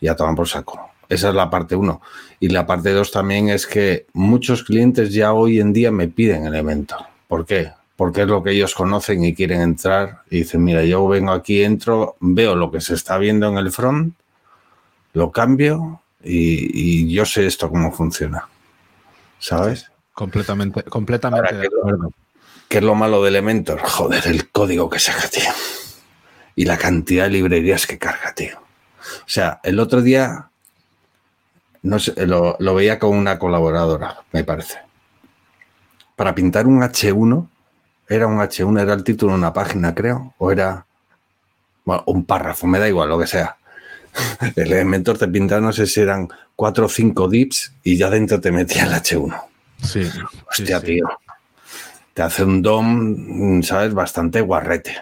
y 0.00 0.08
a 0.08 0.16
tomar 0.16 0.34
por 0.34 0.48
saco. 0.48 0.90
Esa 1.08 1.30
es 1.30 1.34
la 1.34 1.50
parte 1.50 1.74
uno. 1.74 2.00
Y 2.40 2.48
la 2.48 2.66
parte 2.66 2.92
dos 2.92 3.10
también 3.10 3.48
es 3.48 3.66
que 3.66 4.06
muchos 4.12 4.62
clientes 4.62 5.12
ya 5.12 5.32
hoy 5.32 5.60
en 5.60 5.72
día 5.72 5.90
me 5.90 6.08
piden 6.08 6.46
Elementor. 6.46 7.00
¿Por 7.26 7.46
qué? 7.46 7.72
Porque 7.96 8.22
es 8.22 8.28
lo 8.28 8.42
que 8.42 8.52
ellos 8.52 8.74
conocen 8.74 9.24
y 9.24 9.34
quieren 9.34 9.60
entrar 9.60 10.22
y 10.30 10.38
dicen, 10.38 10.62
mira, 10.62 10.84
yo 10.84 11.06
vengo 11.08 11.32
aquí, 11.32 11.62
entro, 11.62 12.16
veo 12.20 12.54
lo 12.54 12.70
que 12.70 12.80
se 12.80 12.94
está 12.94 13.18
viendo 13.18 13.48
en 13.48 13.58
el 13.58 13.72
front, 13.72 14.14
lo 15.14 15.32
cambio 15.32 16.02
y, 16.22 17.06
y 17.06 17.12
yo 17.12 17.24
sé 17.24 17.46
esto 17.46 17.68
cómo 17.70 17.90
funciona. 17.90 18.46
¿Sabes? 19.38 19.90
Completamente, 20.12 20.82
completamente 20.84 21.48
Ahora 21.48 21.58
de 21.58 21.66
acuerdo. 21.66 22.12
¿Qué 22.68 22.78
es 22.78 22.84
lo 22.84 22.94
malo 22.94 23.22
de 23.22 23.30
Elementor? 23.30 23.80
Joder, 23.80 24.26
el 24.26 24.50
código 24.50 24.90
que 24.90 24.98
saca, 24.98 25.28
tío. 25.28 25.50
Y 26.54 26.64
la 26.64 26.76
cantidad 26.76 27.24
de 27.24 27.30
librerías 27.30 27.86
que 27.86 27.98
carga, 27.98 28.34
tío. 28.34 28.58
O 28.58 29.28
sea, 29.28 29.60
el 29.62 29.78
otro 29.80 30.02
día 30.02 30.48
no 31.82 31.98
sé, 31.98 32.26
lo, 32.26 32.56
lo 32.58 32.74
veía 32.74 32.98
con 32.98 33.16
una 33.16 33.38
colaboradora, 33.38 34.18
me 34.32 34.44
parece. 34.44 34.78
Para 36.16 36.34
pintar 36.34 36.66
un 36.66 36.80
H1, 36.80 37.48
era 38.08 38.26
un 38.26 38.38
H1, 38.38 38.80
era 38.80 38.94
el 38.94 39.04
título 39.04 39.32
de 39.32 39.38
una 39.38 39.52
página, 39.52 39.94
creo, 39.94 40.34
o 40.38 40.50
era 40.50 40.86
bueno, 41.84 42.02
un 42.06 42.24
párrafo, 42.24 42.66
me 42.66 42.78
da 42.78 42.88
igual, 42.88 43.08
lo 43.08 43.18
que 43.18 43.26
sea. 43.26 43.56
El 44.56 44.72
Elementor 44.72 45.18
te 45.18 45.28
pinta, 45.28 45.60
no 45.60 45.72
sé 45.72 45.86
si 45.86 46.00
eran 46.00 46.28
cuatro 46.58 46.86
o 46.86 46.88
cinco 46.88 47.28
dips 47.28 47.72
y 47.84 47.96
ya 47.96 48.10
dentro 48.10 48.40
te 48.40 48.50
metía 48.50 48.82
el 48.82 48.90
H1. 48.90 49.42
Sí. 49.80 50.02
Hostia, 50.50 50.80
sí. 50.80 50.86
tío. 50.86 51.08
Te 52.12 52.22
hace 52.22 52.42
un 52.42 52.62
DOM, 52.62 53.62
¿sabes? 53.62 53.94
Bastante 53.94 54.40
guarrete. 54.40 54.96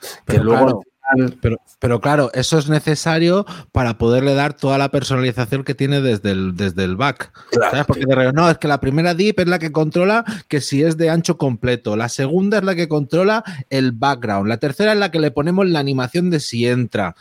que 0.00 0.08
Pero 0.24 0.44
luego 0.44 0.82
claro, 1.02 1.36
Pero, 1.42 1.56
pero 1.78 2.00
claro, 2.00 2.30
eso 2.32 2.56
es 2.56 2.70
necesario 2.70 3.44
para 3.72 3.98
poderle 3.98 4.32
dar 4.32 4.54
toda 4.54 4.78
la 4.78 4.88
personalización 4.88 5.64
que 5.64 5.74
tiene 5.74 6.00
desde 6.00 6.30
el, 6.30 6.56
desde 6.56 6.84
el 6.84 6.96
back. 6.96 7.30
Claro, 7.50 7.70
¿Sabes? 7.70 7.86
Porque 7.86 8.06
de 8.06 8.32
no, 8.32 8.48
es 8.48 8.56
que 8.56 8.68
la 8.68 8.80
primera 8.80 9.12
DIP 9.12 9.40
es 9.40 9.48
la 9.48 9.58
que 9.58 9.70
controla 9.70 10.24
que 10.48 10.62
si 10.62 10.82
es 10.82 10.96
de 10.96 11.10
ancho 11.10 11.36
completo. 11.36 11.94
La 11.94 12.08
segunda 12.08 12.56
es 12.56 12.64
la 12.64 12.74
que 12.74 12.88
controla 12.88 13.44
el 13.68 13.92
background. 13.92 14.48
La 14.48 14.56
tercera 14.56 14.94
es 14.94 14.98
la 14.98 15.10
que 15.10 15.20
le 15.20 15.30
ponemos 15.30 15.66
la 15.66 15.80
animación 15.80 16.30
de 16.30 16.40
si 16.40 16.66
entra. 16.66 17.16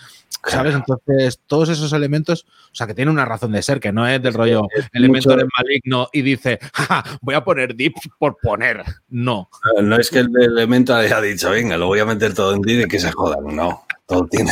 ¿Sabes? 0.46 0.74
Entonces, 0.76 1.40
todos 1.46 1.70
esos 1.70 1.94
elementos, 1.94 2.46
o 2.72 2.74
sea, 2.76 2.88
que 2.88 2.94
tiene 2.96 3.12
una 3.12 3.26
razón 3.26 3.52
de 3.52 3.62
ser, 3.62 3.80
que 3.80 3.92
no 3.92 4.08
es 4.08 4.22
del 4.22 4.34
rollo 4.34 4.64
es 4.74 4.90
mucho- 5.08 5.38
es 5.38 5.46
maligno 5.58 6.10
y 6.12 6.22
dice, 6.24 6.60
"Ja, 6.74 6.84
ja, 7.04 7.04
voy 7.22 7.36
a 7.36 7.44
poner 7.44 7.76
dips 7.76 8.10
por 8.18 8.38
poner. 8.42 8.84
No. 9.10 9.50
No 9.82 9.96
es 9.98 10.10
que 10.10 10.20
el 10.20 10.30
elemento 10.42 10.96
haya 10.96 11.22
dicho, 11.22 11.52
venga, 11.52 11.78
lo 11.78 11.88
voy 11.88 12.00
a 12.00 12.06
meter 12.06 12.34
todo 12.34 12.54
en 12.56 12.62
DID 12.62 12.82
y 12.82 12.88
que 12.88 13.00
se 13.00 13.12
jodan. 13.12 13.56
No, 13.56 13.84
todo 14.08 14.26
tiene. 14.28 14.52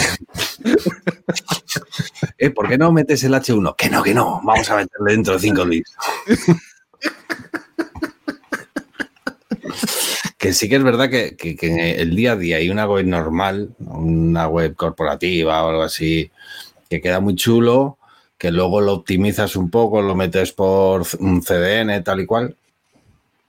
eh, 2.37 2.49
¿Por 2.51 2.67
qué 2.69 2.77
no 2.77 2.91
metes 2.91 3.23
el 3.23 3.33
H1? 3.33 3.75
Que 3.75 3.89
no, 3.89 4.03
que 4.03 4.13
no. 4.13 4.41
Vamos 4.43 4.69
a 4.69 4.75
meterle 4.75 5.11
dentro 5.13 5.33
de 5.33 5.39
5 5.39 5.65
dips. 5.65 5.91
Que 10.39 10.53
sí 10.53 10.67
que 10.69 10.77
es 10.77 10.83
verdad 10.83 11.09
que, 11.09 11.35
que- 11.35 11.55
que 11.55 11.67
en 11.67 11.79
el 11.99 12.15
día 12.15 12.31
a 12.31 12.35
día 12.37 12.57
hay 12.57 12.69
una 12.69 12.87
web 12.87 13.05
normal, 13.05 13.69
una 13.79 14.47
web 14.47 14.73
corporativa 14.75 15.63
o 15.63 15.69
algo 15.69 15.83
así, 15.83 16.31
que 16.89 17.01
queda 17.01 17.19
muy 17.19 17.35
chulo, 17.35 17.97
que 18.37 18.49
luego 18.51 18.79
lo 18.81 18.93
optimizas 18.93 19.55
un 19.57 19.69
poco, 19.69 20.01
lo 20.01 20.15
metes 20.15 20.53
por 20.53 21.03
un 21.19 21.41
CDN, 21.43 22.01
tal 22.03 22.21
y 22.21 22.25
cual. 22.25 22.55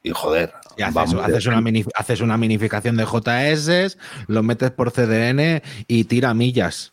Y 0.02 0.10
joder, 0.10 0.52
Y 0.76 0.82
haces, 0.82 0.94
vamos, 0.94 1.24
haces 1.24 1.46
una 1.46 1.60
mini- 1.60 1.84
haces 1.94 2.20
una 2.22 2.36
minificación 2.36 2.96
de 2.96 3.04
JS, 3.06 3.96
lo 4.26 4.42
metes 4.42 4.72
por 4.72 4.90
CDN 4.90 5.62
y 5.86 6.04
tira 6.04 6.34
millas. 6.34 6.92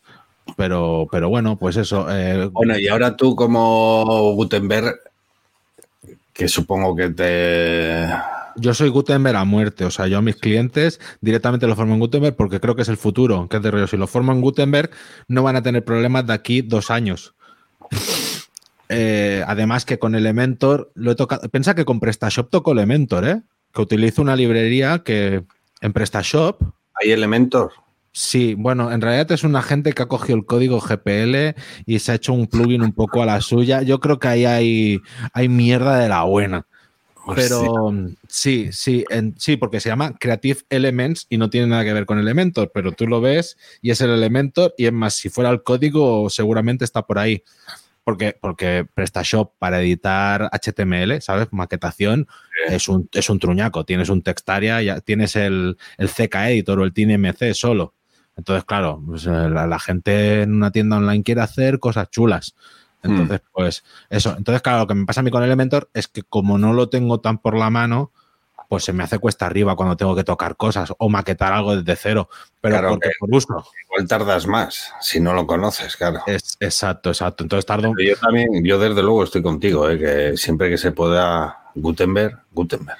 Pero, 0.56 1.08
pero 1.12 1.28
bueno, 1.30 1.58
pues 1.58 1.76
eso. 1.76 2.06
eh, 2.10 2.50
Bueno, 2.52 2.78
y 2.78 2.88
ahora 2.88 3.16
tú 3.18 3.36
como 3.36 4.34
Gutenberg, 4.36 4.96
que 6.34 6.48
supongo 6.48 6.96
que 6.96 7.10
te... 7.10 8.08
yo 8.58 8.74
soy 8.74 8.90
Gutenberg 8.90 9.38
a 9.38 9.46
muerte. 9.46 9.86
O 9.86 9.92
sea, 9.92 10.08
yo 10.08 10.18
a 10.18 10.22
mis 10.22 10.36
clientes 10.36 11.00
directamente 11.22 11.68
lo 11.68 11.76
formo 11.76 11.94
en 11.94 12.00
Gutenberg 12.00 12.36
porque 12.36 12.60
creo 12.60 12.76
que 12.76 12.82
es 12.82 12.90
el 12.90 12.98
futuro. 12.98 13.48
Que 13.50 13.58
es 13.58 13.64
de 13.64 13.72
rollo. 13.72 13.88
Si 13.88 13.98
lo 13.98 14.08
formo 14.08 14.32
en 14.32 14.42
Gutenberg, 14.42 14.92
no 15.28 15.44
van 15.44 15.56
a 15.56 15.64
tener 15.64 15.84
problemas 15.84 16.28
de 16.28 16.34
aquí 16.34 16.62
dos 16.62 16.92
años. 16.92 17.36
Eh, 18.90 19.44
además 19.46 19.84
que 19.84 20.00
con 20.00 20.16
Elementor 20.16 20.94
lo 20.96 21.12
he 21.12 21.16
tocado. 21.16 21.50
Piensa 21.50 21.76
que 21.76 21.84
con 21.84 22.00
PrestaShop 22.00 22.50
toco 22.50 22.72
Elementor, 22.72 23.28
¿eh? 23.28 23.42
Que 23.74 23.82
utilizo 23.82 24.22
una 24.22 24.38
librería 24.38 25.00
que 25.00 25.44
en 25.82 25.92
PrestaShop 25.92 26.62
¿Hay 27.00 27.12
Elementor? 27.12 27.72
Sí, 28.12 28.56
bueno, 28.56 28.92
en 28.92 29.02
realidad 29.02 29.32
es 29.32 29.44
una 29.44 29.62
gente 29.62 29.94
que 29.94 30.02
ha 30.02 30.08
cogido 30.08 30.38
el 30.38 30.46
código 30.46 30.80
GPL 30.80 31.56
y 31.86 32.00
se 32.00 32.12
ha 32.12 32.16
hecho 32.16 32.34
un 32.34 32.48
plugin 32.48 32.82
un 32.82 32.94
poco 32.94 33.22
a 33.22 33.28
la 33.28 33.42
suya. 33.42 33.84
Yo 33.84 34.00
creo 34.00 34.18
que 34.18 34.28
ahí 34.28 34.46
hay, 34.46 35.02
hay 35.34 35.50
mierda 35.50 36.00
de 36.00 36.10
la 36.10 36.24
buena. 36.24 36.66
Pero 37.36 37.92
mm, 37.92 38.16
sí, 38.28 38.70
sí, 38.72 39.04
en- 39.10 39.36
sí, 39.38 39.58
porque 39.58 39.80
se 39.80 39.90
llama 39.90 40.16
Creative 40.18 40.62
Elements 40.70 41.26
y 41.30 41.38
no 41.38 41.50
tiene 41.50 41.68
nada 41.68 41.84
que 41.84 41.94
ver 41.94 42.06
con 42.06 42.20
Elementor, 42.20 42.72
pero 42.74 42.92
tú 42.92 43.08
lo 43.08 43.22
ves 43.22 43.58
y 43.82 43.92
es 43.92 44.02
el 44.02 44.12
Elementor 44.12 44.74
y 44.78 44.86
es 44.86 44.94
más, 44.94 45.16
si 45.16 45.30
fuera 45.30 45.50
el 45.50 45.64
código 45.64 46.30
seguramente 46.30 46.86
está 46.86 47.06
por 47.06 47.20
ahí. 47.20 47.44
Porque, 48.04 48.38
porque 48.40 48.88
PrestaShop 48.94 49.52
para 49.60 49.82
editar 49.82 50.50
HTML, 50.54 51.20
¿sabes? 51.22 51.50
Maquetación, 51.52 52.26
es 52.70 52.88
un, 52.88 53.10
es 53.12 53.30
un 53.30 53.38
truñaco. 53.38 53.84
Tienes 53.84 54.08
un 54.08 54.22
textaria, 54.22 54.82
ya 54.82 55.02
tienes 55.02 55.36
el, 55.36 55.76
el 55.98 56.08
CK 56.08 56.36
Editor 56.48 56.80
o 56.80 56.86
el 56.86 56.94
TNMC 56.94 57.54
solo. 57.54 57.96
Entonces, 58.38 58.64
claro, 58.64 59.04
pues, 59.06 59.26
eh, 59.26 59.50
la, 59.50 59.68
la 59.68 59.78
gente 59.80 60.44
en 60.44 60.54
una 60.54 60.72
tienda 60.72 60.96
online 60.96 61.22
quiere 61.24 61.42
hacer 61.42 61.80
cosas 61.80 62.10
chulas. 62.10 62.56
Entonces, 63.04 63.42
pues 63.52 63.84
eso. 64.10 64.36
Entonces, 64.38 64.62
claro, 64.62 64.80
lo 64.80 64.88
que 64.88 64.96
me 64.96 65.06
pasa 65.06 65.22
a 65.22 65.24
mí 65.24 65.32
con 65.32 65.44
Elementor 65.44 65.90
es 65.94 66.08
que 66.08 66.24
como 66.24 66.58
no 66.58 66.74
lo 66.74 66.90
tengo 66.90 67.20
tan 67.20 67.38
por 67.38 67.56
la 67.56 67.70
mano, 67.70 68.12
pues 68.68 68.84
se 68.84 68.94
me 68.94 69.04
hace 69.04 69.20
cuesta 69.20 69.46
arriba 69.46 69.76
cuando 69.76 69.96
tengo 69.96 70.16
que 70.16 70.24
tocar 70.24 70.58
cosas 70.58 70.94
o 70.98 71.10
maquetar 71.10 71.54
algo 71.54 71.76
desde 71.76 71.96
cero. 71.96 72.30
Pero 72.60 72.76
Claro 72.76 72.90
porque 72.90 73.10
por 73.20 73.34
uso. 73.34 73.66
Igual 73.86 74.08
tardas 74.08 74.48
más 74.48 74.94
si 75.00 75.20
no 75.20 75.34
lo 75.34 75.48
conoces, 75.48 75.96
claro. 75.96 76.22
Es, 76.28 76.58
exacto, 76.60 77.10
exacto. 77.10 77.44
Entonces 77.44 77.66
tardo. 77.66 77.94
Pero 77.96 78.10
yo 78.10 78.20
también, 78.20 78.64
yo 78.64 78.78
desde 78.78 79.02
luego 79.02 79.24
estoy 79.24 79.42
contigo, 79.42 79.90
¿eh? 79.90 79.98
que 79.98 80.38
siempre 80.38 80.70
que 80.70 80.78
se 80.78 80.92
pueda 80.92 81.72
Gutenberg, 81.76 82.40
Gutenberg. 82.52 83.00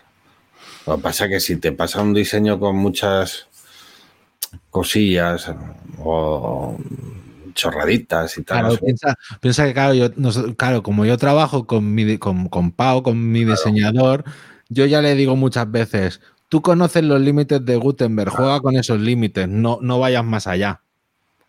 Lo 0.86 0.96
que 0.96 1.02
pasa 1.02 1.26
es 1.26 1.32
que 1.32 1.40
si 1.42 1.58
te 1.58 1.74
pasa 1.74 2.02
un 2.02 2.14
diseño 2.14 2.60
con 2.60 2.78
muchas 2.78 3.48
cosillas 4.70 5.52
o 6.00 6.78
chorraditas 7.58 8.38
y 8.38 8.44
tal. 8.44 8.62
Claro, 8.62 8.78
piensa, 8.78 9.16
piensa 9.42 9.66
que, 9.66 9.74
claro, 9.74 9.94
yo, 9.94 10.10
claro, 10.56 10.84
como 10.84 11.06
yo 11.06 11.18
trabajo 11.18 11.68
con, 11.68 11.94
mi, 11.94 12.18
con, 12.18 12.48
con 12.48 12.72
Pau, 12.72 13.04
con 13.04 13.32
mi 13.32 13.44
diseñador, 13.44 14.24
yo 14.70 14.86
ya 14.86 15.02
le 15.02 15.16
digo 15.16 15.36
muchas 15.36 15.70
veces, 15.70 16.22
tú 16.48 16.62
conoces 16.62 17.04
los 17.04 17.20
límites 17.20 17.66
de 17.66 17.76
Gutenberg, 17.76 18.30
juega 18.30 18.62
con 18.62 18.76
esos 18.76 19.00
límites, 19.00 19.50
no, 19.50 19.80
no 19.82 20.00
vayas 20.00 20.24
más 20.24 20.48
allá. 20.48 20.82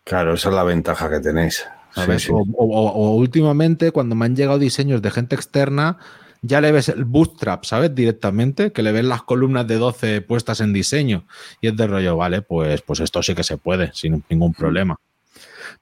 Claro, 0.03 0.33
esa 0.33 0.49
es 0.49 0.55
la 0.55 0.63
ventaja 0.63 1.09
que 1.09 1.19
tenéis. 1.19 1.65
O, 1.95 3.15
últimamente, 3.15 3.91
cuando 3.91 4.15
me 4.15 4.25
han 4.25 4.35
llegado 4.35 4.59
diseños 4.59 5.01
de 5.01 5.11
gente 5.11 5.35
externa, 5.35 5.97
ya 6.41 6.61
le 6.61 6.71
ves 6.71 6.89
el 6.89 7.03
bootstrap, 7.05 7.65
¿sabes? 7.65 7.93
Directamente, 7.93 8.71
que 8.71 8.81
le 8.81 8.91
ves 8.91 9.03
las 9.03 9.23
columnas 9.23 9.67
de 9.67 9.75
12 9.75 10.21
puestas 10.21 10.61
en 10.61 10.71
diseño. 10.73 11.25
Y 11.61 11.67
es 11.67 11.75
de 11.75 11.87
rollo, 11.87 12.15
vale, 12.15 12.41
pues, 12.41 12.81
pues 12.81 13.01
esto 13.01 13.21
sí 13.21 13.35
que 13.35 13.43
se 13.43 13.57
puede, 13.57 13.91
sin 13.93 14.23
ningún 14.29 14.53
problema. 14.53 14.97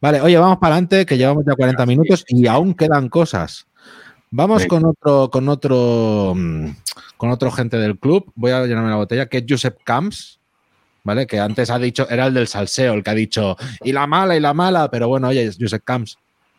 Vale, 0.02 0.22
oye, 0.22 0.38
vamos 0.38 0.58
para 0.58 0.76
adelante, 0.76 1.06
que 1.06 1.18
llevamos 1.18 1.44
ya 1.46 1.56
40 1.56 1.86
minutos 1.86 2.26
y 2.28 2.48
aún 2.48 2.74
quedan 2.74 3.10
cosas. 3.10 3.68
Vamos 4.30 4.66
con 4.66 4.86
otro, 4.86 5.30
con 5.30 5.48
otro, 5.48 6.34
mm, 6.36 6.70
con 7.16 7.32
otro 7.32 7.52
gente 7.52 7.78
del 7.78 7.98
club. 7.98 8.32
Voy 8.36 8.52
a 8.52 8.66
llenarme 8.66 8.90
la 8.90 8.98
botella, 8.98 9.28
que 9.28 9.38
es 9.38 9.46
Josep 9.48 9.78
Camps, 9.84 10.40
¿vale? 11.04 11.26
Que 11.26 11.40
antes 11.40 11.70
ha 11.70 11.80
dicho, 11.80 12.08
era 12.10 12.28
el 12.28 12.34
del 12.34 12.48
salseo, 12.48 12.94
el 12.94 13.04
que 13.04 13.10
ha 13.10 13.16
dicho, 13.16 13.56
y 13.84 13.94
la 13.94 14.06
mala, 14.08 14.36
y 14.36 14.42
la 14.42 14.54
mala, 14.54 14.90
pero 14.92 15.08
bueno, 15.08 15.30
oye, 15.30 15.46
es 15.46 15.58
Josep 15.60 15.84
Camps, 15.84 16.18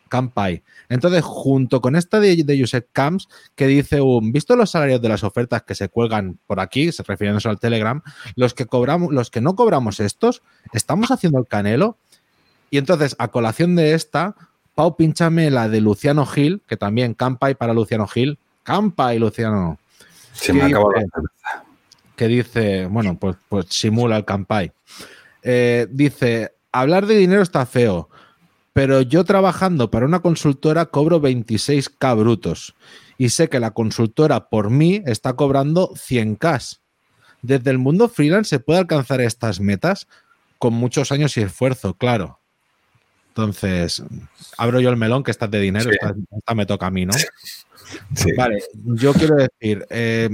Campai. 0.09 0.63
Entonces, 0.89 1.23
junto 1.23 1.79
con 1.81 1.95
esta 1.95 2.19
de, 2.19 2.43
de 2.43 2.59
Josep 2.59 2.89
Camps, 2.91 3.27
que 3.55 3.67
dice 3.67 4.01
un, 4.01 4.31
visto 4.31 4.55
los 4.55 4.71
salarios 4.71 5.01
de 5.01 5.09
las 5.09 5.23
ofertas 5.23 5.63
que 5.63 5.75
se 5.75 5.87
cuelgan 5.87 6.39
por 6.47 6.59
aquí, 6.59 6.91
se 6.91 7.03
refiriéndose 7.03 7.47
al 7.47 7.59
Telegram, 7.59 8.01
los 8.35 8.53
que 8.53 8.65
cobramos, 8.65 9.13
los 9.13 9.29
que 9.29 9.39
no 9.39 9.55
cobramos 9.55 9.99
estos, 9.99 10.41
estamos 10.73 11.11
haciendo 11.11 11.39
el 11.39 11.47
canelo. 11.47 11.97
Y 12.69 12.77
entonces, 12.77 13.15
a 13.19 13.29
colación 13.29 13.75
de 13.75 13.93
esta, 13.93 14.35
Pau, 14.75 14.95
pinchame 14.95 15.51
la 15.51 15.67
de 15.67 15.81
Luciano 15.81 16.25
Gil, 16.25 16.61
que 16.67 16.77
también 16.77 17.13
Campai 17.13 17.55
para 17.55 17.73
Luciano 17.73 18.07
Gil. 18.07 18.37
Campai, 18.63 19.19
Luciano. 19.19 19.77
Se 20.33 20.53
me 20.53 20.63
acabó 20.63 20.91
la 20.93 21.03
que 22.19 22.27
dice, 22.27 22.85
bueno, 22.87 23.17
pues, 23.17 23.37
pues 23.47 23.67
simula 23.69 24.17
el 24.17 24.25
campai. 24.25 24.73
Eh, 25.41 25.87
dice, 25.89 26.51
hablar 26.73 27.05
de 27.05 27.15
dinero 27.15 27.41
está 27.41 27.65
feo, 27.65 28.09
pero 28.73 29.01
yo 29.01 29.23
trabajando 29.23 29.89
para 29.89 30.05
una 30.05 30.19
consultora 30.19 30.87
cobro 30.87 31.21
26k 31.21 32.17
brutos 32.17 32.75
y 33.17 33.29
sé 33.29 33.47
que 33.47 33.61
la 33.61 33.71
consultora 33.71 34.49
por 34.49 34.69
mí 34.69 35.01
está 35.05 35.37
cobrando 35.37 35.91
100k. 35.91 36.79
Desde 37.41 37.71
el 37.71 37.77
mundo 37.77 38.09
freelance 38.09 38.49
se 38.49 38.59
puede 38.59 38.79
alcanzar 38.79 39.21
estas 39.21 39.61
metas 39.61 40.05
con 40.57 40.73
muchos 40.73 41.13
años 41.13 41.37
y 41.37 41.41
esfuerzo, 41.41 41.93
claro. 41.93 42.38
Entonces, 43.39 44.03
abro 44.57 44.81
yo 44.81 44.89
el 44.89 44.97
melón 44.97 45.23
que 45.23 45.31
estás 45.31 45.49
de 45.49 45.61
dinero, 45.61 45.89
esta, 45.89 46.55
me 46.55 46.65
toca 46.65 46.87
a 46.87 46.91
mí, 46.91 47.05
¿no? 47.05 47.13
Vale, 48.35 48.61
yo 48.73 49.13
quiero 49.13 49.35
decir, 49.35 49.85
eh, 49.89 50.29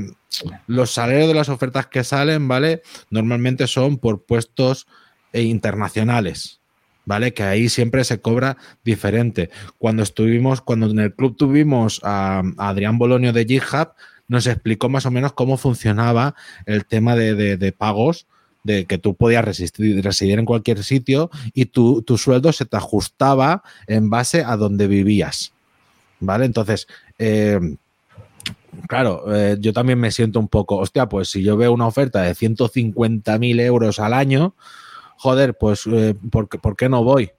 los 0.66 0.91
salarios 0.91 1.28
de 1.28 1.36
las 1.36 1.49
ofertas 1.49 1.86
que 1.86 2.03
salen, 2.03 2.47
¿vale? 2.47 2.82
Normalmente 3.12 3.68
son 3.68 3.97
por 3.97 4.26
puestos 4.26 4.88
eh, 5.34 5.43
internacionales, 5.43 6.62
¿vale? 7.06 7.34
Que 7.34 7.43
ahí 7.43 7.70
siempre 7.70 8.03
se 8.03 8.20
cobra 8.20 8.58
diferente. 8.84 9.51
Cuando 9.78 10.01
estuvimos, 10.01 10.62
cuando 10.62 10.89
en 10.89 10.99
el 10.99 11.14
club 11.14 11.38
tuvimos 11.38 12.01
a, 12.03 12.41
Adrián 12.58 12.97
Bolonio 12.97 13.34
de 13.34 13.45
GitHub, 13.45 13.89
nos 14.28 14.47
explicó 14.47 14.89
más 14.89 15.06
o 15.06 15.12
menos 15.12 15.34
cómo 15.34 15.58
funcionaba 15.58 16.34
el 16.66 16.86
tema 16.86 17.16
de, 17.16 17.72
pagos, 17.78 18.26
de 18.66 18.86
que 18.86 18.97
tú 18.97 19.13
podías 19.13 19.45
residir 19.45 20.39
en 20.39 20.45
cualquier 20.45 20.84
sitio 20.84 21.30
y 21.53 21.66
tu, 21.66 22.01
tu, 22.01 22.18
sueldo 22.18 22.51
se 22.51 22.66
te 22.66 22.76
ajustaba 22.76 23.61
en 23.86 24.09
base 24.09 24.43
a 24.43 24.57
donde 24.57 24.88
vivías. 24.88 25.53
¿Vale? 26.20 26.45
Entonces, 26.45 26.88
eh, 27.20 27.59
claro, 28.88 29.24
eh, 29.36 29.57
yo 29.59 29.72
también 29.72 29.99
me 29.99 30.09
siento 30.09 30.39
un 30.39 30.47
poco, 30.47 30.78
hostia, 30.78 31.07
pues 31.07 31.30
si 31.30 31.43
yo 31.43 31.55
veo 31.57 31.74
una 31.74 31.86
oferta 31.86 32.24
de 32.24 32.34
150.000 32.34 33.61
euros 33.61 33.99
al 33.99 34.13
año, 34.13 34.55
joder, 35.18 35.53
pues 35.53 35.84
eh, 35.86 36.16
¿por, 36.32 36.76
qué 36.76 36.89
no 36.89 37.03
voy? 37.03 37.30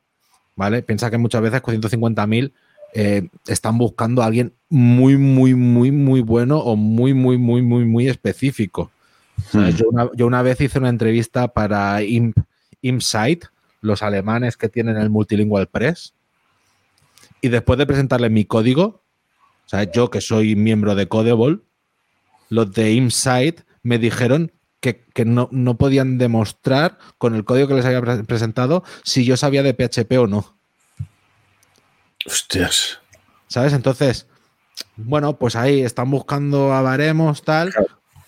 ¿Vale? 0.54 0.82
Piensa 0.82 1.10
que 1.10 1.18
muchas 1.18 1.42
veces 1.42 1.60
con 1.60 1.74
150.000 1.74 2.52
eh, 2.94 3.28
están 3.48 3.78
buscando 3.78 4.22
a 4.22 4.26
alguien 4.26 4.52
muy, 4.68 5.16
muy, 5.16 5.54
muy, 5.56 5.90
muy 5.90 6.20
bueno 6.20 6.58
o 6.58 6.76
muy, 6.76 7.14
muy, 7.14 7.36
muy, 7.36 7.62
muy, 7.62 7.84
muy 7.84 8.08
específico. 8.08 8.92
Hmm. 9.52 9.68
Yo, 9.70 10.26
una, 10.26 10.42
vez 10.42 10.60
hice 10.60 10.78
una 10.78 10.88
entrevista 10.88 11.48
para 11.48 12.02
Imp, 12.02 12.36
los 13.80 14.02
alemanes 14.02 14.56
que 14.56 14.68
tienen 14.68 14.96
el 14.96 15.10
Multilingual 15.10 15.68
Press, 15.68 16.14
y 17.40 17.48
después 17.48 17.78
de 17.78 17.86
presentarle 17.86 18.30
mi 18.30 18.44
código, 18.44 19.02
o 19.66 19.68
sea, 19.68 19.84
yo 19.84 20.10
que 20.10 20.20
soy 20.20 20.56
miembro 20.56 20.94
de 20.94 21.08
Codeball, 21.08 21.62
los 22.48 22.72
de 22.72 22.92
Insight 22.92 23.60
me 23.82 23.98
dijeron 23.98 24.52
que, 24.80 25.24
no, 25.24 25.48
podían 25.76 26.18
demostrar 26.18 26.98
con 27.18 27.34
el 27.34 27.44
código 27.44 27.68
que 27.68 27.74
les 27.74 27.84
había 27.84 28.02
presentado 28.22 28.84
si 29.02 29.24
yo 29.24 29.36
sabía 29.36 29.62
de 29.62 29.74
PHP 29.74 30.12
o 30.18 30.26
no. 30.26 30.56
Hostias. 32.24 33.00
¿Sabes? 33.48 33.72
Entonces, 33.72 34.26
bueno, 34.96 35.38
pues 35.38 35.56
ahí 35.56 35.80
están 35.80 36.10
buscando 36.10 36.72
a 36.72 36.82
baremos, 36.82 37.42
tal. 37.42 37.72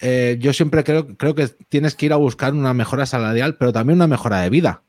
Eh, 0.00 0.36
yo 0.40 0.52
siempre 0.52 0.84
creo, 0.84 1.16
creo 1.16 1.34
que 1.34 1.48
tienes 1.68 1.94
que 1.94 2.06
ir 2.06 2.12
a 2.12 2.16
buscar 2.16 2.52
una 2.52 2.74
mejora 2.74 3.06
salarial, 3.06 3.56
pero 3.56 3.72
también 3.72 3.98
una 3.98 4.06
mejora 4.06 4.40
de 4.40 4.50
vida. 4.50 4.82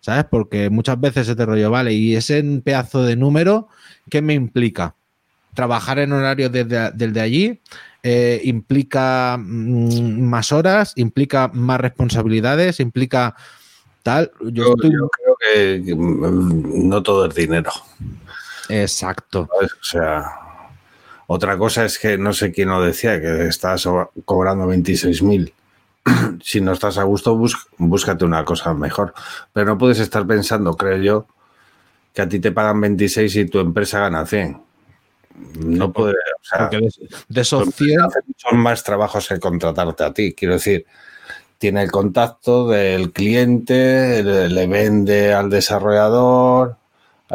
¿Sabes? 0.00 0.24
Porque 0.30 0.70
muchas 0.70 0.98
veces 0.98 1.28
ese 1.28 1.44
rollo, 1.44 1.70
vale, 1.70 1.92
y 1.92 2.16
ese 2.16 2.42
pedazo 2.64 3.02
de 3.02 3.16
número, 3.16 3.68
¿qué 4.08 4.22
me 4.22 4.32
implica? 4.34 4.94
trabajar 5.54 5.98
en 5.98 6.12
horario 6.12 6.48
desde, 6.48 7.20
allí 7.20 7.60
eh, 8.02 8.40
implica 8.44 9.36
mm, 9.38 10.22
más 10.22 10.52
horas, 10.52 10.92
implica 10.96 11.48
más 11.52 11.80
responsabilidades, 11.80 12.80
implica 12.80 13.36
tal. 14.02 14.32
Yo, 14.40 14.74
creo 14.74 15.08
que, 15.38 15.94
mm, 15.94 16.88
no 16.88 17.02
todo 17.02 17.26
es 17.26 17.34
dinero. 17.34 17.70
Exacto. 18.68 19.48
O 19.52 19.84
sea, 19.84 20.24
otra 21.32 21.56
cosa 21.56 21.84
es 21.84 21.98
que 21.98 22.18
no 22.18 22.32
sé 22.32 22.50
quién 22.50 22.70
lo 22.70 22.82
decía, 22.82 23.20
que 23.20 23.46
estás 23.46 23.88
cobrando 24.24 24.66
26.000. 24.66 25.52
si 26.42 26.60
no 26.60 26.72
estás 26.72 26.98
a 26.98 27.04
gusto, 27.04 27.38
búscate 27.78 28.24
una 28.24 28.44
cosa 28.44 28.74
mejor. 28.74 29.14
Pero 29.52 29.66
no 29.66 29.78
puedes 29.78 30.00
estar 30.00 30.26
pensando, 30.26 30.76
creo 30.76 30.98
yo, 30.98 31.26
que 32.12 32.22
a 32.22 32.28
ti 32.28 32.40
te 32.40 32.50
pagan 32.50 32.80
26 32.80 33.36
y 33.36 33.44
tu 33.46 33.60
empresa 33.60 34.00
gana 34.00 34.26
100 34.26 34.70
no 35.64 35.92
puede. 35.92 36.14
O 36.14 36.44
sea, 36.44 36.68
de, 36.68 37.40
esos 37.40 37.68
Son 38.36 38.58
más 38.58 38.82
trabajos 38.82 39.28
que 39.28 39.38
contratarte 39.38 40.04
a 40.04 40.12
ti. 40.12 40.34
Quiero 40.34 40.54
decir, 40.54 40.86
tiene 41.58 41.82
el 41.82 41.90
contacto 41.90 42.68
del 42.68 43.12
cliente, 43.12 44.22
le, 44.22 44.66
vende 44.66 45.32
al 45.32 45.50
desarrollador, 45.50 46.76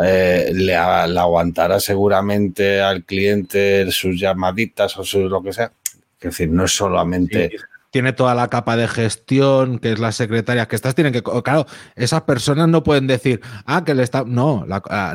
eh, 0.04 0.52
le, 0.54 0.76
aguantará 0.76 1.80
seguramente 1.80 2.82
al 2.82 3.04
cliente 3.04 3.90
sus 3.92 4.20
llamaditas 4.20 4.98
o 4.98 5.04
su 5.04 5.30
lo 5.30 5.42
que 5.42 5.54
sea. 5.54 5.72
Es 6.20 6.32
decir, 6.32 6.50
no 6.50 6.66
es 6.66 6.72
solamente 6.72 7.52
tiene 7.96 8.12
toda 8.12 8.36
la 8.36 8.50
capa 8.50 8.76
de 8.76 8.90
gestión, 8.90 9.80
que 9.80 9.94
es 9.94 10.00
la 10.00 10.12
secretaria, 10.12 10.68
que 10.68 10.76
estas 10.76 10.96
tienen 10.96 11.14
que. 11.14 11.24
Claro, 11.24 11.66
esas 11.96 12.24
personas 12.24 12.68
no 12.68 12.84
pueden 12.84 13.08
decir, 13.08 13.40
ah, 13.66 13.86
que 13.86 13.96
le 13.96 14.04
está. 14.04 14.26
No, 14.26 14.66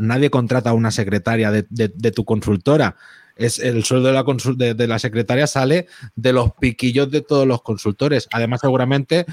nadie 0.00 0.30
contrata 0.30 0.70
a 0.70 0.72
una 0.72 0.90
secretaria 0.90 1.50
de, 1.50 2.10
tu 2.10 2.24
consultora. 2.24 2.96
Es 3.36 3.58
el 3.58 3.84
sueldo 3.84 4.08
de 4.08 4.14
la, 4.14 4.74
de, 4.74 4.86
la 4.86 4.98
secretaria 4.98 5.46
sale 5.46 5.88
de 6.16 6.32
los 6.32 6.52
piquillos 6.54 7.10
de 7.10 7.20
todos 7.20 7.46
los 7.46 7.60
consultores. 7.60 8.26
Además, 8.32 8.60
seguramente 8.62 9.26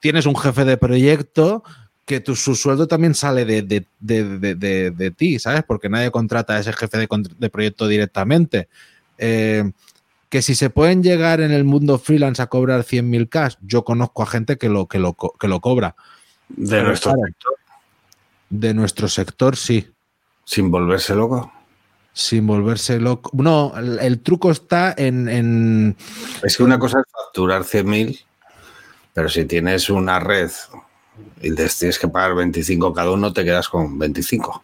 tienes 0.00 0.24
un 0.24 0.34
jefe 0.34 0.64
de 0.64 0.78
proyecto 0.78 1.62
que 2.04 2.20
tu, 2.20 2.36
su 2.36 2.54
sueldo 2.54 2.86
también 2.86 3.14
sale 3.14 3.44
de, 3.44 3.62
de, 3.62 5.10
ti, 5.16 5.38
¿sabes? 5.38 5.62
Porque 5.66 5.88
nadie 5.88 6.10
contrata 6.10 6.54
a 6.54 6.60
ese 6.60 6.72
jefe 6.72 6.98
de, 6.98 7.50
proyecto 7.50 7.88
directamente. 7.88 8.68
Eh, 9.18 9.70
que 10.28 10.42
si 10.42 10.54
se 10.54 10.68
pueden 10.68 11.02
llegar 11.02 11.40
en 11.40 11.52
el 11.52 11.64
mundo 11.64 11.98
freelance 11.98 12.42
a 12.42 12.48
cobrar 12.48 12.82
100.000 12.82 13.28
cash, 13.28 13.54
yo 13.62 13.84
conozco 13.84 14.22
a 14.22 14.26
gente 14.26 14.58
que 14.58 14.68
lo, 14.68 14.86
que 14.86 14.98
lo, 14.98 15.14
que 15.14 15.48
lo 15.48 15.60
cobra. 15.60 15.94
¿De 16.48 16.82
nuestro 16.82 17.12
sector? 17.12 17.54
De 18.50 18.74
nuestro 18.74 19.08
sector, 19.08 19.56
sí. 19.56 19.88
¿Sin 20.44 20.70
volverse 20.70 21.14
loco? 21.14 21.52
Sin 22.12 22.46
volverse 22.46 23.00
loco. 23.00 23.30
No, 23.32 23.72
el, 23.76 24.20
truco 24.20 24.50
está 24.50 24.94
en, 24.96 25.96
Es 26.42 26.56
que 26.56 26.62
una 26.62 26.78
cosa 26.78 27.00
es 27.00 27.06
facturar 27.10 27.62
100.000, 27.62 28.24
pero 29.12 29.28
si 29.28 29.44
tienes 29.46 29.88
una 29.88 30.20
red 30.20 30.50
y 31.40 31.50
les 31.50 31.78
tienes 31.78 31.98
que 31.98 32.08
pagar 32.08 32.34
25 32.34 32.92
cada 32.92 33.10
uno, 33.10 33.32
te 33.32 33.44
quedas 33.44 33.68
con 33.68 33.98
25. 33.98 34.62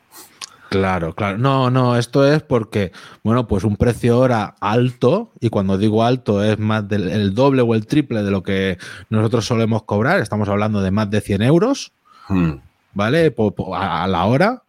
Claro, 0.70 1.14
claro. 1.14 1.36
No, 1.36 1.68
no, 1.68 1.96
esto 1.96 2.24
es 2.24 2.42
porque, 2.42 2.92
bueno, 3.24 3.48
pues 3.48 3.64
un 3.64 3.76
precio 3.76 4.18
hora 4.18 4.55
alto, 4.61 5.32
y 5.40 5.48
cuando 5.51 5.78
digo 5.78 6.05
alto 6.05 6.44
es 6.44 6.59
más 6.59 6.86
del 6.88 7.34
doble 7.34 7.62
o 7.62 7.74
el 7.74 7.86
triple 7.86 8.22
de 8.22 8.30
lo 8.30 8.44
que 8.44 8.78
nosotros 9.09 9.46
solemos 9.46 9.82
cobrar, 9.82 10.20
estamos 10.20 10.48
hablando 10.48 10.80
de 10.80 10.92
más 10.92 11.11
de 11.11 11.20
100 11.20 11.42
euros, 11.42 11.92
Hmm. 12.30 12.61
¿vale? 12.94 13.34
A 13.74 14.07
la 14.07 14.24
hora. 14.24 14.62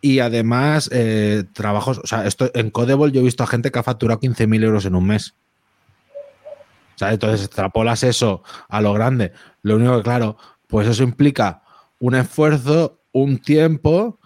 Y 0.00 0.20
además, 0.20 0.88
eh, 0.92 1.44
trabajos, 1.52 1.98
o 1.98 2.06
sea, 2.06 2.26
esto 2.26 2.50
en 2.54 2.70
Codebol 2.70 3.10
yo 3.10 3.20
he 3.20 3.24
visto 3.24 3.42
a 3.42 3.48
gente 3.48 3.72
que 3.72 3.78
ha 3.78 3.82
facturado 3.82 4.20
15.000 4.20 4.62
euros 4.62 4.84
en 4.84 4.94
un 4.94 5.06
mes. 5.06 5.34
O 6.94 6.98
sea, 6.98 7.12
entonces 7.12 7.44
extrapolas 7.44 8.04
eso 8.04 8.42
a 8.68 8.80
lo 8.80 8.92
grande. 8.92 9.32
Lo 9.62 9.76
único 9.76 9.96
que, 9.96 10.02
claro, 10.02 10.38
pues 10.66 10.88
eso 10.88 11.02
implica 11.02 11.62
un 11.98 12.14
esfuerzo, 12.14 12.98
un 13.12 13.38
tiempo, 13.38 14.18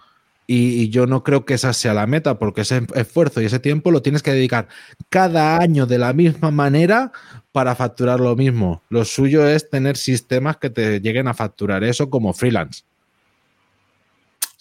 y, 0.47 0.81
y 0.81 0.89
yo 0.89 1.07
no 1.07 1.23
creo 1.23 1.45
que 1.45 1.53
esa 1.53 1.71
sea 1.71 1.93
la 1.93 2.07
meta, 2.07 2.37
porque 2.37 2.61
ese 2.61 2.85
esfuerzo 2.95 3.41
y 3.41 3.45
ese 3.45 3.59
tiempo 3.59 3.89
lo 3.89 4.01
tienes 4.01 4.21
que 4.21 4.33
dedicar 4.33 4.67
cada 5.09 5.57
año 5.57 5.85
de 5.85 5.97
la 5.97 6.11
misma 6.11 6.51
manera 6.51 7.11
para 7.51 7.75
facturar 7.75 8.19
lo 8.19 8.35
mismo. 8.35 8.81
Lo 8.89 9.05
suyo 9.05 9.47
es 9.47 9.69
tener 9.69 9.95
sistemas 9.95 10.57
que 10.57 10.69
te 10.69 10.99
lleguen 10.99 11.27
a 11.27 11.33
facturar 11.33 11.83
eso 11.83 12.09
como 12.09 12.33
freelance. 12.33 12.83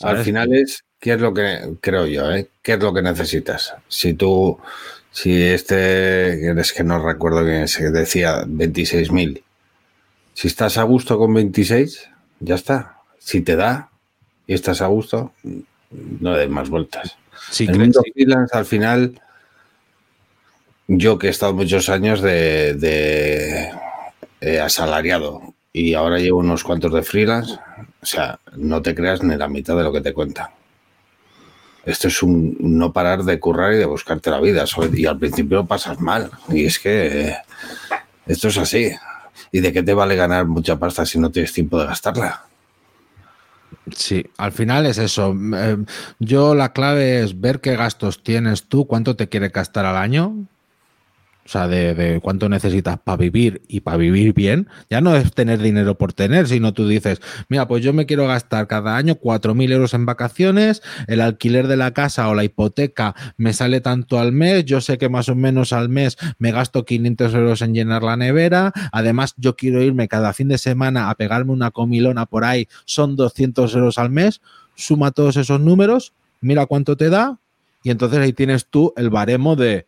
Al 0.00 0.24
final 0.24 0.54
es, 0.54 0.84
¿qué 0.98 1.14
es 1.14 1.20
lo 1.20 1.34
que 1.34 1.74
creo 1.80 2.06
yo? 2.06 2.30
eh? 2.32 2.48
¿Qué 2.62 2.74
es 2.74 2.78
lo 2.80 2.94
que 2.94 3.02
necesitas? 3.02 3.74
Si 3.88 4.14
tú, 4.14 4.58
si 5.10 5.42
este, 5.42 6.50
es 6.58 6.72
que 6.72 6.84
no 6.84 7.04
recuerdo 7.04 7.44
que 7.44 7.68
se 7.68 7.90
decía 7.90 8.44
26.000, 8.44 9.42
si 10.40 10.48
estás 10.48 10.78
a 10.78 10.84
gusto 10.84 11.18
con 11.18 11.34
26, 11.34 12.08
ya 12.40 12.54
está. 12.54 12.96
Si 13.18 13.42
te 13.42 13.56
da 13.56 13.90
y 14.46 14.54
estás 14.54 14.80
a 14.80 14.86
gusto, 14.86 15.32
no 15.92 16.34
des 16.34 16.48
más 16.48 16.70
vueltas. 16.70 17.18
Sí, 17.50 17.64
el 17.64 17.74
cre- 17.74 17.78
mundo 17.78 18.00
sí. 18.02 18.12
freelance, 18.12 18.56
al 18.56 18.64
final, 18.64 19.20
yo 20.88 21.18
que 21.18 21.26
he 21.26 21.30
estado 21.30 21.52
muchos 21.52 21.90
años 21.90 22.22
de, 22.22 22.72
de, 22.72 23.70
eh, 24.40 24.60
asalariado 24.60 25.52
y 25.74 25.92
ahora 25.92 26.18
llevo 26.18 26.38
unos 26.38 26.64
cuantos 26.64 26.94
de 26.94 27.02
freelance, 27.02 27.58
o 28.02 28.06
sea, 28.06 28.38
no 28.56 28.80
te 28.80 28.94
creas 28.94 29.22
ni 29.22 29.36
la 29.36 29.46
mitad 29.46 29.76
de 29.76 29.82
lo 29.82 29.92
que 29.92 30.00
te 30.00 30.14
cuentan. 30.14 30.48
Esto 31.84 32.08
es 32.08 32.22
un 32.22 32.56
no 32.60 32.94
parar 32.94 33.24
de 33.24 33.38
currar 33.38 33.74
y 33.74 33.76
de 33.76 33.84
buscarte 33.84 34.30
la 34.30 34.40
vida. 34.40 34.64
Y 34.94 35.04
al 35.04 35.18
principio 35.18 35.58
lo 35.58 35.66
pasas 35.66 36.00
mal. 36.00 36.30
Y 36.48 36.64
es 36.64 36.78
que 36.78 37.28
eh, 37.28 37.36
esto 38.26 38.48
es 38.48 38.56
así. 38.56 38.90
¿Y 39.52 39.60
de 39.60 39.72
qué 39.72 39.82
te 39.82 39.94
vale 39.94 40.16
ganar 40.16 40.46
mucha 40.46 40.78
pasta 40.78 41.04
si 41.06 41.18
no 41.18 41.30
tienes 41.30 41.52
tiempo 41.52 41.78
de 41.78 41.86
gastarla? 41.86 42.44
Sí, 43.94 44.24
al 44.36 44.52
final 44.52 44.86
es 44.86 44.98
eso. 44.98 45.34
Eh, 45.54 45.76
Yo 46.18 46.54
la 46.54 46.72
clave 46.72 47.22
es 47.22 47.40
ver 47.40 47.60
qué 47.60 47.76
gastos 47.76 48.22
tienes 48.22 48.64
tú, 48.68 48.86
cuánto 48.86 49.16
te 49.16 49.28
quieres 49.28 49.52
gastar 49.52 49.86
al 49.86 49.96
año. 49.96 50.34
O 51.44 51.48
sea, 51.48 51.66
de, 51.68 51.94
de 51.94 52.20
cuánto 52.20 52.48
necesitas 52.48 52.98
para 52.98 53.16
vivir 53.16 53.62
y 53.66 53.80
para 53.80 53.96
vivir 53.96 54.34
bien. 54.34 54.68
Ya 54.88 55.00
no 55.00 55.16
es 55.16 55.32
tener 55.32 55.58
dinero 55.58 55.96
por 55.96 56.12
tener, 56.12 56.46
sino 56.46 56.74
tú 56.74 56.86
dices, 56.86 57.20
mira, 57.48 57.66
pues 57.66 57.82
yo 57.82 57.92
me 57.92 58.06
quiero 58.06 58.26
gastar 58.26 58.66
cada 58.66 58.96
año 58.96 59.16
4.000 59.16 59.72
euros 59.72 59.94
en 59.94 60.06
vacaciones, 60.06 60.82
el 61.08 61.20
alquiler 61.20 61.66
de 61.66 61.76
la 61.76 61.92
casa 61.92 62.28
o 62.28 62.34
la 62.34 62.44
hipoteca 62.44 63.14
me 63.36 63.52
sale 63.52 63.80
tanto 63.80 64.18
al 64.18 64.32
mes, 64.32 64.64
yo 64.64 64.80
sé 64.80 64.98
que 64.98 65.08
más 65.08 65.28
o 65.28 65.34
menos 65.34 65.72
al 65.72 65.88
mes 65.88 66.16
me 66.38 66.52
gasto 66.52 66.84
500 66.84 67.34
euros 67.34 67.62
en 67.62 67.74
llenar 67.74 68.02
la 68.02 68.16
nevera, 68.16 68.72
además 68.92 69.34
yo 69.36 69.56
quiero 69.56 69.82
irme 69.82 70.08
cada 70.08 70.32
fin 70.32 70.48
de 70.48 70.58
semana 70.58 71.10
a 71.10 71.14
pegarme 71.14 71.52
una 71.52 71.70
comilona 71.70 72.26
por 72.26 72.44
ahí, 72.44 72.68
son 72.84 73.16
200 73.16 73.74
euros 73.74 73.98
al 73.98 74.10
mes, 74.10 74.40
suma 74.74 75.10
todos 75.10 75.36
esos 75.36 75.60
números, 75.60 76.12
mira 76.40 76.66
cuánto 76.66 76.96
te 76.96 77.10
da 77.10 77.38
y 77.82 77.90
entonces 77.90 78.18
ahí 78.18 78.32
tienes 78.32 78.66
tú 78.66 78.92
el 78.96 79.10
baremo 79.10 79.56
de, 79.56 79.86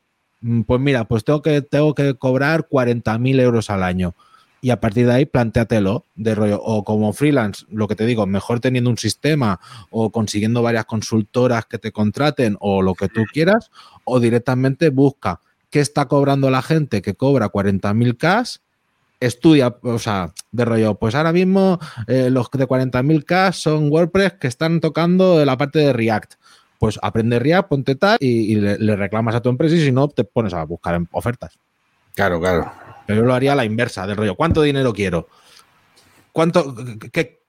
pues 0.67 0.81
mira, 0.81 1.05
pues 1.05 1.25
tengo 1.25 1.43
que, 1.43 1.63
tengo 1.63 1.95
que 1.95 2.15
cobrar 2.15 2.69
40.000 2.69 3.41
euros 3.41 3.71
al 3.71 3.83
año. 3.83 4.15
Y 4.61 4.71
a 4.71 4.81
partir 4.81 5.07
de 5.07 5.13
ahí, 5.13 5.27
planteatelo 5.27 6.05
de 6.15 6.37
rollo. 6.37 6.61
O 6.63 6.85
como 6.85 7.13
freelance, 7.13 7.67
lo 7.71 7.89
que 7.89 7.97
te 7.97 8.07
digo, 8.07 8.27
mejor 8.27 8.61
teniendo 8.61 8.91
un 8.91 8.99
sistema 8.99 9.59
o 9.91 10.11
consiguiendo 10.11 10.63
varias 10.63 10.85
consultoras 10.85 11.67
que 11.67 11.79
te 11.79 11.91
contraten 11.91 12.57
o 12.61 12.81
lo 12.81 12.95
que 12.95 13.09
tú 13.09 13.25
quieras, 13.33 13.71
o 14.05 14.21
directamente 14.21 14.91
busca 14.91 15.41
qué 15.71 15.81
está 15.81 16.07
cobrando 16.07 16.49
la 16.51 16.63
gente 16.63 17.03
que 17.03 17.15
cobra 17.15 17.51
40.000 17.51 18.17
K, 18.17 18.45
estudia, 19.19 19.77
o 19.83 19.99
sea, 19.99 20.33
de 20.51 20.65
rollo, 20.65 20.95
pues 20.97 21.15
ahora 21.15 21.33
mismo 21.33 21.81
eh, 22.07 22.29
los 22.31 22.51
de 22.51 22.67
40.000 22.67 23.25
K 23.25 23.53
son 23.53 23.91
WordPress 23.91 24.35
que 24.35 24.49
están 24.49 24.81
tocando 24.81 25.45
la 25.45 25.57
parte 25.57 25.79
de 25.79 25.93
React. 25.93 26.35
Pues 26.83 26.99
aprende 27.01 27.39
React, 27.39 27.69
ponte 27.69 27.95
tal 27.95 28.17
y, 28.19 28.53
y 28.53 28.57
le, 28.57 28.77
le 28.77 28.97
reclamas 28.97 29.37
a 29.37 29.41
tu 29.41 29.49
empresa 29.49 29.77
y 29.77 29.85
si 29.85 29.93
no, 29.93 30.09
te 30.09 30.25
pones 30.25 30.53
a 30.53 30.65
buscar 30.65 31.01
ofertas. 31.13 31.57
Claro, 32.17 32.41
claro. 32.41 32.73
Pero 33.07 33.21
yo 33.21 33.25
lo 33.25 33.35
haría 33.35 33.53
a 33.53 33.55
la 33.55 33.65
inversa, 33.65 34.05
del 34.05 34.17
rollo. 34.17 34.35
¿Cuánto 34.35 34.63
dinero 34.63 34.93
quiero? 34.93 35.29
¿Cuánto, 36.33 36.75
qué, 37.13 37.41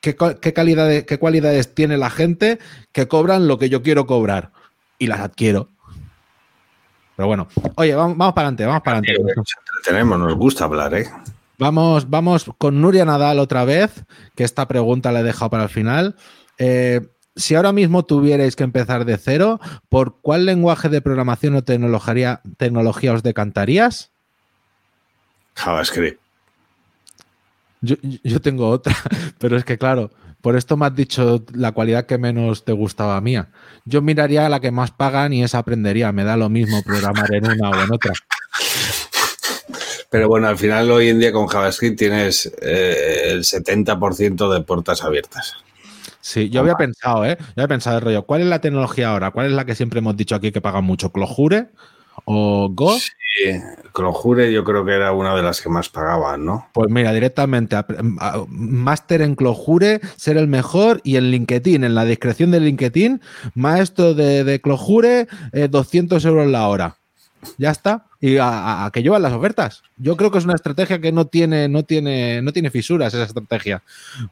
qué, 0.00 0.16
qué 0.16 0.52
calidades, 0.54 1.04
qué 1.04 1.18
cualidades 1.18 1.74
tiene 1.74 1.98
la 1.98 2.08
gente 2.08 2.60
que 2.92 3.08
cobran 3.08 3.46
lo 3.46 3.58
que 3.58 3.68
yo 3.68 3.82
quiero 3.82 4.06
cobrar? 4.06 4.52
Y 4.98 5.06
las 5.06 5.20
adquiero. 5.20 5.68
Pero 7.14 7.26
bueno, 7.26 7.48
oye, 7.74 7.94
vamos, 7.94 8.16
vamos 8.16 8.32
para 8.32 8.48
adelante, 8.48 8.64
vamos 8.64 8.82
para 8.82 8.98
adelante. 9.00 9.34
Nos 9.36 9.54
entretenemos, 9.68 10.18
nos 10.18 10.34
gusta 10.34 10.64
hablar, 10.64 10.94
¿eh? 10.94 11.10
Vamos, 11.58 12.08
vamos 12.08 12.50
con 12.56 12.80
Nuria 12.80 13.04
Nadal 13.04 13.38
otra 13.38 13.66
vez, 13.66 14.06
que 14.34 14.44
esta 14.44 14.66
pregunta 14.66 15.12
la 15.12 15.20
he 15.20 15.24
dejado 15.24 15.50
para 15.50 15.64
el 15.64 15.68
final. 15.68 16.16
Eh, 16.56 17.02
si 17.36 17.54
ahora 17.54 17.72
mismo 17.72 18.04
tuvierais 18.04 18.56
que 18.56 18.64
empezar 18.64 19.04
de 19.04 19.16
cero, 19.16 19.60
¿por 19.88 20.20
cuál 20.20 20.46
lenguaje 20.46 20.88
de 20.88 21.00
programación 21.00 21.54
o 21.56 21.64
tecnología, 21.64 22.40
tecnología 22.56 23.12
os 23.12 23.22
decantarías? 23.22 24.10
JavaScript. 25.56 26.20
Yo, 27.80 27.96
yo 28.22 28.40
tengo 28.40 28.68
otra, 28.68 28.94
pero 29.38 29.56
es 29.56 29.64
que 29.64 29.78
claro, 29.78 30.10
por 30.42 30.56
esto 30.56 30.76
me 30.76 30.86
has 30.86 30.94
dicho 30.94 31.44
la 31.54 31.70
cualidad 31.70 32.04
que 32.04 32.18
menos 32.18 32.64
te 32.64 32.72
gustaba 32.72 33.20
mía. 33.20 33.48
Yo 33.84 34.02
miraría 34.02 34.44
a 34.44 34.48
la 34.48 34.58
que 34.58 34.72
más 34.72 34.90
pagan 34.90 35.32
y 35.32 35.44
esa 35.44 35.58
aprendería. 35.58 36.10
Me 36.10 36.24
da 36.24 36.36
lo 36.36 36.48
mismo 36.48 36.82
programar 36.82 37.32
en 37.32 37.46
una 37.46 37.70
o 37.70 37.82
en 37.82 37.92
otra. 37.92 38.12
Pero 40.10 40.28
bueno, 40.28 40.48
al 40.48 40.58
final 40.58 40.90
hoy 40.90 41.08
en 41.08 41.20
día 41.20 41.32
con 41.32 41.46
JavaScript 41.46 41.96
tienes 41.96 42.52
eh, 42.60 43.30
el 43.30 43.44
70% 43.44 44.52
de 44.52 44.60
puertas 44.62 45.04
abiertas. 45.04 45.56
Sí, 46.22 46.48
yo 46.50 46.60
había 46.60 46.76
pensado, 46.76 47.24
¿eh? 47.26 47.36
Yo 47.38 47.46
había 47.56 47.68
pensado 47.68 47.98
el 47.98 48.04
rollo, 48.04 48.22
¿cuál 48.22 48.42
es 48.42 48.46
la 48.46 48.60
tecnología 48.60 49.10
ahora? 49.10 49.32
¿Cuál 49.32 49.46
es 49.46 49.52
la 49.52 49.66
que 49.66 49.74
siempre 49.74 49.98
hemos 49.98 50.16
dicho 50.16 50.36
aquí 50.36 50.52
que 50.52 50.60
paga 50.60 50.80
mucho? 50.80 51.10
¿Clojure? 51.10 51.70
¿O 52.24 52.68
Go? 52.70 52.96
Sí, 52.98 53.50
Clojure 53.92 54.52
yo 54.52 54.62
creo 54.62 54.84
que 54.84 54.92
era 54.92 55.12
una 55.12 55.34
de 55.34 55.42
las 55.42 55.60
que 55.60 55.68
más 55.68 55.88
pagaban, 55.88 56.44
¿no? 56.44 56.68
Pues 56.72 56.90
mira, 56.90 57.12
directamente, 57.12 57.76
máster 58.48 59.22
en 59.22 59.34
Clojure, 59.34 60.00
ser 60.16 60.36
el 60.36 60.46
mejor 60.46 61.00
y 61.02 61.16
en 61.16 61.30
LinkedIn, 61.30 61.82
en 61.82 61.94
la 61.94 62.04
descripción 62.04 62.52
de 62.52 62.60
LinkedIn, 62.60 63.20
maestro 63.54 64.14
de, 64.14 64.44
de 64.44 64.60
Clojure, 64.60 65.26
eh, 65.52 65.68
200 65.68 66.24
euros 66.24 66.46
la 66.46 66.68
hora. 66.68 67.01
Ya 67.58 67.70
está. 67.70 68.06
Y 68.20 68.36
a, 68.36 68.48
a- 68.48 68.84
a 68.86 68.90
que 68.92 69.02
llevan 69.02 69.22
las 69.22 69.32
ofertas. 69.32 69.82
Yo 69.96 70.16
creo 70.16 70.30
que 70.30 70.38
es 70.38 70.44
una 70.44 70.54
estrategia 70.54 71.00
que 71.00 71.10
no 71.12 71.26
tiene, 71.26 71.68
no 71.68 71.82
tiene, 71.84 72.40
no 72.42 72.52
tiene 72.52 72.70
fisuras 72.70 73.12
esa 73.14 73.24
estrategia. 73.24 73.82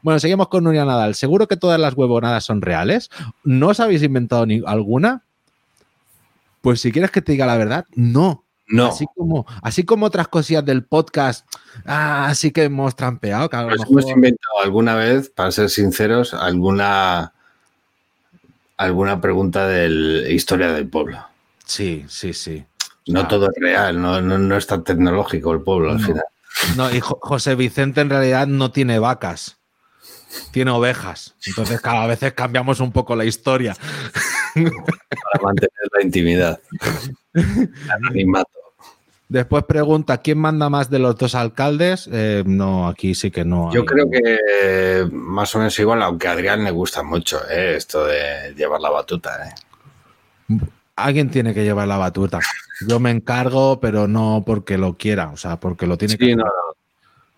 Bueno, 0.01 0.19
seguimos 0.19 0.47
con 0.47 0.63
Nuria 0.63 0.85
Nadal. 0.85 1.15
¿Seguro 1.15 1.47
que 1.47 1.57
todas 1.57 1.79
las 1.79 1.93
huevonadas 1.95 2.43
son 2.45 2.61
reales? 2.61 3.09
¿No 3.43 3.67
os 3.69 3.79
habéis 3.79 4.03
inventado 4.03 4.45
ni 4.45 4.61
alguna? 4.65 5.23
Pues 6.61 6.79
si 6.81 6.91
quieres 6.91 7.11
que 7.11 7.21
te 7.21 7.31
diga 7.33 7.45
la 7.45 7.57
verdad, 7.57 7.85
no. 7.95 8.43
No, 8.67 8.85
Así 8.87 9.05
como, 9.17 9.45
así 9.61 9.83
como 9.83 10.05
otras 10.05 10.29
cosillas 10.29 10.63
del 10.63 10.85
podcast, 10.85 11.45
ah, 11.85 12.27
así 12.27 12.51
que 12.51 12.63
hemos 12.63 12.95
trampeado. 12.95 13.49
Que 13.49 13.57
mejor- 13.57 13.85
hemos 13.89 14.09
inventado 14.09 14.59
alguna 14.63 14.95
vez, 14.95 15.29
para 15.29 15.51
ser 15.51 15.69
sinceros, 15.69 16.33
alguna 16.33 17.33
alguna 18.77 19.19
pregunta 19.19 19.67
de 19.67 20.31
historia 20.33 20.71
del 20.71 20.87
pueblo. 20.87 21.19
Sí, 21.65 22.05
sí, 22.07 22.31
sí. 22.33 22.63
No 23.07 23.21
Ah. 23.21 23.27
todo 23.27 23.49
es 23.49 23.55
real, 23.59 23.99
no, 24.01 24.21
no, 24.21 24.37
no 24.37 24.55
es 24.57 24.67
tan 24.67 24.83
tecnológico 24.83 25.51
el 25.53 25.61
pueblo 25.61 25.91
al 25.91 25.99
No. 26.01 26.05
final. 26.07 26.23
No, 26.75 26.91
y 26.93 26.99
Jo- 26.99 27.19
José 27.21 27.55
Vicente 27.55 28.01
en 28.01 28.09
realidad 28.09 28.45
no 28.47 28.71
tiene 28.71 28.99
vacas, 28.99 29.57
tiene 30.51 30.71
ovejas. 30.71 31.35
Entonces 31.45 31.81
cada 31.81 32.05
vez 32.07 32.19
cambiamos 32.35 32.79
un 32.79 32.91
poco 32.91 33.15
la 33.15 33.25
historia. 33.25 33.75
Para 34.53 35.43
mantener 35.43 35.71
la 35.93 36.03
intimidad. 36.03 36.59
Anonimato. 37.89 38.49
Después 39.29 39.63
pregunta, 39.63 40.17
¿quién 40.17 40.37
manda 40.39 40.69
más 40.69 40.89
de 40.89 40.99
los 40.99 41.15
dos 41.15 41.35
alcaldes? 41.35 42.09
Eh, 42.11 42.43
no, 42.45 42.89
aquí 42.89 43.15
sí 43.15 43.31
que 43.31 43.45
no. 43.45 43.71
Yo 43.73 43.85
creo 43.85 44.09
que 44.11 45.07
más 45.09 45.55
o 45.55 45.59
menos 45.59 45.79
igual, 45.79 46.01
aunque 46.03 46.27
a 46.27 46.33
Adrián 46.33 46.65
le 46.65 46.71
gusta 46.71 47.01
mucho 47.01 47.39
eh, 47.49 47.75
esto 47.77 48.05
de 48.05 48.53
llevar 48.57 48.81
la 48.81 48.89
batuta. 48.89 49.47
eh. 49.47 50.59
Alguien 50.97 51.29
tiene 51.31 51.53
que 51.53 51.63
llevar 51.63 51.87
la 51.87 51.95
batuta. 51.97 52.39
Yo 52.87 52.99
me 52.99 53.11
encargo, 53.11 53.79
pero 53.79 54.07
no 54.07 54.43
porque 54.45 54.77
lo 54.77 54.97
quiera, 54.97 55.29
o 55.29 55.37
sea, 55.37 55.59
porque 55.59 55.87
lo 55.87 55.97
tiene 55.97 56.17
que 56.17 56.25
Sí, 56.25 56.35
no, 56.35 56.45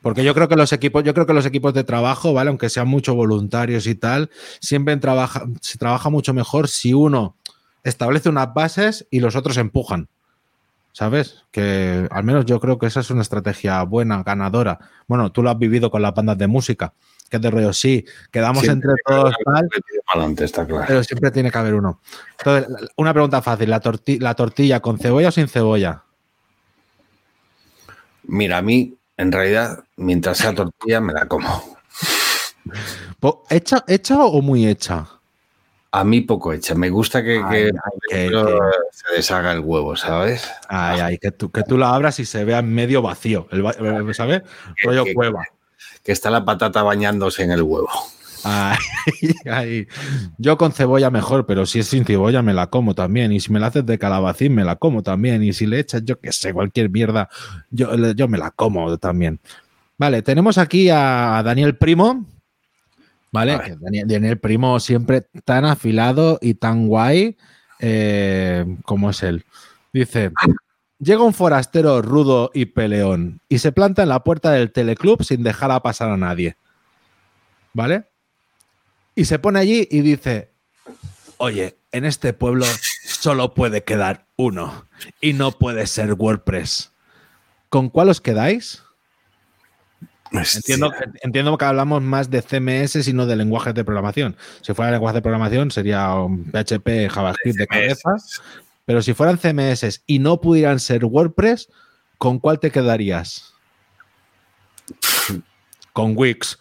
Porque 0.02 0.24
yo 0.24 0.34
creo 0.34 0.48
que 0.48 0.56
los 0.56 0.74
equipos, 0.74 1.04
yo 1.04 1.14
creo 1.14 1.26
que 1.26 1.34
los 1.34 1.46
equipos 1.46 1.74
de 1.74 1.84
trabajo, 1.84 2.34
¿vale? 2.34 2.50
Aunque 2.50 2.70
sean 2.70 2.88
muchos 2.88 3.16
voluntarios 3.16 3.88
y 3.88 3.96
tal, 3.96 4.30
siempre 4.60 4.96
trabaja, 4.98 5.46
se 5.62 5.78
trabaja 5.78 6.10
mucho 6.10 6.34
mejor 6.34 6.68
si 6.68 6.94
uno 6.94 7.36
establece 7.84 8.30
unas 8.30 8.54
bases 8.54 9.08
y 9.12 9.20
los 9.20 9.36
otros 9.36 9.58
empujan. 9.58 10.08
¿sabes? 10.94 11.44
Que 11.52 12.08
al 12.10 12.24
menos 12.24 12.46
yo 12.46 12.60
creo 12.60 12.78
que 12.78 12.86
esa 12.86 13.02
es 13.02 13.10
una 13.10 13.24
estrategia 13.24 13.82
buena, 13.84 14.24
ganadora. 14.24 14.80
Bueno, 15.08 15.32
tú 15.32 15.44
lo 15.44 15.50
has 15.50 15.58
vivido 15.58 15.92
con 15.92 16.02
las 16.02 16.14
bandas 16.14 16.38
de 16.38 16.48
música, 16.48 16.94
que 17.34 17.38
es 17.38 17.42
de 17.42 17.50
rollo, 17.50 17.74
sí, 17.74 18.06
quedamos 18.32 18.62
Siempre 18.62 18.92
entre 18.92 19.04
todos 19.08 19.34
tal, 19.44 19.68
adelante, 20.14 20.46
está 20.46 20.68
claro. 20.68 20.86
pero 20.88 21.04
siempre 21.04 21.32
tiene 21.32 21.50
que 21.50 21.58
haber 21.58 21.74
uno. 21.74 22.00
Entonces, 22.38 22.92
una 22.96 23.12
pregunta 23.12 23.42
fácil, 23.42 23.72
¿la, 23.72 23.82
torti- 23.82 24.20
la 24.20 24.36
tortilla 24.36 24.80
con 24.82 25.00
cebolla 25.00 25.30
o 25.30 25.32
sin 25.32 25.48
cebolla? 25.48 26.04
Mira, 28.26 28.60
a 28.60 28.62
mí, 28.62 28.96
en 29.18 29.32
realidad, 29.32 29.84
mientras 29.98 30.38
sea 30.38 30.54
tortilla, 30.54 31.02
me 31.02 31.12
la 31.12 31.28
como. 31.28 31.76
Po- 33.20 33.44
¿Hecha, 33.50 33.84
¿Hecha 33.88 34.24
o 34.24 34.40
muy 34.44 34.68
hecha? 34.68 35.08
A 35.92 36.04
mí 36.04 36.22
poco 36.22 36.54
hecha. 36.54 36.76
Me 36.76 36.90
gusta 36.92 37.24
que, 37.24 37.42
Ay, 37.44 37.50
que 37.50 37.66
ay, 37.66 38.30
que- 38.32 38.32
se 38.92 39.16
deshaga 39.16 39.54
el 39.54 39.60
huevo, 39.62 39.96
¿sabes? 39.96 40.48
Ay, 40.70 41.00
ay, 41.00 41.18
que 41.18 41.32
tú, 41.32 41.52
que 41.52 41.64
tú 41.64 41.80
la 41.80 41.94
abras 41.96 42.20
y 42.20 42.26
se 42.26 42.46
vea 42.46 42.62
medio 42.62 43.02
vacío, 43.02 43.48
el 43.52 43.66
va- 43.66 43.74
¿sabes? 44.14 44.44
Rollo 44.84 45.06
cueva. 45.16 45.44
Que 46.04 46.12
está 46.12 46.30
la 46.30 46.46
patata 46.46 46.84
bañándose 46.84 47.44
en 47.44 47.52
el 47.52 47.62
huevo. 47.62 47.90
Ay, 48.44 48.78
ay. 49.52 49.88
Yo 50.38 50.58
con 50.58 50.74
cebolla 50.74 51.10
mejor, 51.10 51.46
pero 51.46 51.66
si 51.66 51.80
es 51.80 51.88
sin 51.88 52.06
cebolla 52.06 52.42
me 52.42 52.54
la 52.54 52.68
como 52.68 52.94
también. 52.94 53.32
Y 53.32 53.40
si 53.40 53.52
me 53.52 53.60
la 53.60 53.68
haces 53.68 53.86
de 53.86 53.98
calabacín 53.98 54.54
me 54.54 54.64
la 54.64 54.76
como 54.76 55.02
también. 55.02 55.44
Y 55.44 55.54
si 55.54 55.66
le 55.66 55.80
echas, 55.80 56.04
yo 56.04 56.20
qué 56.20 56.32
sé, 56.32 56.54
cualquier 56.54 56.90
mierda, 56.90 57.30
yo, 57.70 57.96
yo 58.14 58.28
me 58.28 58.38
la 58.38 58.52
como 58.52 58.98
también. 58.98 59.40
Vale, 59.98 60.22
tenemos 60.22 60.58
aquí 60.58 60.90
a 60.90 61.42
Daniel 61.44 61.78
Primo. 61.78 62.26
¿Vale? 63.32 63.60
Que 63.66 63.76
Daniel, 63.80 64.08
Daniel 64.08 64.38
Primo 64.38 64.80
siempre 64.80 65.26
tan 65.44 65.66
afilado 65.66 66.38
y 66.40 66.54
tan 66.54 66.88
guay 66.88 67.36
eh, 67.80 68.66
como 68.86 69.10
es 69.10 69.24
él. 69.24 69.44
Dice, 69.92 70.32
llega 71.04 71.24
un 71.24 71.34
forastero 71.34 72.02
rudo 72.02 72.52
y 72.54 72.66
peleón 72.66 73.42
y 73.50 73.60
se 73.60 73.72
planta 73.72 74.04
en 74.04 74.10
la 74.10 74.24
puerta 74.24 74.52
del 74.52 74.72
teleclub 74.72 75.24
sin 75.24 75.44
dejar 75.44 75.72
a 75.72 75.82
pasar 75.82 76.10
a 76.10 76.18
nadie. 76.18 76.58
¿Vale? 77.74 78.06
Y 79.16 79.26
se 79.26 79.40
pone 79.40 79.60
allí 79.60 79.88
y 79.90 80.02
dice, 80.02 80.52
oye, 81.38 81.78
en 81.92 82.06
este 82.06 82.34
pueblo 82.34 82.66
solo 83.06 83.54
puede 83.54 83.84
quedar 83.84 84.26
uno 84.36 84.88
y 85.22 85.34
no 85.34 85.52
puede 85.52 85.88
ser 85.88 86.14
WordPress. 86.14 86.92
¿Con 87.70 87.90
cuál 87.90 88.10
os 88.10 88.22
quedáis? 88.22 88.84
Entiendo, 90.32 90.92
entiendo 91.22 91.58
que 91.58 91.66
hablamos 91.66 92.02
más 92.02 92.30
de 92.32 92.42
CMS 92.42 93.08
y 93.08 93.14
no 93.14 93.28
de 93.28 93.36
lenguajes 93.36 93.76
de 93.76 93.84
programación. 93.84 94.36
Si 94.62 94.74
fuera 94.74 94.92
lenguaje 94.92 95.18
de 95.18 95.22
programación 95.22 95.70
sería 95.70 96.12
un 96.16 96.46
PHP, 96.46 97.08
JavaScript 97.10 97.58
de 97.58 97.68
cabeza. 97.68 98.16
Pero 98.86 99.02
si 99.02 99.14
fueran 99.14 99.40
CMS 99.40 100.04
y 100.06 100.20
no 100.20 100.42
pudieran 100.42 100.80
ser 100.80 101.06
WordPress, 101.06 101.70
¿con 102.18 102.40
cuál 102.40 102.60
te 102.60 102.72
quedarías? 102.72 103.54
Con 105.94 106.14
Wix. 106.18 106.60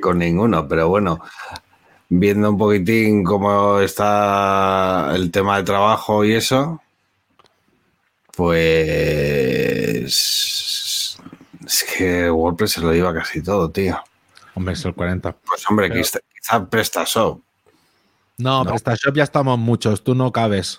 Con 0.00 0.18
ninguno, 0.18 0.66
pero 0.68 0.88
bueno, 0.88 1.20
viendo 2.08 2.50
un 2.50 2.58
poquitín 2.58 3.24
cómo 3.24 3.80
está 3.80 5.12
el 5.14 5.30
tema 5.30 5.58
de 5.58 5.64
trabajo 5.64 6.24
y 6.24 6.34
eso, 6.34 6.80
pues 8.36 10.06
es 11.66 11.84
que 11.96 12.30
WordPress 12.30 12.72
se 12.72 12.80
lo 12.80 12.92
lleva 12.92 13.12
casi 13.12 13.42
todo, 13.42 13.70
tío. 13.70 14.00
Hombre, 14.54 14.74
es 14.74 14.84
el 14.84 14.94
40. 14.94 15.32
Pues 15.32 15.68
hombre, 15.68 15.88
Pero- 15.88 16.00
quizá, 16.00 16.18
quizá 16.34 16.68
PrestaShop. 16.68 17.42
No, 18.40 18.64
No. 18.64 18.70
PrestaShop 18.70 19.14
ya 19.16 19.24
estamos 19.24 19.58
muchos, 19.58 20.02
tú 20.04 20.14
no 20.14 20.32
cabes. 20.32 20.78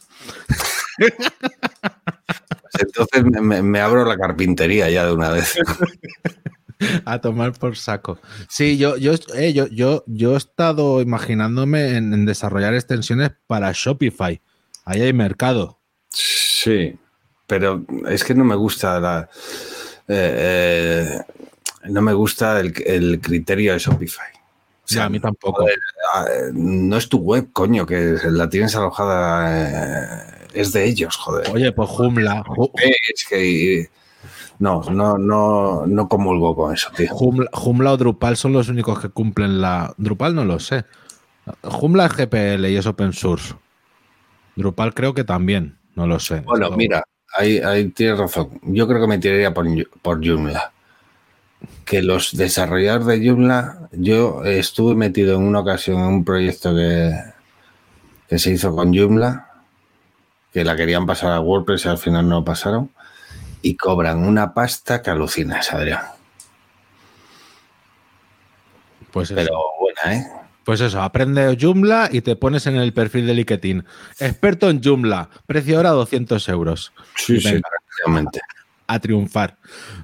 Pues 0.97 1.13
entonces 2.79 3.23
me, 3.23 3.41
me- 3.41 3.61
me 3.61 3.79
abro 3.79 4.05
la 4.05 4.17
carpintería 4.17 4.89
ya 4.89 5.05
de 5.05 5.13
una 5.13 5.29
vez. 5.29 5.55
A 7.05 7.21
tomar 7.21 7.53
por 7.53 7.77
saco. 7.77 8.17
Sí, 8.49 8.75
yo, 8.77 8.97
yo, 8.97 9.13
eh, 9.35 9.53
yo, 9.53 9.67
yo, 9.67 10.03
yo 10.07 10.33
he 10.33 10.37
estado 10.37 10.99
imaginándome 11.01 11.95
en, 11.95 12.11
en 12.11 12.25
desarrollar 12.25 12.73
extensiones 12.73 13.31
para 13.45 13.71
Shopify. 13.71 14.41
Ahí 14.85 15.01
hay 15.01 15.13
mercado. 15.13 15.79
Sí, 16.09 16.97
pero 17.45 17.85
es 18.09 18.23
que 18.23 18.33
no 18.33 18.43
me 18.43 18.55
gusta 18.55 18.99
la. 18.99 19.29
eh, 20.07 21.05
eh, 21.07 21.19
no 21.83 22.01
me 22.01 22.13
gusta 22.13 22.59
el, 22.59 22.73
el 22.83 23.19
criterio 23.21 23.73
de 23.73 23.79
Shopify. 23.79 24.27
O 24.83 24.87
Sí, 24.87 24.99
a 24.99 25.07
mí 25.09 25.19
tampoco. 25.19 25.61
joder, 25.61 25.79
ah, 26.13 26.25
no 26.53 26.97
es 26.97 27.07
tu 27.07 27.19
web, 27.19 27.49
coño, 27.53 27.85
que 27.85 28.17
la 28.25 28.49
tienes 28.49 28.75
alojada. 28.75 29.47
eh, 29.49 30.47
es 30.53 30.73
de 30.73 30.85
ellos, 30.85 31.15
joder. 31.15 31.49
Oye, 31.51 31.71
pues 31.71 31.89
Ju- 31.89 32.71
Es 33.13 33.25
que. 33.29 33.89
No, 34.59 34.83
no, 34.91 35.17
no, 35.17 35.85
no 35.87 36.07
comulgo 36.09 36.55
con 36.55 36.73
eso, 36.73 36.89
tío. 36.95 37.07
Joomla, 37.09 37.49
Joomla 37.53 37.93
o 37.93 37.97
Drupal 37.97 38.37
son 38.37 38.53
los 38.53 38.67
únicos 38.69 38.99
que 38.99 39.09
cumplen 39.09 39.61
la. 39.61 39.93
Drupal 39.97 40.35
no 40.35 40.45
lo 40.45 40.59
sé. 40.59 40.85
Joomla 41.63 42.05
es 42.07 42.13
GPL 42.13 42.69
y 42.69 42.75
es 42.77 42.85
open 42.85 43.13
source. 43.13 43.55
Drupal 44.55 44.93
creo 44.93 45.13
que 45.13 45.23
también, 45.23 45.77
no 45.95 46.05
lo 46.05 46.19
sé. 46.19 46.41
Bueno, 46.41 46.69
mira, 46.71 47.03
ahí, 47.35 47.57
ahí 47.59 47.87
tienes 47.89 48.19
razón. 48.19 48.59
Yo 48.63 48.87
creo 48.87 49.01
que 49.01 49.07
me 49.07 49.17
tiraría 49.17 49.53
por, 49.53 49.65
por 50.01 50.25
Joomla. 50.25 50.71
Que 51.91 52.01
los 52.01 52.37
desarrolladores 52.37 53.05
de 53.05 53.27
Joomla, 53.27 53.89
yo 53.91 54.45
estuve 54.45 54.95
metido 54.95 55.35
en 55.35 55.43
una 55.43 55.59
ocasión 55.59 55.99
en 55.99 56.05
un 56.05 56.23
proyecto 56.23 56.73
que, 56.73 57.13
que 58.29 58.39
se 58.39 58.51
hizo 58.51 58.73
con 58.73 58.95
Joomla, 58.95 59.51
que 60.53 60.63
la 60.63 60.77
querían 60.77 61.05
pasar 61.05 61.33
a 61.33 61.41
WordPress 61.41 61.83
y 61.83 61.89
al 61.89 61.97
final 61.97 62.29
no 62.29 62.35
lo 62.35 62.45
pasaron, 62.45 62.91
y 63.61 63.75
cobran 63.75 64.19
una 64.23 64.53
pasta 64.53 65.01
que 65.01 65.09
alucinas, 65.09 65.73
Adrián. 65.73 65.99
Pues 69.11 69.31
eso. 69.31 69.35
Pero 69.35 69.59
buena, 69.77 70.17
¿eh? 70.17 70.27
Pues 70.63 70.79
eso, 70.79 71.01
aprende 71.01 71.57
Joomla 71.59 72.07
y 72.09 72.21
te 72.21 72.37
pones 72.37 72.67
en 72.67 72.77
el 72.77 72.93
perfil 72.93 73.27
de 73.27 73.33
LinkedIn. 73.33 73.83
Experto 74.17 74.69
en 74.69 74.81
Joomla, 74.81 75.29
precio 75.45 75.75
ahora 75.75 75.89
200 75.89 76.47
euros. 76.47 76.93
Sí, 77.17 77.41
sí, 77.41 77.59
prácticamente. 77.59 78.39
A 78.93 78.99
triunfar. 78.99 79.57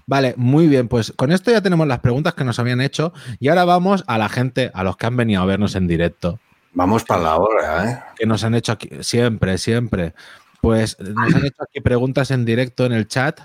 Vale, 0.05 0.33
muy 0.37 0.67
bien, 0.67 0.87
pues 0.87 1.11
con 1.15 1.31
esto 1.31 1.51
ya 1.51 1.61
tenemos 1.61 1.87
las 1.87 1.99
preguntas 1.99 2.33
que 2.33 2.43
nos 2.43 2.57
habían 2.59 2.79
hecho 2.79 3.13
y 3.39 3.49
ahora 3.49 3.65
vamos 3.65 4.03
a 4.07 4.17
la 4.17 4.29
gente, 4.29 4.71
a 4.73 4.83
los 4.83 4.95
que 4.95 5.05
han 5.07 5.17
venido 5.17 5.41
a 5.41 5.45
vernos 5.45 5.75
en 5.75 5.87
directo, 5.87 6.39
Vamos 6.73 7.03
para 7.03 7.23
la 7.23 7.37
hora, 7.37 7.91
¿eh? 7.91 7.99
que 8.15 8.27
nos 8.27 8.43
han 8.43 8.53
hecho 8.53 8.71
aquí, 8.71 8.89
siempre, 9.01 9.57
siempre. 9.57 10.13
Pues 10.61 10.95
nos 10.99 11.33
han 11.33 11.45
hecho 11.45 11.63
aquí 11.63 11.81
preguntas 11.81 12.29
en 12.29 12.45
directo 12.45 12.85
en 12.85 12.93
el 12.93 13.07
chat, 13.07 13.39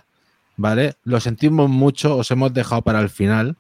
¿vale? 0.56 0.96
Lo 1.04 1.18
sentimos 1.18 1.70
mucho, 1.70 2.18
os 2.18 2.30
hemos 2.30 2.52
dejado 2.52 2.82
para 2.82 3.00
el 3.00 3.08
final, 3.08 3.56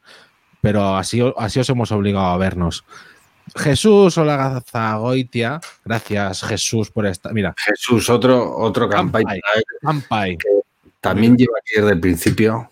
pero 0.60 0.96
así, 0.96 1.22
así 1.38 1.58
os 1.60 1.68
hemos 1.70 1.90
obligado 1.90 2.26
a 2.26 2.36
vernos. 2.36 2.84
Jesús 3.56 4.18
Olagazagoitia, 4.18 5.60
gracias 5.84 6.42
Jesús 6.42 6.90
por 6.90 7.06
esta. 7.06 7.32
Mira, 7.32 7.54
Jesús, 7.56 8.10
otro, 8.10 8.56
otro 8.58 8.88
Campai. 8.88 9.24
campaña. 9.80 10.36
También 11.02 11.36
lleva 11.36 11.58
aquí 11.58 11.80
desde 11.80 11.92
el 11.92 12.00
principio. 12.00 12.70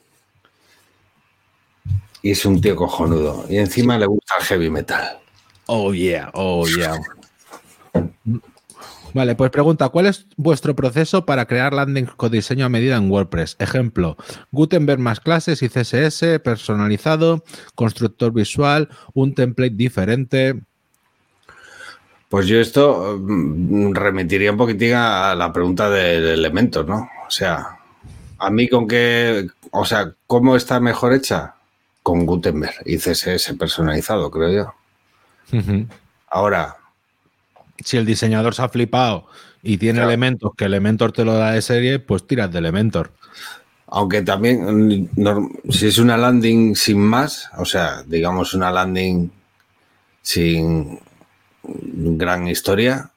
Y 2.22 2.30
es 2.30 2.44
un 2.46 2.60
tío 2.60 2.76
cojonudo. 2.76 3.44
Y 3.50 3.58
encima 3.58 3.98
le 3.98 4.06
gusta 4.06 4.34
el 4.38 4.44
heavy 4.44 4.70
metal. 4.70 5.18
Oh 5.66 5.92
yeah, 5.92 6.30
oh 6.34 6.64
yeah. 6.66 6.94
Vale, 9.12 9.34
pues 9.34 9.50
pregunta, 9.50 9.88
¿cuál 9.88 10.06
es 10.06 10.26
vuestro 10.36 10.76
proceso 10.76 11.26
para 11.26 11.46
crear 11.46 11.72
landings 11.72 12.12
con 12.14 12.30
diseño 12.30 12.66
a 12.66 12.68
medida 12.68 12.96
en 12.96 13.10
WordPress? 13.10 13.56
Ejemplo, 13.58 14.16
Gutenberg 14.52 15.00
más 15.00 15.18
clases 15.18 15.62
y 15.62 15.68
CSS, 15.68 16.38
personalizado, 16.44 17.42
constructor 17.74 18.32
visual, 18.32 18.88
un 19.12 19.34
template 19.34 19.74
diferente. 19.74 20.60
Pues 22.28 22.46
yo 22.46 22.60
esto 22.60 23.18
mm, 23.20 23.92
remitiría 23.92 24.52
un 24.52 24.56
poquitín 24.56 24.94
a 24.94 25.34
la 25.34 25.52
pregunta 25.52 25.90
del 25.90 26.28
Elementor, 26.28 26.88
¿no? 26.88 27.10
O 27.26 27.30
sea, 27.30 27.79
a 28.40 28.50
mí 28.50 28.68
con 28.68 28.88
qué, 28.88 29.46
o 29.70 29.84
sea, 29.84 30.12
¿cómo 30.26 30.56
está 30.56 30.80
mejor 30.80 31.12
hecha? 31.12 31.54
Con 32.02 32.26
Gutenberg 32.26 32.74
y 32.86 32.96
CSS 32.98 33.54
personalizado, 33.58 34.30
creo 34.30 34.50
yo. 34.50 34.74
Ahora, 36.28 36.76
Si 37.84 37.96
el 37.96 38.04
diseñador 38.06 38.54
se 38.54 38.62
ha 38.62 38.68
flipado 38.68 39.26
y 39.62 39.76
tiene 39.78 39.98
Claro. 39.98 40.10
elementos 40.10 40.52
que 40.56 40.64
Elementor 40.66 41.12
te 41.12 41.24
lo 41.24 41.34
da 41.34 41.52
de 41.52 41.62
serie, 41.62 41.98
pues 41.98 42.26
tiras 42.26 42.50
de 42.52 42.58
Elementor. 42.58 43.12
aunque 43.92 44.22
también, 44.22 45.10
si 45.70 45.86
es 45.88 45.98
una 45.98 46.16
landing 46.16 46.76
sin 46.76 46.98
más, 47.00 47.50
o 47.58 47.64
sea, 47.64 48.04
digamos 48.06 48.54
una 48.54 48.70
landing 48.70 49.30
sin 50.22 51.00
gran 51.64 52.46
historia, 52.48 53.10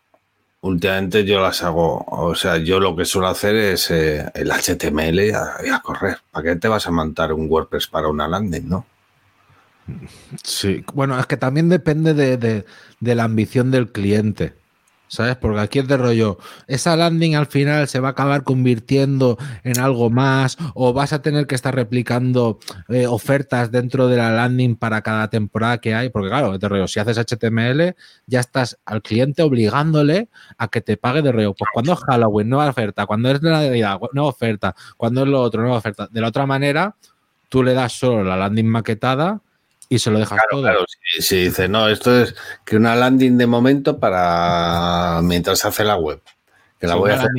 últimamente 0.64 1.24
yo 1.26 1.40
las 1.42 1.62
hago, 1.64 2.04
o 2.08 2.34
sea, 2.36 2.58
yo 2.58 2.80
lo 2.80 2.96
que 2.96 3.06
suelo 3.06 3.28
hacer 3.28 3.56
es 3.56 3.92
eh, 3.92 4.26
el 4.34 4.50
HTML 4.52 5.20
y 5.28 5.32
a, 5.32 5.80
correr. 5.84 6.18
¿Para 6.32 6.44
qué 6.44 6.56
te 6.56 6.68
vas 6.68 6.88
a 6.88 6.92
montar 6.92 7.32
un 7.34 7.48
WordPress 7.50 7.88
para 7.88 8.08
una 8.08 8.28
landing, 8.28 8.68
no? 8.68 8.86
Sí, 10.44 10.84
bueno, 10.94 11.20
es 11.20 11.26
que 11.28 11.38
también 11.38 11.70
depende 11.70 12.14
de, 12.14 12.38
de- 12.38 12.66
de 13.00 13.16
la 13.16 13.26
ambición 13.26 13.70
del 13.72 13.92
cliente. 13.92 14.54
¿Sabes? 15.14 15.36
Porque 15.36 15.60
aquí 15.60 15.78
es 15.78 15.88
de 15.88 15.96
rollo. 15.96 16.40
Esa 16.66 16.96
landing 16.96 17.36
al 17.36 17.46
final 17.46 17.88
se 17.88 18.00
va 18.00 18.08
a 18.08 18.12
acabar 18.14 18.44
convirtiendo 18.44 19.38
en 19.64 19.80
algo 19.80 20.10
más 20.10 20.58
o 20.74 20.92
vas 20.92 21.14
a 21.14 21.22
tener 21.22 21.46
que 21.46 21.54
estar 21.54 21.76
replicando 21.76 22.58
eh, 22.90 23.06
ofertas 23.06 23.70
dentro 23.70 24.08
de 24.08 24.18
la 24.18 24.32
landing 24.32 24.76
para 24.76 25.04
cada 25.04 25.30
temporada 25.30 25.78
que 25.78 25.94
hay. 25.94 26.10
Porque 26.10 26.30
claro, 26.30 26.58
de 26.58 26.68
rollo, 26.68 26.88
si 26.88 27.00
haces 27.00 27.20
HTML, 27.20 27.96
ya 28.26 28.40
estás 28.40 28.80
al 28.86 29.04
cliente 29.04 29.44
obligándole 29.44 30.30
a 30.58 30.68
que 30.70 30.82
te 30.82 30.98
pague 30.98 31.22
de 31.22 31.32
rollo. 31.32 31.54
Pues 31.54 31.70
cuando 31.72 31.94
es 31.94 32.00
Halloween, 32.00 32.50
nueva 32.50 32.72
oferta. 32.72 33.06
Cuando 33.06 33.30
es 33.30 33.40
Navidad, 33.44 34.00
nueva 34.14 34.30
oferta. 34.30 34.74
Cuando 34.98 35.22
es 35.22 35.28
lo 35.28 35.44
otro, 35.44 35.62
nueva 35.62 35.78
oferta. 35.78 36.08
De 36.12 36.22
la 36.22 36.30
otra 36.30 36.48
manera, 36.48 36.96
tú 37.50 37.62
le 37.62 37.76
das 37.76 37.94
solo 37.94 38.24
la 38.24 38.36
landing 38.36 38.66
maquetada 38.68 39.42
y 39.94 40.00
se 40.00 40.10
lo 40.10 40.18
dejas 40.18 40.40
todo. 40.50 40.62
Claro, 40.62 40.86
si, 41.20 41.44
dice, 41.44 41.68
no, 41.68 41.88
esto 41.88 42.20
es 42.20 42.36
que 42.66 42.76
una 42.76 42.96
landing 42.96 43.38
de 43.38 43.46
momento 43.46 44.00
para 44.00 45.20
mientras 45.22 45.60
se 45.60 45.68
hace 45.68 45.84
la 45.84 45.98
web. 45.98 46.20
Que 46.80 46.88
la 46.88 46.96
voy 46.96 47.12
a 47.12 47.16
hacer 47.16 47.30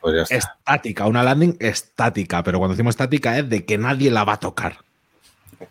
pues 0.00 0.30
estática, 0.30 1.06
una 1.06 1.22
landing 1.22 1.56
estática, 1.60 2.42
pero 2.42 2.58
cuando 2.58 2.74
decimos 2.74 2.92
estática 2.92 3.38
es 3.38 3.48
de 3.48 3.64
que 3.64 3.78
nadie 3.78 4.10
la 4.10 4.24
va 4.24 4.34
a 4.34 4.40
tocar. 4.40 4.78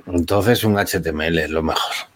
Entonces 0.07 0.63
un 0.63 0.75
HTML 0.77 1.37
es 1.37 1.49
lo 1.49 1.63
mejor. 1.63 2.10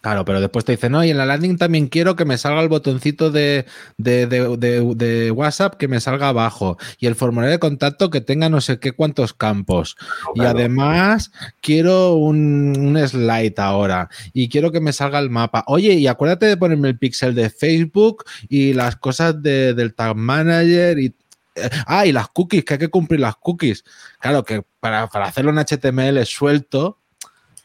Claro, 0.00 0.24
pero 0.24 0.40
después 0.40 0.64
te 0.64 0.72
dice, 0.72 0.88
no, 0.88 1.04
y 1.04 1.10
en 1.10 1.18
la 1.18 1.26
landing 1.26 1.58
también 1.58 1.88
quiero 1.88 2.16
que 2.16 2.24
me 2.24 2.38
salga 2.38 2.62
el 2.62 2.68
botoncito 2.68 3.30
de, 3.30 3.66
de, 3.98 5.30
WhatsApp 5.30 5.74
que 5.74 5.88
me 5.88 6.00
salga 6.00 6.28
abajo 6.28 6.78
y 6.98 7.06
el 7.06 7.14
formulario 7.14 7.52
de 7.52 7.58
contacto 7.58 8.08
que 8.08 8.22
tenga 8.22 8.48
no 8.48 8.62
sé 8.62 8.78
qué 8.78 8.92
cuántos 8.92 9.34
campos. 9.34 9.96
y 10.34 10.40
además 10.40 11.32
quiero 11.60 12.14
un, 12.14 12.96
slide 13.06 13.58
ahora 13.58 14.08
y 14.32 14.48
quiero 14.48 14.72
que 14.72 14.80
me 14.80 14.92
salga 14.92 15.18
el 15.18 15.28
mapa. 15.28 15.64
Oye, 15.66 15.92
y 15.94 16.06
acuérdate 16.06 16.46
de 16.46 16.56
ponerme 16.56 16.88
el 16.88 16.98
pixel 16.98 17.34
de 17.34 17.50
Facebook 17.50 18.24
y 18.48 18.72
las 18.72 18.96
cosas 18.96 19.42
del 19.42 19.94
Tag 19.94 20.16
Manager 20.16 20.98
y 20.98 21.14
eh, 21.54 21.68
Ah, 21.86 22.06
y 22.06 22.12
las 22.12 22.28
cookies, 22.28 22.64
que 22.64 22.74
hay 22.74 22.78
que 22.78 22.88
cumplir 22.88 23.20
las 23.20 23.36
cookies. 23.36 23.84
Claro 24.20 24.44
que 24.44 24.62
para, 24.80 25.08
para 25.08 25.26
hacerlo 25.26 25.50
en 25.50 25.58
HTML 25.58 26.24
suelto, 26.24 26.99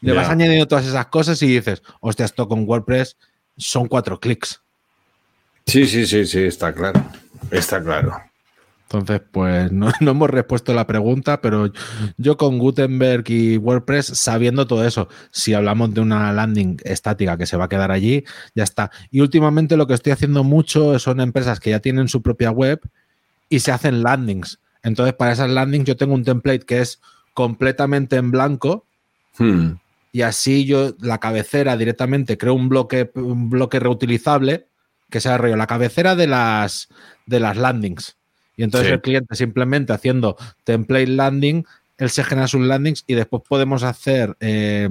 le 0.06 0.14
vas 0.14 0.30
añadiendo 0.30 0.68
todas 0.68 0.86
esas 0.86 1.08
cosas 1.08 1.42
y 1.42 1.48
dices, 1.48 1.82
hostia, 2.00 2.26
esto 2.26 2.48
con 2.48 2.68
WordPress 2.68 3.18
son 3.58 3.88
cuatro 3.88 4.20
clics. 4.20 4.62
Sí, 5.66 5.88
sí, 5.88 6.06
sí, 6.06 6.26
sí, 6.26 6.44
está 6.44 6.72
claro. 6.74 7.04
Está 7.50 7.82
claro. 7.82 8.16
Entonces, 8.84 9.22
pues 9.32 9.72
no, 9.74 9.92
hemos 10.00 10.30
respuesto 10.30 10.74
la 10.74 10.86
pregunta, 10.86 11.42
pero 11.42 11.72
yo 12.18 12.38
con 12.38 12.60
Gutenberg 12.60 13.24
y 13.30 13.58
WordPress, 13.58 14.06
sabiendo 14.06 14.68
todo 14.68 14.86
eso, 14.86 15.08
si 15.32 15.56
hablamos 15.56 15.94
de 15.94 16.02
una 16.02 16.32
landing 16.32 16.78
estática 16.84 17.38
que 17.38 17.48
se 17.48 17.58
va 17.58 17.66
a 17.66 17.70
quedar 17.70 17.92
allí, 17.92 18.24
ya 18.54 18.64
está. 18.64 18.92
Y 19.10 19.22
últimamente 19.22 19.76
lo 19.76 19.88
que 19.88 19.96
estoy 19.96 20.14
haciendo 20.14 20.44
mucho 20.44 21.00
son 21.00 21.20
empresas 21.20 21.60
que 21.60 21.72
ya 21.72 21.80
tienen 21.80 22.08
su 22.08 22.22
propia 22.22 22.52
web 22.52 22.80
y 23.50 23.60
se 23.60 23.72
hacen 23.72 24.04
landings. 24.04 24.60
Entonces, 24.84 25.16
para 25.16 25.32
esas 25.32 25.50
landings 25.50 25.86
yo 25.86 25.98
tengo 25.98 26.14
un 26.14 26.24
template 26.24 26.66
que 26.68 26.82
es 26.82 27.02
completamente 27.34 28.18
en 28.18 28.30
blanco. 28.30 28.86
Hmm 29.40 29.74
y 30.16 30.22
así 30.22 30.64
yo 30.64 30.96
la 31.02 31.18
cabecera 31.18 31.76
directamente 31.76 32.38
creo 32.38 32.54
un 32.54 32.70
bloque, 32.70 33.12
un 33.16 33.50
bloque 33.50 33.82
reutilizable 33.82 34.70
que 35.10 35.20
sea 35.20 35.38
rollo 35.38 35.58
la 35.58 35.68
cabecera 35.68 36.16
de 36.16 36.26
las, 36.26 36.88
de 37.26 37.42
las 37.42 37.58
landings. 37.58 38.16
Y 38.56 38.64
entonces 38.64 38.94
el 38.94 39.02
cliente 39.02 39.36
simplemente 39.36 39.92
haciendo 39.92 40.38
template 40.64 41.08
landing, 41.08 41.66
él 41.98 42.10
se 42.10 42.24
genera 42.24 42.48
sus 42.48 42.62
landings 42.62 43.04
y 43.08 43.16
después 43.16 43.44
podemos 43.46 43.84
hacer 43.84 44.38
eh, 44.40 44.88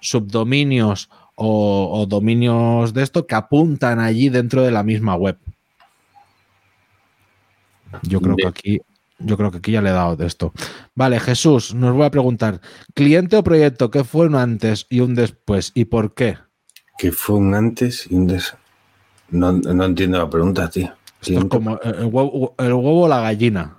subdominios 0.00 1.08
o, 1.36 2.04
dominios 2.06 2.92
de 2.92 3.02
esto 3.02 3.26
que 3.26 3.36
apuntan 3.36 3.98
allí 3.98 4.28
dentro 4.28 4.62
de 4.62 4.72
la 4.72 4.82
misma 4.82 5.14
web. 5.14 5.38
Yo 8.02 8.20
creo 8.20 8.36
que 8.36 8.46
aquí 8.46 8.80
yo 9.20 9.36
creo 9.36 9.50
que 9.50 9.58
aquí 9.58 9.72
ya 9.72 9.82
le 9.82 9.90
he 9.90 9.92
dado 9.92 10.16
de 10.16 10.26
esto. 10.26 10.52
Vale, 10.94 11.20
Jesús, 11.20 11.74
nos 11.74 11.94
voy 11.94 12.06
a 12.06 12.10
preguntar, 12.10 12.60
¿cliente 12.94 13.36
o 13.36 13.44
proyecto? 13.44 13.90
¿Qué 13.90 14.04
fue 14.04 14.26
un 14.26 14.34
antes 14.34 14.86
y 14.90 15.00
un 15.00 15.14
después? 15.14 15.72
¿Y 15.74 15.84
por 15.86 16.14
qué? 16.14 16.38
¿Qué 16.98 17.12
fue 17.12 17.36
un 17.36 17.54
antes 17.54 18.06
y 18.10 18.14
un 18.14 18.26
después? 18.26 18.60
No, 19.30 19.50
entiendo 19.84 20.18
la 20.18 20.28
pregunta, 20.28 20.68
tío. 20.68 20.92
Esto 21.20 21.38
es 21.38 21.44
como 21.44 21.78
el 21.80 22.06
huevo, 22.06 22.54
o 22.58 23.08
la 23.08 23.20
gallina. 23.20 23.76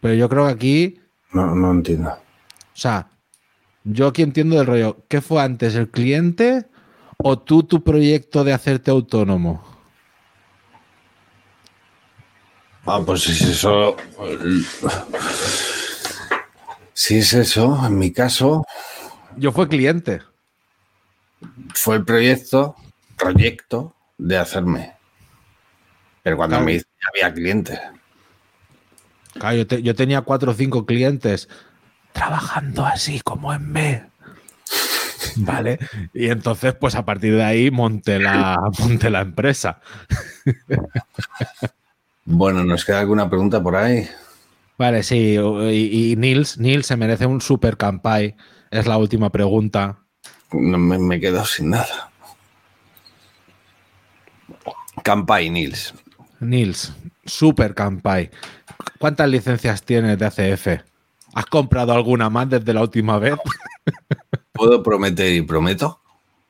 Pero 0.00 0.14
yo 0.14 0.28
creo 0.28 0.46
que 0.46 0.52
aquí... 0.52 1.00
No, 1.32 1.54
no 1.54 1.72
entiendo. 1.72 2.10
O 2.10 2.80
sea, 2.80 3.08
yo 3.84 4.08
aquí 4.08 4.22
entiendo 4.22 4.56
del 4.56 4.66
rollo. 4.66 5.04
¿Qué 5.08 5.20
fue 5.20 5.42
antes, 5.42 5.74
el 5.74 5.90
cliente 5.90 6.66
o 7.16 7.38
tú 7.38 7.64
tu 7.64 7.82
proyecto 7.82 8.44
de 8.44 8.52
hacerte 8.52 8.90
autónomo? 8.90 9.64
Ah, 12.90 13.02
pues 13.04 13.22
si 13.22 13.32
es 13.32 13.42
eso. 13.42 13.96
Si 16.94 17.18
es 17.18 17.34
eso, 17.34 17.86
en 17.86 17.98
mi 17.98 18.12
caso. 18.12 18.64
Yo 19.36 19.52
fui 19.52 19.68
cliente. 19.68 20.22
Fue 21.74 21.96
el 21.96 22.04
proyecto, 22.04 22.76
proyecto 23.16 23.94
de 24.16 24.38
hacerme. 24.38 24.96
Pero 26.22 26.38
cuando 26.38 26.60
me 26.60 26.74
hice, 26.74 26.86
había 27.12 27.32
clientes. 27.32 27.78
Claro, 29.34 29.56
yo, 29.56 29.78
yo, 29.78 29.94
tenía 29.94 30.22
cuatro 30.22 30.52
o 30.52 30.54
cinco 30.54 30.86
clientes 30.86 31.48
trabajando 32.12 32.86
así 32.86 33.20
como 33.20 33.52
en 33.52 33.72
B. 33.72 34.02
¿Vale? 35.36 35.78
Y 36.14 36.30
entonces, 36.30 36.74
pues 36.74 36.94
a 36.94 37.04
partir 37.04 37.36
de 37.36 37.44
ahí 37.44 37.70
monté 37.70 38.18
la, 38.18 38.56
monté 38.78 39.10
la 39.10 39.20
empresa. 39.20 39.80
Bueno, 42.30 42.62
¿nos 42.62 42.84
queda 42.84 43.00
alguna 43.00 43.30
pregunta 43.30 43.62
por 43.62 43.74
ahí? 43.74 44.06
Vale, 44.76 45.02
sí. 45.02 45.36
Y, 45.72 46.14
Nils, 46.16 46.58
Nils 46.58 46.86
se 46.86 46.94
merece 46.94 47.24
un 47.24 47.40
super 47.40 47.78
campai. 47.78 48.36
Es 48.70 48.86
la 48.86 48.98
última 48.98 49.30
pregunta. 49.30 50.00
No, 50.52 50.76
me, 50.76 50.98
me 50.98 51.18
quedo 51.18 51.42
sin 51.46 51.70
nada. 51.70 52.10
Campai, 55.02 55.48
Nils. 55.48 55.94
Nils, 56.40 56.92
super 57.24 57.74
campai. 57.74 58.30
¿Cuántas 58.98 59.30
licencias 59.30 59.82
tienes 59.82 60.18
de 60.18 60.26
ACF? 60.26 60.84
¿Has 61.32 61.46
comprado 61.46 61.94
alguna 61.94 62.28
más 62.28 62.50
desde 62.50 62.74
la 62.74 62.82
última 62.82 63.18
vez? 63.18 63.36
¿Puedo 64.52 64.82
prometer 64.82 65.32
y 65.32 65.40
prometo? 65.40 65.98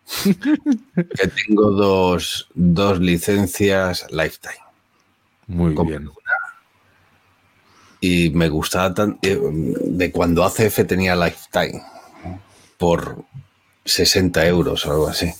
que 0.24 1.28
tengo 1.28 1.70
dos, 1.70 2.48
dos 2.54 2.98
licencias 2.98 4.06
lifetime. 4.10 4.67
Muy 5.48 5.74
bien. 5.74 6.10
y 8.00 8.30
me 8.30 8.48
gustaba 8.48 8.94
tanto 8.94 9.18
eh, 9.22 9.40
de 9.40 10.12
cuando 10.12 10.44
ACF 10.44 10.86
tenía 10.86 11.16
Lifetime 11.16 11.82
por 12.76 13.24
60 13.84 14.46
euros 14.46 14.86
o 14.86 14.92
algo 14.92 15.08
así 15.08 15.32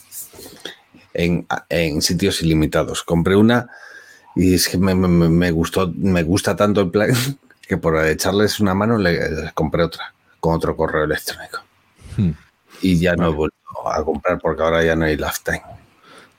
en, 1.19 2.03
sitios 2.03 2.43
ilimitados. 2.43 3.03
Compré 3.03 3.37
una 3.37 3.69
y 4.35 4.55
es 4.55 4.69
que 4.69 4.79
me, 4.79 5.51
gustó, 5.51 5.93
me 5.97 6.23
gusta 6.23 6.55
tanto 6.57 6.81
el 6.81 6.91
plan 6.91 7.11
que 7.67 7.77
por 7.77 8.05
echarles 8.07 8.61
una 8.61 8.75
mano 8.75 8.99
le, 8.99 9.53
compré 9.55 9.83
otra 9.83 10.15
con 10.41 10.55
otro 10.55 10.77
correo 10.77 11.05
electrónico. 11.05 11.61
Hmm. 12.17 12.31
Y 12.81 12.99
ya 12.99 13.17
no 13.17 13.29
he 13.29 13.35
vuelto 13.35 13.57
a 13.91 14.05
comprar 14.05 14.39
porque 14.39 14.63
ahora 14.63 14.85
ya 14.85 14.95
no 14.95 15.05
hay 15.05 15.17
lifetime. 15.17 15.63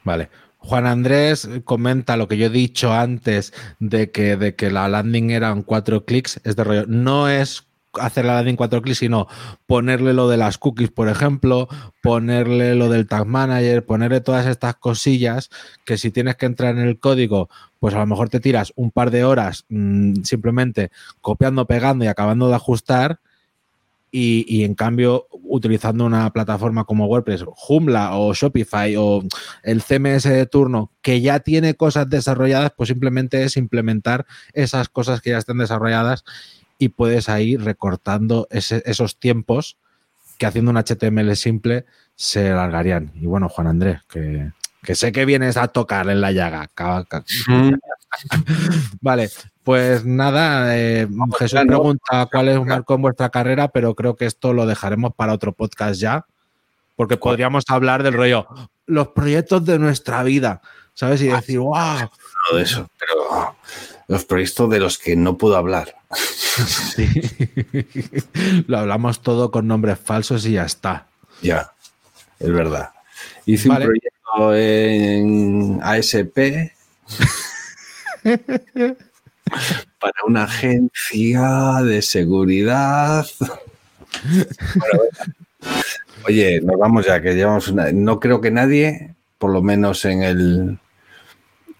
Vale. 0.03 0.29
Juan 0.59 0.85
Andrés 0.85 1.49
comenta 1.63 2.17
lo 2.17 2.27
que 2.27 2.37
yo 2.37 2.47
he 2.47 2.49
dicho 2.49 2.93
antes 2.93 3.53
de 3.79 4.11
que, 4.11 4.35
de 4.35 4.55
que 4.55 4.69
la 4.69 4.87
landing 4.87 5.31
eran 5.31 5.63
cuatro 5.63 6.05
clics. 6.05 6.39
Es 6.43 6.55
de 6.55 6.63
rollo. 6.63 6.85
No 6.87 7.29
es 7.29 7.65
hacer 7.93 8.25
la 8.25 8.35
landing 8.35 8.55
cuatro 8.55 8.81
clics, 8.81 8.99
sino 8.99 9.27
ponerle 9.65 10.13
lo 10.13 10.29
de 10.29 10.37
las 10.37 10.57
cookies, 10.57 10.91
por 10.91 11.07
ejemplo, 11.07 11.67
ponerle 12.03 12.75
lo 12.75 12.89
del 12.89 13.07
tag 13.07 13.25
manager, 13.25 13.85
ponerle 13.85 14.21
todas 14.21 14.45
estas 14.45 14.75
cosillas 14.75 15.49
que 15.85 15.97
si 15.97 16.11
tienes 16.11 16.35
que 16.35 16.45
entrar 16.45 16.77
en 16.77 16.87
el 16.87 16.99
código, 16.99 17.49
pues 17.79 17.95
a 17.95 17.99
lo 17.99 18.05
mejor 18.05 18.29
te 18.29 18.39
tiras 18.39 18.73
un 18.75 18.91
par 18.91 19.11
de 19.11 19.23
horas 19.23 19.65
mm, 19.69 20.23
simplemente 20.23 20.91
copiando, 21.21 21.65
pegando 21.65 22.05
y 22.05 22.07
acabando 22.09 22.49
de 22.49 22.55
ajustar 22.55 23.19
y, 24.11 24.63
en 24.63 24.73
cambio, 24.73 25.27
utilizando 25.49 26.05
una 26.05 26.31
plataforma 26.31 26.85
como 26.85 27.07
WordPress, 27.07 27.43
Joomla 27.55 28.15
o 28.15 28.33
Shopify 28.33 28.95
o 28.97 29.23
el 29.63 29.81
CMS 29.81 30.23
de 30.23 30.45
turno 30.45 30.91
que 31.01 31.21
ya 31.21 31.39
tiene 31.39 31.73
cosas 31.73 32.09
desarrolladas, 32.09 32.71
pues 32.77 32.89
simplemente 32.89 33.43
es 33.43 33.57
implementar 33.57 34.25
esas 34.53 34.89
cosas 34.89 35.21
que 35.21 35.31
ya 35.31 35.37
están 35.37 35.57
desarrolladas 35.57 36.23
y 36.77 36.89
puedes 36.89 37.29
ahí 37.29 37.57
recortando 37.57 38.47
esos 38.51 39.19
tiempos 39.19 39.77
que 40.37 40.45
haciendo 40.45 40.71
un 40.71 40.77
HTML 40.77 41.35
simple 41.35 41.85
se 42.15 42.51
alargarían. 42.51 43.11
Y 43.15 43.25
bueno, 43.25 43.49
Juan 43.49 43.67
Andrés, 43.67 43.99
que, 44.09 44.51
que 44.81 44.95
sé 44.95 45.11
que 45.11 45.25
vienes 45.25 45.57
a 45.57 45.67
tocar 45.67 46.09
en 46.09 46.21
la 46.21 46.31
llaga. 46.31 46.69
vale, 49.01 49.29
pues 49.69 50.03
nada, 50.03 50.75
eh, 50.75 51.07
Jesús 51.37 51.59
pregunta 51.67 52.27
cuál 52.31 52.49
es 52.49 52.57
un 52.57 52.67
marco 52.67 52.95
en 52.95 53.03
vuestra 53.03 53.29
carrera, 53.29 53.67
pero 53.67 53.93
creo 53.93 54.15
que 54.15 54.25
esto 54.25 54.51
lo 54.51 54.65
dejaremos 54.65 55.13
para 55.13 55.31
otro 55.31 55.53
podcast 55.53 56.01
ya, 56.01 56.25
porque 56.95 57.17
podríamos 57.17 57.65
hablar 57.67 58.01
del 58.01 58.13
rollo, 58.13 58.47
los 58.87 59.09
proyectos 59.09 59.63
de 59.65 59.77
nuestra 59.77 60.23
vida. 60.23 60.63
¿sabes? 60.95 61.21
Y 61.21 61.27
decir, 61.27 61.59
wow. 61.59 62.09
de 62.51 62.63
eso, 62.63 62.89
pero 62.97 63.55
los 64.07 64.25
proyectos 64.25 64.71
de 64.71 64.79
los 64.79 64.97
que 64.97 65.15
no 65.15 65.37
puedo 65.37 65.55
hablar. 65.55 65.93
Sí. 66.65 67.07
Lo 68.65 68.79
hablamos 68.79 69.21
todo 69.21 69.51
con 69.51 69.67
nombres 69.67 69.99
falsos 69.99 70.47
y 70.47 70.53
ya 70.53 70.63
está. 70.63 71.05
Ya, 71.43 71.73
es 72.39 72.51
verdad. 72.51 72.89
Hice 73.45 73.69
un 73.69 73.75
proyecto 73.75 74.55
en 74.55 75.79
ASP 75.83 76.73
para 79.99 80.13
una 80.25 80.43
agencia 80.43 81.81
de 81.83 82.01
seguridad. 82.01 83.25
oye, 86.25 86.61
nos 86.61 86.77
vamos 86.77 87.05
ya, 87.05 87.21
que 87.21 87.33
llevamos 87.33 87.67
una... 87.67 87.91
No 87.91 88.19
creo 88.19 88.41
que 88.41 88.51
nadie, 88.51 89.15
por 89.37 89.51
lo 89.51 89.61
menos 89.61 90.05
en 90.05 90.23
el 90.23 90.79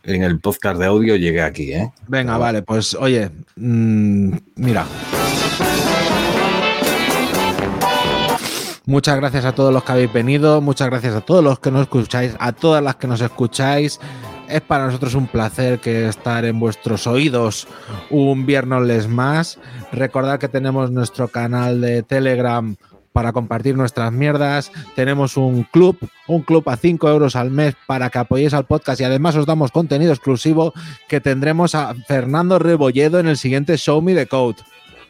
en 0.03 0.24
el 0.24 0.39
podcast 0.39 0.80
de 0.80 0.86
audio, 0.86 1.15
llegue 1.15 1.41
aquí, 1.41 1.74
¿eh? 1.74 1.91
Venga, 2.07 2.38
vale, 2.38 2.61
pues 2.63 2.95
oye, 2.95 3.30
mmm, 3.55 4.34
mira. 4.55 4.86
Muchas 8.86 9.17
gracias 9.17 9.45
a 9.45 9.53
todos 9.53 9.72
los 9.72 9.84
que 9.84 9.91
habéis 9.91 10.11
venido, 10.11 10.61
muchas 10.61 10.89
gracias 10.89 11.13
a 11.13 11.22
todos 11.22 11.43
los 11.43 11.59
que 11.59 11.70
nos 11.70 11.84
escucháis, 11.84 12.36
a 12.39 12.53
todas 12.53 12.84
las 12.84 12.95
que 12.95 13.07
nos 13.07 13.22
escucháis. 13.22 13.99
Es 14.49 14.61
para 14.61 14.87
nosotros 14.87 15.13
un 15.13 15.27
placer 15.27 15.79
que 15.79 16.07
estar 16.07 16.43
en 16.43 16.59
vuestros 16.59 17.05
oídos 17.05 17.67
un 18.09 18.45
viernes 18.45 19.07
más. 19.07 19.59
Recordad 19.91 20.39
que 20.39 20.47
tenemos 20.47 20.91
nuestro 20.91 21.27
canal 21.27 21.81
de 21.81 22.01
Telegram 22.01 22.75
para 23.13 23.31
compartir 23.31 23.75
nuestras 23.75 24.11
mierdas. 24.11 24.71
Tenemos 24.95 25.37
un 25.37 25.63
club, 25.63 25.97
un 26.27 26.41
club 26.41 26.67
a 26.69 26.77
5 26.77 27.09
euros 27.09 27.35
al 27.35 27.51
mes 27.51 27.75
para 27.85 28.09
que 28.09 28.17
apoyéis 28.17 28.53
al 28.53 28.65
podcast 28.65 28.99
y 29.01 29.03
además 29.03 29.35
os 29.35 29.45
damos 29.45 29.71
contenido 29.71 30.11
exclusivo 30.11 30.73
que 31.07 31.21
tendremos 31.21 31.75
a 31.75 31.93
Fernando 32.07 32.59
Rebolledo 32.59 33.19
en 33.19 33.27
el 33.27 33.37
siguiente 33.37 33.77
Show 33.77 34.01
Me 34.01 34.15
the 34.15 34.25
Code. 34.25 34.57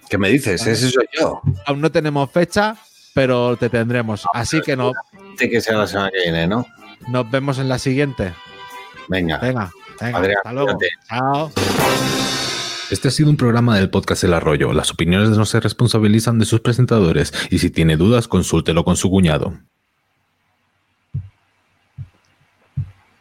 ¿Qué 0.09 0.17
me 0.17 0.29
dices? 0.29 0.65
Ese 0.65 0.89
soy 0.89 1.05
yo. 1.17 1.41
Aún 1.65 1.81
no 1.81 1.91
tenemos 1.91 2.29
fecha, 2.31 2.75
pero 3.13 3.55
te 3.57 3.69
tendremos. 3.69 4.25
Así 4.33 4.59
que 4.61 4.75
no. 4.75 4.91
que 5.37 5.61
sea 5.61 5.77
la 5.77 5.87
semana 5.87 6.09
que 6.11 6.23
viene, 6.23 6.47
¿no? 6.47 6.65
Nos 7.07 7.29
vemos 7.29 7.59
en 7.59 7.69
la 7.69 7.79
siguiente. 7.79 8.33
Venga. 9.09 9.39
Venga, 9.39 9.71
venga 9.99 10.33
hasta 10.37 10.53
luego. 10.53 10.77
Chao. 11.07 11.51
Este 12.91 13.07
ha 13.07 13.11
sido 13.11 13.29
un 13.29 13.37
programa 13.37 13.75
del 13.77 13.89
podcast 13.89 14.23
El 14.23 14.33
Arroyo. 14.33 14.71
Las 14.71 14.91
opiniones 14.91 15.29
no 15.31 15.45
se 15.45 15.59
responsabilizan 15.59 16.39
de 16.39 16.45
sus 16.45 16.61
presentadores 16.61 17.33
y 17.49 17.59
si 17.59 17.69
tiene 17.69 17.97
dudas, 17.97 18.27
consúltelo 18.27 18.83
con 18.83 18.95
su 18.95 19.09
cuñado. 19.09 19.53